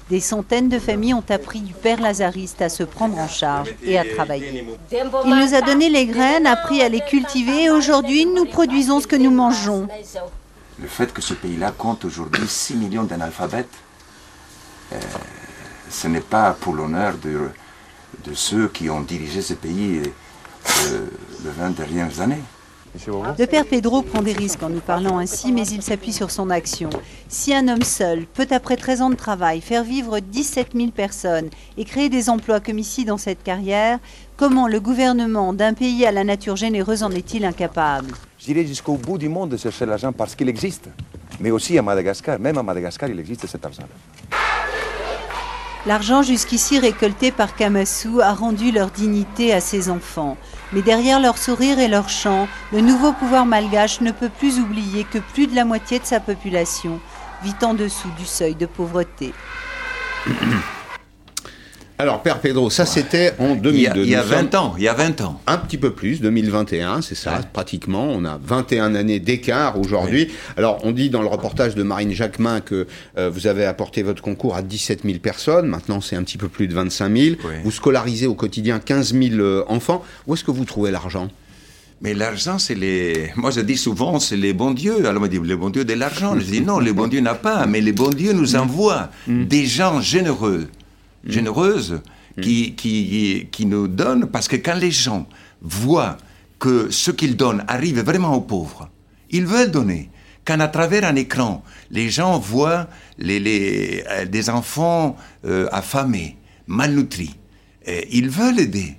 Des 0.09 0.19
centaines 0.19 0.69
de 0.69 0.79
familles 0.79 1.13
ont 1.13 1.23
appris 1.29 1.61
du 1.61 1.73
Père 1.73 2.01
Lazariste 2.01 2.61
à 2.61 2.69
se 2.69 2.83
prendre 2.83 3.17
en 3.17 3.27
charge 3.27 3.75
et 3.83 3.97
à 3.97 4.03
travailler. 4.03 4.65
Il 4.91 5.35
nous 5.35 5.53
a 5.53 5.61
donné 5.61 5.89
les 5.89 6.07
graines, 6.07 6.47
appris 6.47 6.81
à 6.81 6.89
les 6.89 7.01
cultiver 7.01 7.65
et 7.65 7.69
aujourd'hui 7.69 8.25
nous 8.25 8.45
produisons 8.45 8.99
ce 8.99 9.07
que 9.07 9.15
nous 9.15 9.29
mangeons. 9.31 9.87
Le 10.81 10.87
fait 10.87 11.13
que 11.13 11.21
ce 11.21 11.33
pays-là 11.33 11.71
compte 11.71 12.05
aujourd'hui 12.05 12.47
6 12.47 12.75
millions 12.75 13.03
d'analphabètes, 13.03 13.69
euh, 14.93 14.99
ce 15.89 16.07
n'est 16.07 16.21
pas 16.21 16.55
pour 16.59 16.73
l'honneur 16.73 17.15
de, 17.17 17.51
ceux 18.33 18.67
qui 18.69 18.89
ont 18.89 19.01
dirigé 19.01 19.41
ce 19.41 19.53
pays 19.53 20.01
euh, 20.85 21.05
les 21.43 21.51
20 21.51 21.71
dernières 21.71 22.21
années. 22.21 22.41
Le 23.37 23.45
père 23.45 23.65
Pedro 23.65 24.01
prend 24.01 24.21
des 24.21 24.33
risques 24.33 24.63
en 24.63 24.69
nous 24.69 24.79
parlant 24.79 25.19
ainsi, 25.19 25.51
mais 25.51 25.67
il 25.67 25.81
s'appuie 25.81 26.11
sur 26.11 26.31
son 26.31 26.49
action. 26.49 26.89
Si 27.27 27.53
un 27.53 27.67
homme 27.67 27.83
seul 27.83 28.25
peut, 28.25 28.47
après 28.49 28.77
13 28.77 29.01
ans 29.01 29.09
de 29.09 29.15
travail, 29.15 29.61
faire 29.61 29.83
vivre 29.83 30.19
17 30.19 30.69
000 30.75 30.91
personnes 30.91 31.49
et 31.77 31.85
créer 31.85 32.09
des 32.09 32.29
emplois 32.29 32.59
comme 32.59 32.79
ici 32.79 33.05
dans 33.05 33.17
cette 33.17 33.43
carrière, 33.43 33.99
comment 34.37 34.67
le 34.67 34.79
gouvernement 34.79 35.53
d'un 35.53 35.73
pays 35.73 36.05
à 36.05 36.11
la 36.11 36.23
nature 36.23 36.55
généreuse 36.55 37.03
en 37.03 37.11
est-il 37.11 37.45
incapable? 37.45 38.13
J'irai 38.39 38.65
jusqu'au 38.65 38.93
bout 38.93 39.17
du 39.17 39.29
monde 39.29 39.49
de 39.49 39.57
chercher 39.57 39.85
l'argent 39.85 40.11
parce 40.11 40.35
qu'il 40.35 40.49
existe. 40.49 40.89
Mais 41.39 41.51
aussi 41.51 41.77
à 41.77 41.81
Madagascar, 41.81 42.39
même 42.39 42.57
à 42.57 42.63
Madagascar, 42.63 43.09
il 43.09 43.19
existe 43.19 43.45
cet 43.45 43.65
argent. 43.65 43.83
L'argent 45.85 46.23
jusqu'ici 46.23 46.77
récolté 46.77 47.31
par 47.31 47.55
Kamasu 47.55 48.21
a 48.21 48.33
rendu 48.33 48.71
leur 48.71 48.89
dignité 48.89 49.53
à 49.53 49.61
ses 49.61 49.89
enfants. 49.89 50.35
Mais 50.73 50.81
derrière 50.81 51.19
leur 51.19 51.37
sourire 51.37 51.79
et 51.79 51.87
leur 51.87 52.09
chant, 52.09 52.47
le 52.71 52.81
nouveau 52.81 53.11
pouvoir 53.11 53.45
malgache 53.45 54.01
ne 54.01 54.11
peut 54.11 54.29
plus 54.29 54.59
oublier 54.59 55.03
que 55.03 55.17
plus 55.17 55.47
de 55.47 55.55
la 55.55 55.65
moitié 55.65 55.99
de 55.99 56.05
sa 56.05 56.19
population 56.19 56.99
vit 57.43 57.55
en 57.63 57.73
dessous 57.73 58.11
du 58.17 58.25
seuil 58.25 58.55
de 58.55 58.65
pauvreté. 58.65 59.33
Alors, 62.01 62.21
Père 62.21 62.39
Pedro, 62.39 62.69
ça 62.69 62.85
c'était 62.85 63.33
en 63.39 63.55
2002. 63.55 64.03
Il 64.05 64.09
y 64.09 64.15
a, 64.15 64.21
20 64.23 64.55
ans, 64.55 64.73
il 64.77 64.83
y 64.83 64.87
a 64.87 64.93
20 64.93 65.19
ans. 65.19 65.41
Un 65.47 65.57
petit 65.57 65.77
peu 65.77 65.91
plus, 65.91 66.21
2021, 66.21 67.01
c'est 67.01 67.13
ça, 67.13 67.41
pratiquement. 67.51 68.07
On 68.09 68.23
a 68.23 68.39
21 68.41 68.95
années 68.95 69.19
d'écart 69.19 69.77
aujourd'hui. 69.77 70.29
Alors, 70.55 70.79
on 70.83 70.93
dit 70.93 71.09
dans 71.09 71.21
le 71.21 71.27
reportage 71.27 71.75
de 71.75 71.83
Marine 71.83 72.13
Jacquemin 72.13 72.61
que 72.61 72.87
euh, 73.17 73.29
vous 73.29 73.47
avez 73.47 73.65
apporté 73.65 74.01
votre 74.01 74.21
concours 74.21 74.55
à 74.55 74.61
17 74.61 75.01
000 75.03 75.19
personnes. 75.19 75.67
Maintenant, 75.67 75.99
c'est 75.99 76.15
un 76.15 76.23
petit 76.23 76.37
peu 76.37 76.47
plus 76.47 76.69
de 76.69 76.73
25 76.73 77.17
000. 77.17 77.35
Vous 77.65 77.71
scolarisez 77.71 78.27
au 78.27 78.33
quotidien 78.33 78.79
15 78.79 79.13
000 79.13 79.41
euh, 79.41 79.65
enfants. 79.67 80.01
Où 80.25 80.35
est-ce 80.35 80.45
que 80.45 80.51
vous 80.51 80.63
trouvez 80.63 80.91
l'argent? 80.91 81.27
Mais 81.99 82.13
l'argent, 82.13 82.59
c'est 82.59 82.75
les. 82.75 83.29
Moi, 83.35 83.51
je 83.51 83.59
dis 83.59 83.75
souvent, 83.75 84.21
c'est 84.21 84.37
les 84.37 84.53
bons 84.53 84.71
dieux. 84.71 85.05
Alors, 85.05 85.21
on 85.21 85.25
me 85.25 85.27
dit, 85.27 85.37
les 85.43 85.57
bons 85.57 85.69
dieux 85.69 85.83
de 85.83 85.93
l'argent. 85.95 86.39
Je 86.39 86.45
dis, 86.45 86.61
non, 86.61 86.79
les 86.79 86.93
bons 86.93 87.07
dieux 87.07 87.19
n'a 87.19 87.35
pas, 87.35 87.65
mais 87.65 87.81
les 87.81 87.91
bons 87.91 88.11
dieux 88.11 88.31
nous 88.31 88.55
envoient 88.55 89.09
mm. 89.27 89.43
des 89.47 89.65
gens 89.65 89.99
généreux 89.99 90.69
Mm. 91.23 91.31
généreuse 91.31 92.01
mm. 92.37 92.41
qui, 92.41 92.75
qui, 92.75 93.47
qui 93.51 93.65
nous 93.65 93.87
donne, 93.87 94.27
parce 94.27 94.47
que 94.47 94.55
quand 94.55 94.75
les 94.75 94.91
gens 94.91 95.27
voient 95.61 96.17
que 96.59 96.89
ce 96.89 97.11
qu'ils 97.11 97.35
donnent 97.35 97.63
arrive 97.67 98.01
vraiment 98.01 98.35
aux 98.35 98.41
pauvres, 98.41 98.89
ils 99.29 99.45
veulent 99.45 99.71
donner. 99.71 100.09
Quand 100.45 100.59
à 100.59 100.67
travers 100.67 101.03
un 101.05 101.15
écran, 101.15 101.63
les 101.91 102.09
gens 102.09 102.39
voient 102.39 102.87
les, 103.17 103.39
les, 103.39 104.03
euh, 104.09 104.25
des 104.25 104.49
enfants 104.49 105.15
euh, 105.45 105.67
affamés, 105.71 106.37
malnutris, 106.67 107.35
euh, 107.87 108.01
ils 108.11 108.29
veulent 108.29 108.59
aider. 108.59 108.95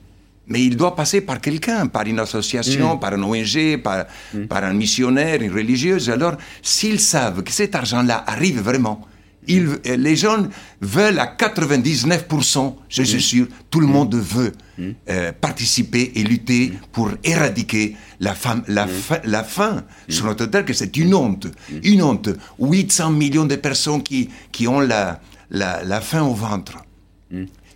Mais 0.47 0.63
il 0.63 0.77
doit 0.77 0.97
passer 0.97 1.21
par 1.21 1.41
quelqu'un, 1.41 1.87
par 1.87 2.07
une 2.07 2.19
association, 2.19 2.97
mm. 2.97 3.01
par 3.01 3.15
un 3.15 3.23
ONG, 3.23 3.77
par, 3.83 4.07
par 4.49 4.65
un 4.65 4.73
missionnaire, 4.73 5.43
une 5.43 5.53
religieuse. 5.53 6.11
Alors, 6.11 6.37
s'ils 6.63 7.01
savent 7.01 7.43
que 7.43 7.53
cet 7.53 7.75
argent-là 7.75 8.25
arrive 8.27 8.61
vraiment, 8.61 9.01
les 9.47 10.17
gens 10.17 10.47
veulent 10.81 11.19
à 11.19 11.27
99%, 11.27 12.75
je 12.89 13.03
suis 13.03 13.17
mm. 13.17 13.21
sûr, 13.21 13.47
tout 13.71 13.81
le 13.81 13.87
mm. 13.87 13.91
monde 13.91 14.15
veut 14.15 14.53
mm. 14.79 14.91
euh, 15.09 15.33
participer 15.33 16.13
et 16.15 16.23
lutter 16.23 16.73
pour 16.93 17.11
éradiquer 17.25 17.97
la, 18.21 18.35
la, 18.69 18.87
la 19.25 19.45
faim 19.45 19.85
sur 20.09 20.27
notre 20.27 20.47
terre, 20.47 20.65
que 20.65 20.73
c'est 20.73 20.97
une 20.97 21.15
honte. 21.15 21.47
Une 21.83 22.03
honte. 22.03 22.29
800 22.59 23.11
millions 23.11 23.47
de 23.47 23.57
personnes 23.57 24.03
qui, 24.03 24.29
qui 24.53 24.69
ont 24.69 24.81
la, 24.81 25.21
la, 25.51 26.01
faim 26.01 26.23
au 26.23 26.35
ventre. 26.35 26.79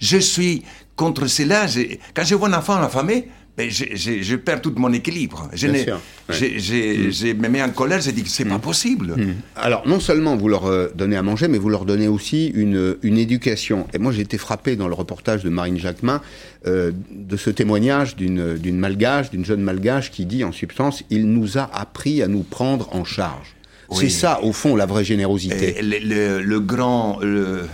Je 0.00 0.18
suis 0.18 0.62
contre 0.96 1.26
cela. 1.26 1.66
Quand 2.14 2.24
je 2.24 2.34
vois 2.34 2.48
un 2.48 2.58
enfant 2.58 2.74
affamé, 2.74 3.28
ben, 3.56 3.70
je, 3.70 3.84
je- 3.94 4.20
je 4.22 4.36
perds 4.36 4.60
tout 4.62 4.72
mon 4.76 4.92
équilibre. 4.92 5.48
Je, 5.52 5.66
Bien 5.68 5.72
n'ai- 5.78 5.84
sûr, 5.84 6.00
ouais. 6.28 6.34
j'ai- 6.36 6.58
j'ai- 6.58 7.12
je 7.12 7.26
me 7.34 7.48
mets 7.48 7.62
en 7.62 7.70
colère, 7.70 8.00
je 8.00 8.10
dis 8.10 8.22
que 8.24 8.28
c'est 8.28 8.44
pas 8.44 8.58
possible. 8.58 9.14
Alors, 9.54 9.86
non 9.86 10.00
seulement 10.00 10.36
vous 10.36 10.48
leur 10.48 10.66
euh, 10.66 10.88
donnez 10.96 11.16
à 11.16 11.22
manger, 11.22 11.46
mais 11.46 11.58
vous 11.58 11.68
leur 11.68 11.84
donnez 11.84 12.08
aussi 12.08 12.48
une, 12.48 12.96
une 13.02 13.16
éducation. 13.16 13.86
Et 13.94 13.98
moi, 13.98 14.10
j'ai 14.10 14.22
été 14.22 14.38
frappé 14.38 14.74
dans 14.74 14.88
le 14.88 14.94
reportage 14.94 15.44
de 15.44 15.50
Marine 15.50 15.78
Jacquemin 15.78 16.20
euh, 16.66 16.90
de 17.12 17.36
ce 17.36 17.50
témoignage 17.50 18.16
d'une 18.16 18.56
d'une 18.58 18.76
malgache, 18.78 19.30
d'une 19.30 19.44
jeune 19.44 19.60
malgache 19.62 20.10
qui 20.10 20.26
dit 20.26 20.42
en 20.42 20.50
substance 20.52 21.04
il 21.10 21.26
nous 21.28 21.56
a 21.58 21.70
appris 21.72 22.22
à 22.22 22.26
nous 22.28 22.42
prendre 22.42 22.88
en 22.94 23.04
charge. 23.04 23.54
Oui. 23.90 23.98
C'est 24.00 24.08
ça, 24.08 24.40
au 24.42 24.52
fond, 24.52 24.74
la 24.74 24.86
vraie 24.86 25.04
générosité. 25.04 25.78
Et 25.78 25.82
le, 25.82 25.98
le- 26.00 26.42
le 26.42 26.60
grand 26.60 27.18
le- 27.20 27.66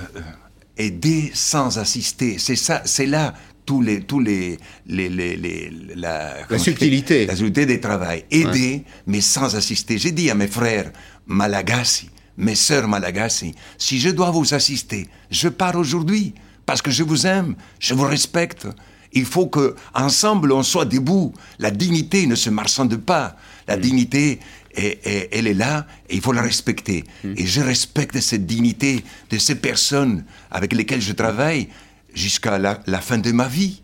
aider 0.76 1.30
sans 1.34 1.78
assister, 1.78 2.36
c'est 2.38 2.56
ça, 2.56 2.82
c'est 2.84 3.06
là 3.06 3.34
tous 3.70 3.82
les 3.88 4.00
tous 4.10 4.18
les 4.18 4.58
les, 4.96 5.08
les, 5.08 5.36
les- 5.36 5.70
la, 5.94 6.34
subtilité. 6.58 7.18
la 7.26 7.36
subtilité 7.36 7.66
des 7.66 7.80
travail. 7.80 8.24
Aider 8.32 8.82
mais 9.06 9.20
sans 9.20 9.54
assister. 9.54 9.96
J'ai 9.96 10.10
dit 10.20 10.28
à 10.28 10.34
mes 10.34 10.48
frères 10.48 10.90
Malagasy, 11.26 12.10
mes 12.36 12.56
sœurs 12.56 12.88
Malagasy, 12.88 13.54
si 13.78 14.00
je 14.00 14.10
dois 14.10 14.30
vous 14.32 14.54
assister, 14.54 15.06
je 15.30 15.48
pars 15.48 15.76
aujourd'hui 15.76 16.34
parce 16.66 16.82
que 16.82 16.90
je 16.90 17.04
vous 17.04 17.26
aime, 17.28 17.54
je 17.78 17.94
vous 17.94 18.06
respecte. 18.16 18.66
Il 19.12 19.24
faut 19.24 19.46
que 19.46 19.74
ensemble 19.94 20.50
on 20.52 20.64
soit 20.64 20.84
debout. 20.96 21.32
La 21.60 21.70
dignité 21.70 22.26
ne 22.26 22.34
se 22.34 22.50
marchande 22.50 22.96
pas. 22.96 23.36
La 23.68 23.76
dignité, 23.76 24.40
est- 24.74 24.98
est- 25.06 25.28
elle 25.32 25.46
est 25.46 25.54
là 25.66 25.86
et 26.08 26.14
il 26.16 26.20
faut 26.20 26.32
la 26.32 26.42
respecter. 26.42 27.04
Et 27.24 27.46
je 27.46 27.60
respecte 27.60 28.18
cette 28.20 28.46
dignité 28.46 29.04
de 29.30 29.38
ces 29.38 29.54
personnes 29.56 30.24
avec 30.50 30.72
lesquelles 30.72 31.02
je 31.10 31.12
travaille 31.12 31.68
jusqu'à 32.14 32.58
la, 32.58 32.80
la 32.86 33.00
fin 33.00 33.18
de 33.18 33.32
ma 33.32 33.48
vie. 33.48 33.82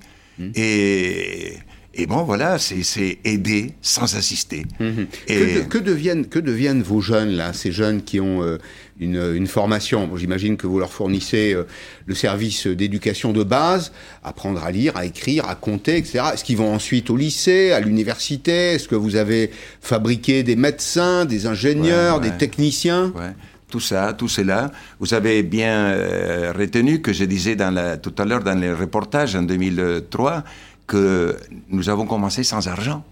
Et, 0.54 1.54
et 1.94 2.06
bon, 2.06 2.24
voilà, 2.24 2.58
c'est- 2.58 3.18
aider 3.24 3.72
sans 3.80 4.16
assister. 4.16 4.66
Et 5.28 5.34
Que, 5.34 5.54
de- 5.58 5.64
que 5.66 5.78
deviennent, 5.78 6.26
que 6.26 6.38
deviennent 6.38 6.82
vos 6.82 7.00
jeunes, 7.00 7.30
là, 7.30 7.54
ces 7.54 7.72
jeunes 7.72 8.02
qui 8.02 8.20
ont 8.20 8.42
euh, 8.42 8.58
une, 9.00 9.16
une 9.34 9.46
formation? 9.46 10.06
Bon, 10.06 10.16
J'imagine 10.18 10.58
que 10.58 10.66
vous 10.66 10.78
leur 10.78 10.92
fournissez 10.92 11.54
euh, 11.54 11.64
le 12.04 12.14
service 12.14 12.66
d'éducation 12.66 13.32
de 13.32 13.42
base, 13.42 13.92
apprendre 14.22 14.62
à 14.62 14.70
lire, 14.70 14.94
à 14.98 15.06
écrire, 15.06 15.48
à 15.48 15.54
compter, 15.54 15.96
etc. 15.96 16.20
Est-ce 16.34 16.44
qu'ils 16.44 16.58
vont 16.58 16.74
ensuite 16.74 17.08
au 17.08 17.16
lycée, 17.16 17.72
à 17.72 17.80
l'université? 17.80 18.74
Est-ce 18.74 18.88
que 18.88 18.94
vous 18.94 19.16
avez 19.16 19.50
fabriqué 19.80 20.42
des 20.42 20.56
médecins, 20.56 21.24
des 21.24 21.46
ingénieurs, 21.46 22.18
Ouais, 22.18 22.24
ouais. 22.24 22.30
des 22.30 22.36
techniciens? 22.36 23.10
Ouais. 23.16 23.32
Tout 23.68 23.80
ça, 23.80 24.12
tout 24.12 24.28
cela. 24.28 24.70
Vous 25.00 25.12
avez 25.12 25.42
bien 25.42 25.86
euh, 25.86 26.52
retenu 26.56 27.00
que 27.00 27.12
je 27.12 27.24
disais 27.24 27.56
dans 27.56 27.72
la, 27.72 27.96
tout 27.96 28.14
à 28.18 28.24
l'heure 28.24 28.42
dans 28.44 28.58
le 28.58 28.74
reportage 28.74 29.34
en 29.34 29.42
2003 29.42 30.44
que 30.86 31.36
nous 31.68 31.88
avons 31.88 32.06
commencé 32.06 32.44
sans 32.44 32.68
argent. 32.68 33.04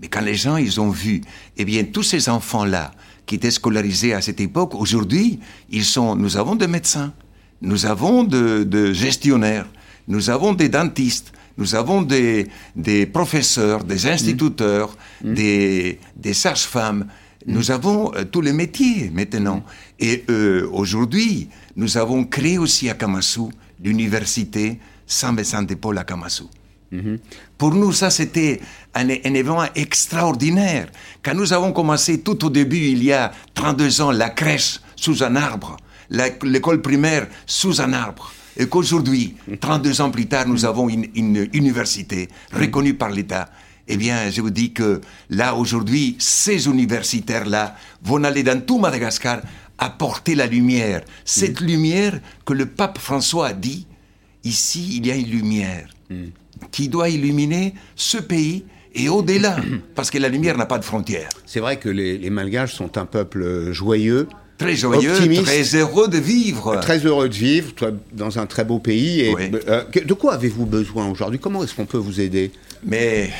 Mais 0.00 0.08
quand 0.08 0.20
les 0.20 0.34
gens, 0.34 0.56
ils 0.56 0.80
ont 0.80 0.90
vu, 0.90 1.20
eh 1.56 1.64
bien, 1.64 1.84
tous 1.84 2.04
ces 2.04 2.28
enfants-là 2.28 2.92
qui 3.26 3.34
étaient 3.34 3.50
scolarisés 3.50 4.14
à 4.14 4.20
cette 4.22 4.40
époque, 4.40 4.74
aujourd'hui, 4.74 5.40
ils 5.70 5.84
sont, 5.84 6.14
nous 6.14 6.36
avons 6.36 6.54
des 6.54 6.68
médecins, 6.68 7.12
nous 7.60 7.84
avons 7.84 8.22
de, 8.24 8.62
de 8.62 8.92
gestionnaires, 8.92 9.66
nous 10.06 10.30
avons 10.30 10.54
des 10.54 10.68
dentistes, 10.68 11.32
nous 11.58 11.74
avons 11.74 12.02
des, 12.02 12.46
des 12.76 13.06
professeurs, 13.06 13.82
des 13.82 14.06
instituteurs, 14.06 14.96
des, 15.22 15.98
des 16.14 16.32
sages-femmes. 16.32 17.06
Nous 17.48 17.70
avons 17.70 18.14
euh, 18.14 18.24
tous 18.24 18.42
les 18.42 18.52
métiers 18.52 19.10
maintenant. 19.12 19.64
Et 19.98 20.24
euh, 20.28 20.68
aujourd'hui, 20.70 21.48
nous 21.76 21.96
avons 21.96 22.24
créé 22.24 22.58
aussi 22.58 22.90
à 22.90 22.94
Kamasu 22.94 23.48
l'université 23.82 24.78
sans 25.06 25.32
médecin 25.32 25.62
d'épaule 25.62 25.96
à 25.98 26.04
Kamasu. 26.04 26.44
Pour 27.56 27.74
nous, 27.74 27.92
ça, 27.92 28.10
c'était 28.10 28.60
un, 28.94 29.08
un 29.08 29.34
événement 29.34 29.64
extraordinaire. 29.74 30.88
Quand 31.22 31.34
nous 31.34 31.52
avons 31.52 31.72
commencé 31.72 32.20
tout 32.20 32.44
au 32.44 32.50
début, 32.50 32.78
il 32.78 33.02
y 33.02 33.12
a 33.12 33.32
32 33.54 34.00
ans, 34.02 34.10
la 34.10 34.30
crèche 34.30 34.80
sous 34.96 35.22
un 35.22 35.36
arbre, 35.36 35.76
l'école 36.10 36.80
primaire 36.82 37.28
sous 37.46 37.80
un 37.80 37.92
arbre, 37.92 38.32
et 38.56 38.66
qu'aujourd'hui, 38.66 39.36
32 39.60 40.00
ans 40.00 40.10
plus 40.10 40.26
tard, 40.26 40.48
nous 40.48 40.64
avons 40.64 40.88
une, 40.88 41.06
une 41.14 41.48
université 41.52 42.28
reconnue 42.52 42.94
par 42.94 43.10
l'État. 43.10 43.50
Eh 43.88 43.96
bien, 43.96 44.30
je 44.30 44.40
vous 44.42 44.50
dis 44.50 44.72
que 44.72 45.00
là, 45.30 45.54
aujourd'hui, 45.54 46.16
ces 46.18 46.66
universitaires-là 46.66 47.74
vont 48.02 48.22
aller 48.24 48.42
dans 48.42 48.60
tout 48.60 48.78
Madagascar 48.78 49.40
apporter 49.78 50.34
la 50.34 50.46
lumière. 50.46 51.02
Cette 51.24 51.60
lumière 51.60 52.20
que 52.44 52.52
le 52.52 52.66
pape 52.66 52.98
François 52.98 53.48
a 53.48 53.52
dit, 53.52 53.86
ici, 54.44 54.94
il 54.96 55.06
y 55.06 55.10
a 55.10 55.14
une 55.16 55.30
lumière 55.30 55.88
qui 56.70 56.88
doit 56.88 57.08
illuminer 57.08 57.74
ce 57.96 58.18
pays 58.18 58.64
et 58.94 59.08
au-delà, 59.08 59.56
parce 59.94 60.10
que 60.10 60.18
la 60.18 60.28
lumière 60.28 60.58
n'a 60.58 60.66
pas 60.66 60.78
de 60.78 60.84
frontières. 60.84 61.28
C'est 61.46 61.60
vrai 61.60 61.78
que 61.78 61.88
les, 61.88 62.18
les 62.18 62.30
Malgaches 62.30 62.74
sont 62.74 62.98
un 62.98 63.06
peuple 63.06 63.42
euh, 63.42 63.72
joyeux, 63.72 64.28
Très 64.58 64.74
joyeux, 64.74 65.12
optimiste, 65.12 65.44
très 65.44 65.62
heureux 65.76 66.08
de 66.08 66.18
vivre. 66.18 66.80
très 66.80 66.98
heureux 67.06 67.28
de 67.28 67.34
vivre 67.34 67.72
toi, 67.76 67.92
dans 68.12 68.40
un 68.40 68.46
très 68.46 68.64
beau 68.64 68.80
pays. 68.80 69.20
Et, 69.20 69.32
Oui. 69.32 69.52
euh, 69.68 69.84
de 70.04 70.14
quoi 70.14 70.34
avez-vous 70.34 70.66
besoin 70.66 71.08
aujourd'hui? 71.08 71.38
Comment 71.38 71.62
est-ce 71.62 71.74
qu'on 71.74 71.86
peut 71.86 71.96
vous 71.96 72.20
aider? 72.20 72.50
Mais 72.84 73.30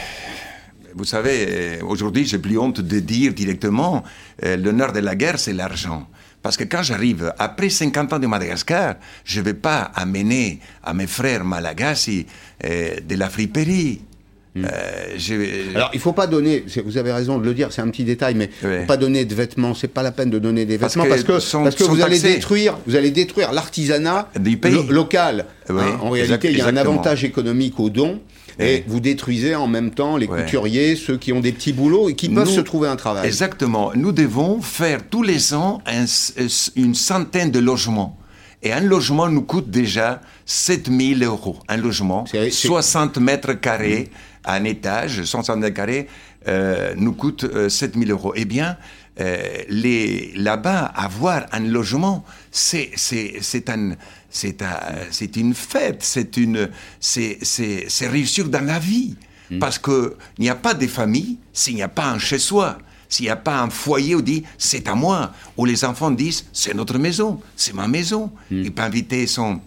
vous 0.99 1.05
savez, 1.05 1.47
euh, 1.49 1.77
aujourd'hui, 1.87 2.27
j'ai 2.27 2.39
plus 2.39 2.59
honte 2.59 2.81
de 2.81 2.99
dire 2.99 3.33
directement, 3.33 4.03
euh, 4.45 4.57
l'honneur 4.57 4.93
de 4.93 4.99
la 4.99 5.15
guerre, 5.15 5.39
c'est 5.39 5.53
l'argent. 5.53 6.07
Parce 6.43 6.57
que 6.57 6.65
quand 6.65 6.83
j'arrive, 6.83 7.33
après 7.39 7.69
50 7.71 8.13
ans 8.13 8.19
de 8.19 8.27
Madagascar, 8.27 8.97
je 9.25 9.39
ne 9.41 9.45
vais 9.45 9.55
pas 9.55 9.91
amener 9.95 10.59
à 10.83 10.93
mes 10.95 11.07
frères 11.07 11.45
malagasy 11.45 12.27
euh, 12.65 12.97
de 13.09 13.15
la 13.17 13.29
friperie. 13.29 14.01
Euh, 14.57 14.61
je- 15.17 15.75
Alors, 15.77 15.91
il 15.95 16.01
faut 16.01 16.13
pas 16.15 16.27
donner, 16.27 16.65
vous 16.85 16.97
avez 16.97 17.13
raison 17.13 17.39
de 17.39 17.45
le 17.45 17.55
dire, 17.55 17.73
c'est 17.73 17.83
un 17.83 17.89
petit 17.91 18.03
détail, 18.05 18.35
mais 18.35 18.51
il 18.63 18.67
Ouais. 18.69 18.81
faut 18.81 18.87
pas 18.87 18.97
donner 18.97 19.25
de 19.25 19.33
vêtements, 19.35 19.73
c'est 19.75 19.87
pas 19.89 20.03
la 20.03 20.11
peine 20.11 20.31
de 20.31 20.39
donner 20.41 20.65
des 20.65 20.79
Parce 20.79 20.95
vêtements 20.95 21.05
que 21.05 21.11
parce 21.11 21.23
que, 21.23 21.39
sont- 21.39 21.63
parce 21.63 21.77
que 21.77 21.85
sont 21.85 21.93
vous 21.93 22.03
allez 22.03 22.19
détruire, 22.19 22.77
vous 22.87 22.97
allez 22.97 23.13
détruire 23.13 23.53
l'artisanat 23.53 24.29
local. 24.89 25.47
Hein. 25.69 25.75
en 26.01 26.11
réalité, 26.11 26.35
exact- 26.35 26.45
il 26.51 26.59
y 26.59 26.61
a 26.61 26.67
un 26.67 26.77
avantage 26.77 27.23
économique 27.25 27.79
au 27.79 27.89
don. 27.91 28.21
Et 28.59 28.85
vous 28.87 29.01
détruisez 29.01 29.55
en 29.55 29.67
même 29.69 29.91
temps 29.93 30.17
les 30.17 30.27
couturiers, 30.27 30.97
ceux 30.97 31.17
qui 31.17 31.33
ont 31.33 31.41
des 31.41 31.53
petits 31.53 31.73
boulots 31.73 32.09
et 32.09 32.15
qui 32.15 32.29
peuvent 32.29 32.49
Nous- 32.49 32.55
se 32.55 32.61
trouver 32.61 32.89
un 32.89 32.97
travail. 32.97 33.27
Exactement. 33.27 33.93
Nous 33.95 34.13
devons 34.13 34.61
faire 34.61 35.09
tous 35.09 35.23
les 35.23 35.55
ans 35.55 35.81
un- 35.87 36.05
une 36.77 36.95
centaine 36.95 37.51
de 37.51 37.59
logements. 37.61 38.19
Et 38.63 38.73
un 38.73 38.81
logement 38.81 39.29
nous 39.29 39.43
coûte 39.43 39.71
déjà 39.71 40.21
7000 40.45 41.23
euros. 41.23 41.57
Un 41.69 41.77
logement, 41.77 42.25
C'est- 42.27 42.51
c'est- 42.51 42.67
60 42.67 43.19
mètres 43.19 43.53
carrés, 43.53 44.11
un 44.45 44.65
étage, 44.65 45.23
60 45.23 45.59
mètres 45.59 45.75
carrés, 45.77 46.09
euh, 46.49 46.95
nous 46.97 47.13
coûte 47.13 47.45
euh, 47.45 47.69
7000 47.69 48.11
euros. 48.11 48.33
Eh 48.35 48.45
bien, 48.45 48.71
euh, 48.71 48.75
les, 49.69 50.33
là-bas, 50.37 50.85
avoir 50.95 51.47
un 51.53 51.61
logement, 51.61 52.25
c'est, 52.51 52.91
c'est, 52.97 53.39
c'est, 53.41 53.69
un, 53.69 53.93
c'est, 54.31 54.63
un- 54.63 54.81
c'est 55.11 55.37
une 55.37 55.55
fête, 55.55 55.99
c'est, 56.03 56.37
une, 56.37 56.69
c'est, 57.01 57.39
c'est, 57.43 57.87
c'est 57.89 58.09
réussir 58.09 58.49
dans 58.49 58.65
la 58.65 58.79
vie. 58.79 59.17
Parce 59.59 59.79
qu'il 59.79 60.11
n'y 60.39 60.51
a 60.51 60.55
pas 60.55 60.75
de 60.75 60.87
famille 60.87 61.39
s'il 61.55 61.75
n'y 61.77 61.83
a 61.83 61.89
pas 61.89 62.11
un 62.11 62.19
chez-soi. 62.19 62.77
S'il 63.09 63.25
n'y 63.25 63.31
a 63.31 63.37
pas 63.37 63.63
un 63.63 63.71
foyer 63.71 64.15
où 64.15 64.19
on 64.19 64.21
dit 64.23 64.45
c'est 64.59 64.87
à 64.87 64.95
moi, 64.95 65.33
où 65.57 65.65
les 65.65 65.83
enfants 65.87 66.11
disent 66.11 66.45
c'est 66.53 66.75
notre 66.75 66.99
maison, 66.99 67.41
c'est 67.57 67.73
ma 67.73 67.89
maison. 67.89 68.31
Il 68.51 68.71
peut 68.75 68.83
inviter 68.83 69.27
son, 69.27 69.63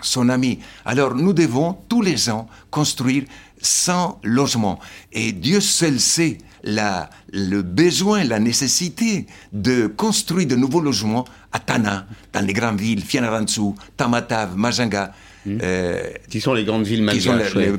son 0.00 0.28
ami. 0.28 0.58
Alors 0.84 1.14
nous 1.14 1.32
devons 1.32 1.78
tous 1.88 2.02
les 2.02 2.28
ans 2.28 2.48
construire 2.72 3.22
100 3.60 4.18
logements. 4.24 4.80
Et 5.12 5.30
Dieu 5.30 5.60
seul 5.60 6.00
sait 6.00 6.38
la, 6.64 7.10
le 7.32 7.62
besoin, 7.62 8.24
la 8.24 8.38
nécessité 8.38 9.26
de 9.52 9.86
construire 9.86 10.46
de 10.46 10.56
nouveaux 10.56 10.80
logements 10.80 11.24
à 11.52 11.58
Tana, 11.58 12.06
dans 12.32 12.40
les 12.46 12.52
grandes 12.52 12.80
villes, 12.80 13.02
Fianarantsoa, 13.02 13.74
Tamatave, 13.96 14.56
Majanga. 14.56 15.12
euh, 15.46 16.00
Qui 16.30 16.40
sont 16.40 16.54
les 16.54 16.64
grandes 16.64 16.84
villes 16.86 17.04
qui 17.10 17.20
sont 17.20 17.30
malgaches 17.32 17.54
les 17.56 17.64
villes. 17.64 17.74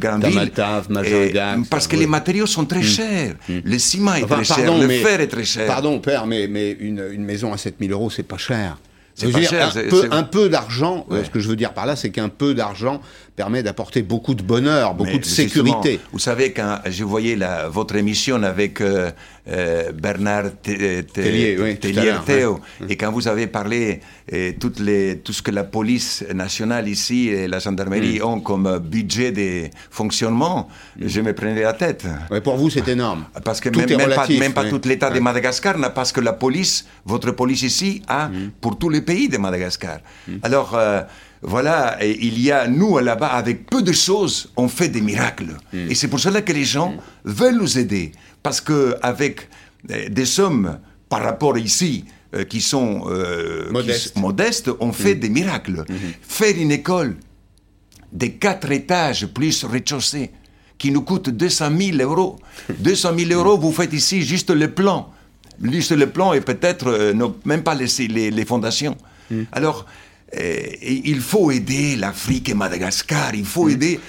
Et- 0.88 0.90
Majanga, 1.34 1.56
parce 1.70 1.84
ça, 1.86 1.90
que 1.90 1.96
ouais. 1.96 2.02
les 2.02 2.08
matériaux 2.08 2.46
sont 2.46 2.66
très 2.66 2.84
chers. 2.84 3.36
Le 3.48 3.78
ciment 3.80 4.16
est 4.16 4.24
Enfin, 4.26 4.36
très 4.36 4.44
cher, 4.44 4.58
pardon, 4.58 4.78
le 4.82 4.90
fer 4.90 5.22
est 5.22 5.28
très 5.28 5.46
cher. 5.46 5.66
Pardon, 5.68 6.00
père, 6.00 6.26
mais, 6.28 6.48
mais 6.48 6.72
une, 6.80 7.02
une 7.14 7.24
maison 7.24 7.54
à 7.54 7.58
7000 7.58 7.92
euros, 7.94 8.10
c'est 8.10 8.24
pas 8.24 8.38
cher. 8.38 8.78
Pas 9.20 9.28
dire, 9.28 9.48
cher, 9.50 9.68
un, 9.78 9.90
peu, 9.90 10.02
c'est- 10.02 10.12
un 10.14 10.24
peu 10.24 10.50
d'argent, 10.50 11.06
euh, 11.12 11.14
Ouais. 11.20 11.24
ce 11.24 11.30
que 11.30 11.40
je 11.40 11.48
veux 11.48 11.56
dire 11.56 11.72
par 11.74 11.86
là, 11.86 11.96
c'est 11.96 12.10
qu'un 12.10 12.30
peu 12.30 12.54
d'argent 12.56 13.00
permet 13.36 13.64
d'apporter 13.64 14.02
beaucoup 14.04 14.36
de 14.36 14.44
bonheur, 14.44 14.94
beaucoup 14.94 15.12
Mais 15.12 15.20
de 15.20 15.26
sécurité. 15.26 16.00
Vous 16.12 16.20
savez, 16.20 16.52
quand 16.54 16.80
je 16.86 17.04
voyais 17.04 17.36
la, 17.36 17.68
votre 17.68 17.96
émission 17.96 18.42
avec 18.44 18.80
euh, 18.80 19.10
euh, 19.48 19.92
Bernard 19.92 20.52
Te- 20.62 21.02
Tellier, 21.02 21.58
oui, 21.60 21.78
et 22.90 22.96
quand 22.96 23.12
vous 23.12 23.28
avez 23.28 23.48
parlé 23.48 24.02
euh, 24.32 24.52
toutes 24.60 24.80
les, 24.80 25.18
tout 25.18 25.34
ce 25.34 25.42
que 25.42 25.52
la 25.52 25.64
police 25.64 26.24
nationale 26.34 26.88
ici 26.88 27.30
et 27.30 27.48
la 27.48 27.60
gendarmerie 27.60 28.20
Mm. 28.20 28.24
ont 28.26 28.40
comme 28.40 28.68
euh, 28.68 28.80
budget 28.80 29.32
de 29.32 29.70
fonctionnement, 29.90 30.68
je 31.00 31.22
me 31.22 31.34
prenais 31.34 31.62
la 31.62 31.74
tête. 31.74 32.06
Ouais, 32.30 32.42
pour 32.42 32.56
vous, 32.58 32.70
c'est 32.70 32.88
énorme. 32.88 33.26
Parce 33.44 33.60
que 33.60 33.70
Tout 33.70 33.80
même, 33.80 33.90
est 33.90 33.98
même 33.98 34.06
relatif, 34.12 34.38
pas, 34.38 34.44
même 34.46 34.54
pas 34.54 34.66
tout 34.66 34.82
l'État 34.86 35.10
de. 35.10 35.20
Madagascar 35.20 35.78
n'a 35.78 35.90
parce 35.90 36.12
que 36.12 36.22
la 36.22 36.34
police, 36.34 36.86
votre 37.06 37.32
police 37.32 37.64
ici, 37.64 38.02
a 38.08 38.28
Mm. 38.28 38.52
pour 38.62 38.78
tous 38.78 38.90
les 38.90 39.02
pays 39.02 39.28
de 39.30 39.38
Madagascar. 39.38 40.00
Alors, 40.44 40.74
euh, 40.76 41.02
voilà, 41.44 41.98
et 42.04 42.18
il 42.26 42.40
y 42.40 42.52
a, 42.52 42.68
nous, 42.68 42.98
là-bas, 43.00 43.28
avec 43.28 43.66
peu 43.66 43.82
de 43.82 43.92
choses, 43.92 44.52
on 44.56 44.68
fait 44.68 44.88
des 44.90 45.02
miracles. 45.02 45.58
Et 45.74 45.96
c'est 45.96 46.08
pour 46.08 46.20
cela 46.20 46.42
que 46.42 46.54
les 46.54 46.64
gens 46.64 46.96
veulent 47.26 47.58
nous 47.58 47.78
aider. 47.78 48.12
Parce 48.42 48.62
qu'avec 48.62 49.50
des 49.84 50.26
sommes 50.26 50.80
par 51.10 51.22
rapport 51.24 51.58
ici, 51.58 52.06
euh, 52.36 52.46
qui 52.46 52.62
sont 52.62 53.04
euh, 53.12 53.66
qui 53.68 54.20
Modestes. 54.20 54.70
on 54.80 54.92
fait 54.92 55.14
des 55.14 55.30
miracles. 55.30 55.86
Faire 56.22 56.56
une 56.58 56.72
école 56.72 57.16
de 58.12 58.26
quatre 58.26 58.72
étages 58.72 59.28
plus 59.28 59.64
rez-de-chaussée 59.66 60.32
qui 60.80 60.90
nous 60.92 61.04
coûte 61.04 61.30
200 61.30 61.70
000 61.78 61.98
euros. 62.02 62.40
200 62.80 63.12
000 63.28 63.32
euros, 63.40 63.60
vous 63.60 63.72
faites 63.72 63.94
ici 63.94 64.24
juste 64.24 64.50
le 64.50 64.72
plan. 64.72 65.12
Juste 65.62 65.92
le 65.92 66.10
plan 66.10 66.34
et 66.34 66.42
peut-être 66.42 66.88
euh, 66.88 67.14
même 67.46 67.62
pas 67.62 67.76
les, 67.76 67.86
les, 68.08 68.32
les 68.32 68.46
fondations. 68.46 68.98
Alors, 69.52 69.86
et 70.36 71.02
il 71.10 71.22
faut 71.22 71.52
aider 71.52 71.96
l'Afrique 71.96 72.50
et 72.50 72.54
Madagascar. 72.54 73.36
Il 73.36 73.46
faut 73.46 73.70
aider. 73.70 74.00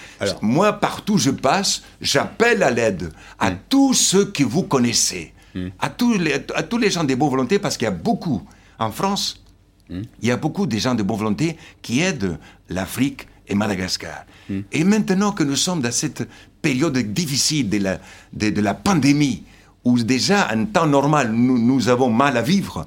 Moi, 0.41 0.73
partout 0.75 1.15
où 1.15 1.19
je 1.19 1.31
passe, 1.31 1.83
j'appelle 2.01 2.63
à 2.63 2.71
l'aide 2.71 3.13
à 3.39 3.51
tous 3.51 3.95
ceux 3.95 4.27
que 4.27 4.43
vous 4.43 4.63
connaissez, 4.63 5.33
à, 5.79 5.91
tous 5.91 6.19
les, 6.19 6.35
à 6.55 6.63
tous 6.63 6.79
les 6.79 6.91
gens 6.91 7.05
de 7.05 7.15
bonne 7.15 7.31
volonté, 7.31 7.59
parce 7.59 7.77
qu'il 7.77 7.85
y 7.85 7.89
a 7.89 7.93
beaucoup 7.93 8.43
en 8.79 8.91
France. 8.91 9.43
Il 9.91 10.07
y 10.29 10.31
a 10.31 10.37
beaucoup 10.39 10.67
de 10.67 10.79
gens 10.79 10.95
de 10.95 11.03
bonne 11.03 11.19
volonté 11.19 11.57
qui 11.83 12.01
aident 12.01 12.39
l'Afrique 12.71 13.27
et 13.47 13.55
Madagascar. 13.55 14.25
Et 14.73 14.85
maintenant 14.85 15.33
que 15.33 15.43
nous 15.45 15.57
sommes 15.57 15.83
dans 15.83 15.93
cette 15.93 16.27
période 16.63 16.97
difficile 16.97 17.69
de 17.69 17.79
la, 17.79 18.01
de, 18.33 18.49
de 18.51 18.61
la 18.63 18.73
pandémie, 18.73 19.43
où 19.85 19.99
déjà 19.99 20.49
en 20.55 20.65
temps 20.65 20.87
normal 20.87 21.31
nous, 21.33 21.59
nous 21.59 21.89
avons 21.91 22.09
mal 22.11 22.39
à 22.39 22.43
vivre, 22.43 22.87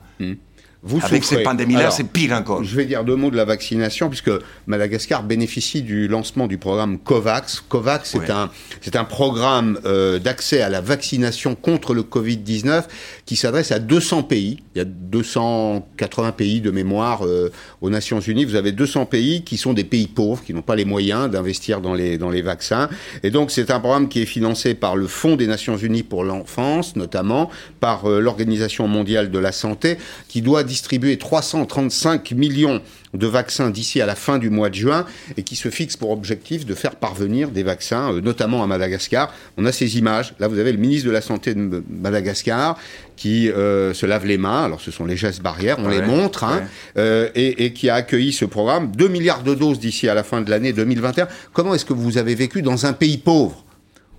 Vous 0.84 0.98
avec 1.04 1.24
souffrez. 1.24 1.38
ces 1.38 1.44
pandémies-là, 1.44 1.92
c'est 1.92 2.04
pire 2.06 2.34
encore. 2.34 2.64
Je 2.64 2.76
vais 2.76 2.86
dire 2.86 3.04
deux 3.04 3.16
mots 3.16 3.32
de 3.32 3.36
la 3.36 3.46
vaccination, 3.46 4.10
puisque 4.10 4.32
Madagascar 4.68 5.24
bénéficie 5.24 5.82
du 5.82 6.08
lancement 6.08 6.48
du 6.48 6.58
programme 6.58 6.98
COVAX. 7.00 7.64
COVAX, 7.68 8.12
c'est 8.12 8.20
Ouais. 8.20 8.32
un, 8.32 8.50
c'est 8.82 8.96
un 8.96 9.04
programme 9.04 9.80
euh, 9.86 10.20
d'accès 10.20 10.62
à 10.62 10.70
la 10.70 10.82
vaccination 10.82 11.56
contre 11.56 11.94
le 11.94 12.04
Covid-19 12.04 12.84
qui 13.26 13.36
s'adresse 13.36 13.72
à 13.72 13.80
200 13.80 14.24
pays. 14.24 14.60
Il 14.76 14.78
y 14.78 14.82
a 14.82 14.86
280 14.86 16.32
pays 16.34 16.62
de 16.62 16.72
mémoire 16.72 17.26
euh, 17.26 17.52
aux 17.82 17.90
Nations 17.90 18.20
Unies. 18.20 18.46
Vous 18.46 18.56
avez 18.56 18.72
200 18.72 19.06
pays 19.08 19.44
qui 19.44 19.58
sont 19.58 19.74
des 19.74 19.84
pays 19.84 20.08
pauvres, 20.08 20.44
qui 20.44 20.54
n'ont 20.54 20.62
pas 20.62 20.76
les 20.76 20.86
moyens 20.86 21.30
d'investir 21.30 21.82
dans 21.82 21.94
les, 21.94 22.18
dans 22.18 22.30
les 22.30 22.42
vaccins. 22.42 22.90
Et 23.24 23.32
donc, 23.32 23.52
c'est 23.52 23.72
un 23.72 23.80
programme 23.80 24.08
qui 24.10 24.22
est 24.22 24.26
financé 24.26 24.74
par 24.76 24.96
le 24.96 25.08
Fonds 25.08 25.36
des 25.36 25.48
Nations 25.48 25.78
Unies 25.78 26.04
pour 26.04 26.24
l'enfance, 26.24 26.96
notamment, 26.96 27.50
par 27.80 28.06
euh, 28.06 28.20
l'Organisation 28.20 28.88
mondiale 28.88 29.32
de 29.32 29.40
la 29.40 29.52
santé, 29.52 29.98
qui 30.28 30.42
doit 30.42 30.64
distribuer 30.78 31.18
335 31.18 32.32
millions 32.34 32.82
de 33.16 33.26
vaccins 33.26 33.72
d'ici 33.72 34.00
à 34.00 34.06
la 34.06 34.14
fin 34.14 34.38
du 34.38 34.52
mois 34.52 34.70
de 34.70 34.76
juin 34.76 35.08
et 35.36 35.42
qui 35.42 35.56
se 35.56 35.70
fixe 35.70 35.98
pour 35.98 36.12
objectif 36.12 36.68
de 36.68 36.76
faire 36.76 36.98
parvenir 36.98 37.50
des 37.50 37.64
vaccins, 37.64 38.14
euh, 38.14 38.22
notamment 38.22 38.64
à 38.64 38.68
Madagascar. 38.68 39.34
On 39.58 39.66
a 39.66 39.72
ces 39.72 39.98
images. 39.98 40.36
Là, 40.40 40.48
vous 40.48 40.60
avez 40.60 40.72
le 40.72 40.78
ministre 40.78 41.08
de 41.08 41.12
la 41.12 41.22
Santé 41.22 41.56
de 41.56 41.84
Madagascar 41.90 42.78
qui 43.16 43.50
euh, 43.50 43.96
se 43.96 44.06
lave 44.06 44.28
les 44.28 44.38
mains. 44.38 44.66
Alors, 44.66 44.80
ce 44.80 44.92
sont 44.92 45.06
les 45.06 45.18
gestes 45.18 45.42
barrières, 45.42 45.78
on 45.80 45.88
les 45.88 46.04
montre, 46.04 46.44
hein, 46.44 46.60
ouais. 46.60 47.02
euh, 47.02 47.30
et, 47.34 47.66
et 47.66 47.74
qui 47.74 47.90
a 47.90 47.96
accueilli 47.96 48.32
ce 48.32 48.46
programme. 48.46 48.92
2 48.92 49.08
milliards 49.08 49.42
de 49.42 49.56
doses 49.56 49.80
d'ici 49.80 50.08
à 50.08 50.14
la 50.14 50.24
fin 50.24 50.42
de 50.42 50.52
l'année 50.52 50.74
2021. 50.74 51.28
Comment 51.54 51.74
est-ce 51.74 51.86
que 51.86 51.94
vous 51.94 52.20
avez 52.20 52.36
vécu 52.36 52.62
dans 52.62 52.86
un 52.86 52.94
pays 52.94 53.18
pauvre 53.18 53.66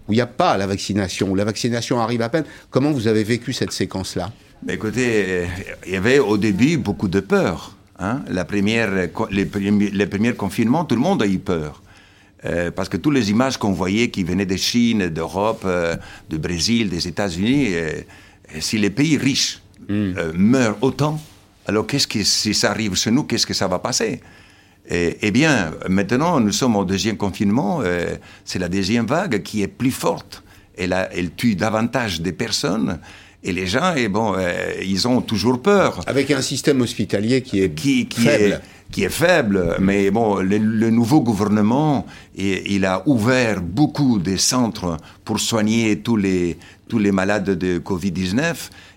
où 0.09 0.13
il 0.13 0.17
n'y 0.17 0.23
a 0.23 0.27
pas 0.27 0.57
la 0.57 0.67
vaccination, 0.67 1.31
où 1.31 1.37
la 1.37 1.45
vaccination 1.45 2.01
arrive 2.01 2.23
à 2.23 2.29
peine? 2.31 2.45
Comment 2.71 2.91
vous 2.91 3.07
avez 3.07 3.23
vécu 3.23 3.53
cette 3.53 3.73
séquence-là? 3.73 4.33
Mais 4.65 4.75
écoutez, 4.75 5.47
il 5.87 5.93
y 5.93 5.97
avait 5.97 6.19
au 6.19 6.37
début 6.37 6.77
beaucoup 6.79 7.09
de 7.09 7.21
peur. 7.21 7.77
Hein? 7.99 8.23
La 8.29 8.45
première, 8.45 8.91
les, 9.31 9.47
premiers, 9.47 9.91
les 9.91 10.07
premiers 10.07 10.35
confinements, 10.35 10.85
tout 10.85 10.95
le 10.95 11.01
monde 11.01 11.23
a 11.23 11.27
eu 11.27 11.39
peur. 11.39 11.83
Euh, 12.45 12.71
parce 12.71 12.89
que 12.89 12.97
toutes 12.97 13.15
les 13.15 13.31
images 13.31 13.57
qu'on 13.57 13.73
voyait 13.73 14.11
qui 14.11 14.23
venaient 14.23 14.47
de 14.47 14.57
Chine, 14.57 15.09
d'Europe, 15.09 15.63
euh, 15.65 15.97
du 16.31 16.39
Brésil, 16.39 16.89
des 16.89 17.09
États-Unis, 17.09 17.69
euh, 17.73 18.01
si 18.61 18.79
les 18.79 18.91
pays 18.91 19.17
riches 19.17 19.61
euh, 19.91 20.33
meurent 20.35 20.79
autant, 20.81 21.21
alors 21.67 21.87
qu'est-ce 21.87 22.07
que 22.07 22.23
si 22.23 22.55
ça 22.55 22.71
arrive 22.71 22.95
chez 22.95 23.11
nous, 23.11 23.25
qu'est-ce 23.25 23.47
que 23.47 23.55
ça 23.55 23.67
va 23.69 23.79
passer? 23.79 24.21
Eh 24.91 25.31
bien, 25.33 25.73
maintenant, 25.91 26.41
nous 26.41 26.53
sommes 26.53 26.75
au 26.77 26.85
deuxième 26.87 27.19
confinement. 27.19 27.83
c'est 28.47 28.59
la 28.59 28.71
deuxième 28.71 29.05
vague 29.05 29.43
qui 29.43 29.61
est 29.63 29.69
plus 29.69 29.91
forte. 29.91 30.43
Elle, 30.79 30.95
a- 30.95 31.13
elle 31.13 31.35
tue 31.35 31.57
davantage 31.57 32.23
de 32.23 32.31
personnes. 32.31 32.99
Et 33.45 33.53
les 33.53 33.67
gens, 33.67 33.95
et 33.95 34.09
bon, 34.09 34.35
euh, 34.37 34.73
ils 34.83 35.07
ont 35.07 35.21
toujours 35.21 35.63
peur. 35.63 36.01
Avec 36.07 36.31
un 36.33 36.43
système 36.43 36.81
hospitalier 36.81 37.43
qui 37.43 37.61
est 37.63 37.71
Qui, 37.71 38.07
qui 38.07 38.23
faible. 38.23 38.53
est 38.55 38.61
qui 38.91 39.05
est 39.05 39.11
faible, 39.11 39.77
mais 39.81 40.11
bon, 40.11 40.37
le, 40.37 40.57
le 40.57 40.89
nouveau 40.89 41.21
gouvernement, 41.21 42.07
il, 42.35 42.63
il 42.73 42.87
a 42.87 43.03
ouvert 43.07 43.61
beaucoup 43.61 44.19
de 44.19 44.37
centres 44.39 44.97
pour 45.27 45.41
soigner 45.41 45.99
tous 45.99 46.17
les, 46.17 46.57
tous 46.89 46.99
les 46.99 47.13
malades 47.13 47.51
de 47.51 47.79
Covid-19. 47.79 48.55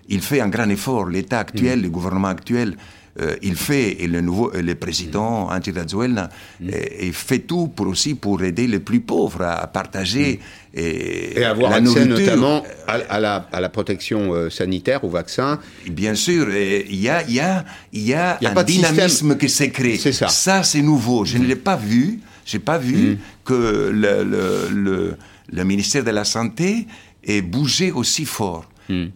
Il 0.08 0.22
fait 0.22 0.40
un 0.40 0.48
grand 0.48 0.70
effort. 0.70 1.04
L'État 1.10 1.40
actuel, 1.40 1.80
Mm. 1.80 1.82
le 1.82 1.90
gouvernement 1.90 2.28
actuel, 2.28 2.74
euh, 3.20 3.36
il 3.42 3.56
fait, 3.56 4.02
et 4.02 4.06
le 4.06 4.20
nouveau, 4.22 4.50
le 4.54 4.74
président 4.74 5.46
Mm. 5.46 5.52
Antti 5.52 5.70
Rajoelina, 5.70 6.30
euh, 6.62 6.70
il 7.02 7.12
fait 7.12 7.40
tout 7.40 7.68
pour 7.68 7.86
aussi 7.88 8.14
pour 8.14 8.42
aider 8.42 8.66
les 8.66 8.78
plus 8.80 9.00
pauvres 9.00 9.42
à, 9.42 9.52
à 9.62 9.66
partager 9.66 10.40
et, 10.74 11.34
Mm. 11.36 11.38
Et 11.38 11.44
avoir 11.44 11.70
la 11.72 11.76
accès 11.76 12.04
nourriture. 12.06 12.18
notamment 12.36 12.62
à, 12.86 12.92
à 12.94 13.20
la, 13.20 13.48
à 13.52 13.60
la 13.60 13.68
protection 13.68 14.32
euh, 14.32 14.48
sanitaire, 14.48 15.04
au 15.04 15.10
vaccin. 15.10 15.58
Bien 15.90 16.14
sûr, 16.14 16.48
et 16.54 16.86
il 16.88 17.00
y 17.00 17.08
a, 17.10 17.22
y 17.28 17.40
a, 17.40 17.64
y 17.92 18.14
a 18.14 18.38
y 18.40 18.46
a 18.46 18.50
un 18.50 18.54
de 18.54 18.70
système. 18.70 18.92
dynamisme 18.94 19.36
qui 19.36 19.48
s'est 19.50 19.70
créé. 19.70 19.98
C'est 19.98 20.12
ça. 20.12 20.28
Ça, 20.28 20.62
c'est 20.62 20.80
nouveau. 20.82 21.24
Je 21.26 21.36
ne 21.36 21.44
l'ai 21.44 21.56
pas 21.56 21.76
vu. 21.76 22.20
J'ai 22.46 22.58
pas 22.58 22.78
vu 22.78 23.18
que 23.44 23.90
le, 23.92 24.24
le, 24.24 24.68
le, 24.72 25.16
le 25.52 25.64
ministère 25.64 26.02
de 26.04 26.10
la 26.10 26.24
Santé 26.24 26.86
ait 27.24 27.42
bougé 27.42 27.92
aussi 27.92 28.24
fort. 28.24 28.64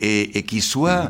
Et, 0.00 0.38
et 0.38 0.42
qu'il 0.44 0.62
soit 0.62 0.90
euh, 0.90 1.08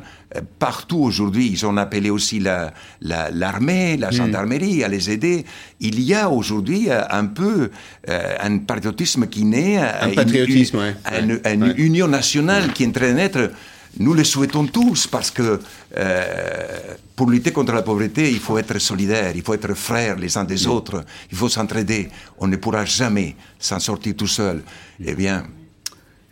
partout 0.59 0.99
aujourd'hui. 0.99 1.49
Ils 1.53 1.65
ont 1.67 1.77
appelé 1.77 2.11
aussi 2.11 2.41
la, 2.41 2.73
la, 3.01 3.31
l'armée, 3.31 3.97
la 3.97 4.11
gendarmerie 4.11 4.83
à 4.85 4.89
les 4.89 5.11
aider. 5.11 5.45
Il 5.81 6.01
y 6.01 6.15
a 6.15 6.29
aujourd'hui 6.29 6.91
euh, 6.91 7.03
un 7.11 7.27
peu 7.27 7.71
euh, 8.09 8.37
un 8.41 8.59
patriotisme 8.59 9.27
qui 9.29 9.45
naît. 9.45 9.79
euh, 9.79 9.91
Un 10.03 10.11
patriotisme, 10.11 10.77
une, 10.77 10.83
ouais. 10.83 10.95
une- 11.21 11.33
Ouais. 11.45 11.55
une 11.55 11.63
Ouais. 11.65 11.75
union 11.79 12.09
nationale 12.09 12.73
qui 12.73 12.85
est 12.85 12.89
en 12.89 12.93
train 12.93 13.13
d'être. 13.15 13.51
Nous 13.99 14.13
le 14.13 14.25
souhaitons 14.25 14.67
tous 14.67 15.07
parce 15.07 15.31
que 15.31 15.59
euh, 15.97 16.79
pour 17.15 17.31
lutter 17.31 17.51
contre 17.51 17.73
la 17.73 17.81
pauvreté, 17.83 18.31
il 18.31 18.41
faut 18.41 18.59
être 18.59 18.79
solidaire, 18.79 19.33
il 19.35 19.43
faut 19.43 19.55
être 19.55 19.73
frères 19.75 20.17
les 20.17 20.37
uns 20.37 20.45
des 20.45 20.67
autres, 20.67 21.03
il 21.33 21.37
faut 21.39 21.49
s'entraider. 21.49 22.09
On 22.39 22.47
ne 22.47 22.57
pourra 22.57 22.85
jamais 22.85 23.37
s'en 23.59 23.79
sortir 23.81 24.15
tout 24.15 24.27
seul. 24.27 24.63
Eh 25.03 25.15
bien, 25.15 25.45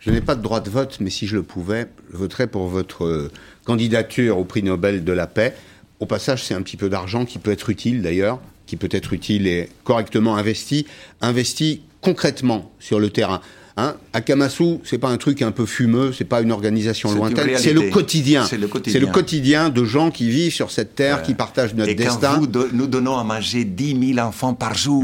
Je 0.05 0.11
n'ai 0.11 0.21
pas 0.21 0.35
de 0.35 0.41
droit 0.43 0.59
de 0.59 0.69
vote, 0.69 0.97
mais 0.99 1.09
si 1.09 1.25
je 1.25 1.35
le 1.35 1.41
pouvais, 1.41 1.87
je 2.11 2.17
voterais 2.17 2.45
pour 2.45 2.67
votre 2.67 3.05
euh, 3.05 3.31
candidature 3.63 4.37
au 4.37 4.45
prix 4.45 4.61
Nobel 4.61 5.03
de 5.03 5.11
la 5.11 5.25
paix. 5.25 5.55
Au 5.99 6.05
passage, 6.05 6.43
c'est 6.43 6.53
un 6.53 6.61
petit 6.61 6.77
peu 6.77 6.89
d'argent 6.89 7.25
qui 7.25 7.39
peut 7.39 7.51
être 7.51 7.71
utile 7.71 8.03
d'ailleurs, 8.03 8.39
qui 8.67 8.75
peut 8.75 8.89
être 8.91 9.13
utile 9.13 9.47
et 9.47 9.67
correctement 9.83 10.37
investi, 10.37 10.85
investi 11.21 11.81
concrètement 12.01 12.71
sur 12.79 12.99
le 12.99 13.09
terrain. 13.09 13.41
Hein 13.77 13.95
à 14.13 14.21
Kamasu, 14.21 14.77
c'est 14.83 14.99
pas 14.99 15.09
un 15.09 15.17
truc 15.17 15.41
un 15.41 15.51
peu 15.51 15.65
fumeux, 15.65 16.13
c'est 16.13 16.23
pas 16.23 16.41
une 16.41 16.51
organisation 16.51 17.11
lointaine, 17.11 17.57
c'est 17.57 17.73
le 17.73 17.89
quotidien. 17.89 18.45
C'est 18.45 18.59
le 18.59 18.67
quotidien. 18.67 18.93
C'est 18.93 19.05
le 19.05 19.11
quotidien 19.11 19.69
de 19.69 19.83
gens 19.85 20.11
qui 20.11 20.29
vivent 20.29 20.53
sur 20.53 20.69
cette 20.69 20.93
terre, 20.93 21.23
qui 21.23 21.33
partagent 21.33 21.73
notre 21.73 21.89
et 21.89 21.95
quand 21.95 22.03
destin. 22.03 22.37
vous 22.37 22.47
nous 22.73 22.87
donnons 22.87 23.17
à 23.17 23.23
manger 23.23 23.65
10 23.65 24.13
000 24.13 24.25
enfants 24.25 24.53
par 24.53 24.75
jour, 24.75 25.03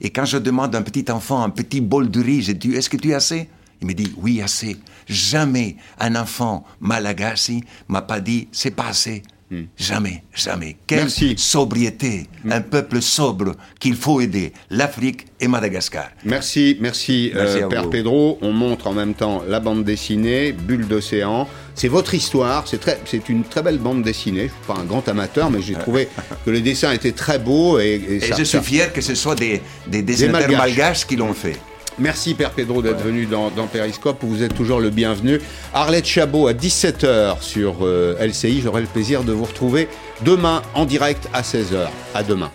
et 0.00 0.10
quand 0.10 0.24
je 0.24 0.38
demande 0.38 0.74
à 0.74 0.78
un 0.78 0.82
petit 0.82 1.10
enfant 1.12 1.42
un 1.44 1.50
petit 1.50 1.80
bol 1.80 2.10
de 2.10 2.20
riz, 2.20 2.42
je 2.42 2.52
dis 2.52 2.74
Est-ce 2.74 2.90
que 2.90 2.96
tu 2.96 3.14
as 3.14 3.18
assez? 3.18 3.48
Il 3.82 3.86
me 3.88 3.94
dit 3.94 4.12
Oui, 4.16 4.40
assez. 4.42 4.76
Jamais 5.08 5.76
un 5.98 6.14
enfant 6.16 6.64
malagasy 6.80 7.62
m'a 7.88 8.02
pas 8.02 8.20
dit 8.20 8.48
C'est 8.52 8.70
pas 8.72 8.86
assez. 8.88 9.22
Jamais, 9.76 10.22
jamais. 10.32 10.76
Quelle 10.86 11.00
Merci. 11.00 11.34
sobriété, 11.36 12.28
un 12.48 12.60
peuple 12.60 13.02
sobre 13.02 13.56
qu'il 13.80 13.96
faut 13.96 14.20
aider, 14.20 14.52
l'Afrique 14.70 15.26
et 15.40 15.48
Madagascar. 15.48 16.08
Merci, 16.24 16.76
merci, 16.80 17.32
Merci 17.34 17.58
euh, 17.64 17.66
Père 17.66 17.82
vous. 17.82 17.90
Pedro. 17.90 18.38
On 18.42 18.52
montre 18.52 18.86
en 18.86 18.92
même 18.92 19.12
temps 19.14 19.42
la 19.48 19.58
bande 19.58 19.82
dessinée, 19.82 20.52
Bulle 20.52 20.86
d'océan. 20.86 21.48
C'est 21.74 21.88
votre 21.88 22.14
histoire, 22.14 22.68
c'est 22.68 22.78
très, 22.78 23.00
c'est 23.06 23.28
une 23.28 23.42
très 23.42 23.62
belle 23.64 23.78
bande 23.78 24.04
dessinée. 24.04 24.42
Je 24.46 24.52
suis 24.52 24.66
pas 24.68 24.76
un 24.80 24.84
grand 24.84 25.08
amateur, 25.08 25.50
mais 25.50 25.60
j'ai 25.60 25.74
trouvé 25.74 26.06
que 26.44 26.50
les 26.50 26.60
dessins 26.60 26.92
étaient 26.92 27.10
très 27.10 27.40
beaux 27.40 27.80
et, 27.80 27.86
et 28.08 28.14
Et 28.16 28.20
ça- 28.20 28.36
je 28.38 28.44
ça- 28.44 28.62
suis 28.62 28.74
fier 28.76 28.92
que 28.92 29.00
ce 29.00 29.16
soit 29.16 29.34
des, 29.34 29.60
des 29.88 30.02
dessinateurs 30.02 30.42
Malgaches. 30.48 30.58
malgaches 30.76 31.06
qui 31.08 31.16
l'ont 31.16 31.34
fait. 31.34 31.56
Merci 32.00 32.32
Père 32.32 32.52
Pedro 32.52 32.80
d'être 32.80 33.02
venu 33.02 33.26
dans, 33.26 33.50
dans 33.50 33.66
Periscope, 33.66 34.18
vous 34.22 34.42
êtes 34.42 34.54
toujours 34.54 34.80
le 34.80 34.88
bienvenu. 34.88 35.38
Arlette 35.74 36.06
Chabot 36.06 36.48
à 36.48 36.54
17h 36.54 37.42
sur 37.42 37.76
euh, 37.82 38.16
LCI. 38.18 38.62
J'aurai 38.62 38.80
le 38.80 38.86
plaisir 38.86 39.22
de 39.22 39.32
vous 39.32 39.44
retrouver 39.44 39.86
demain 40.22 40.62
en 40.74 40.86
direct 40.86 41.28
à 41.34 41.42
16h. 41.42 41.88
À 42.14 42.22
demain. 42.22 42.50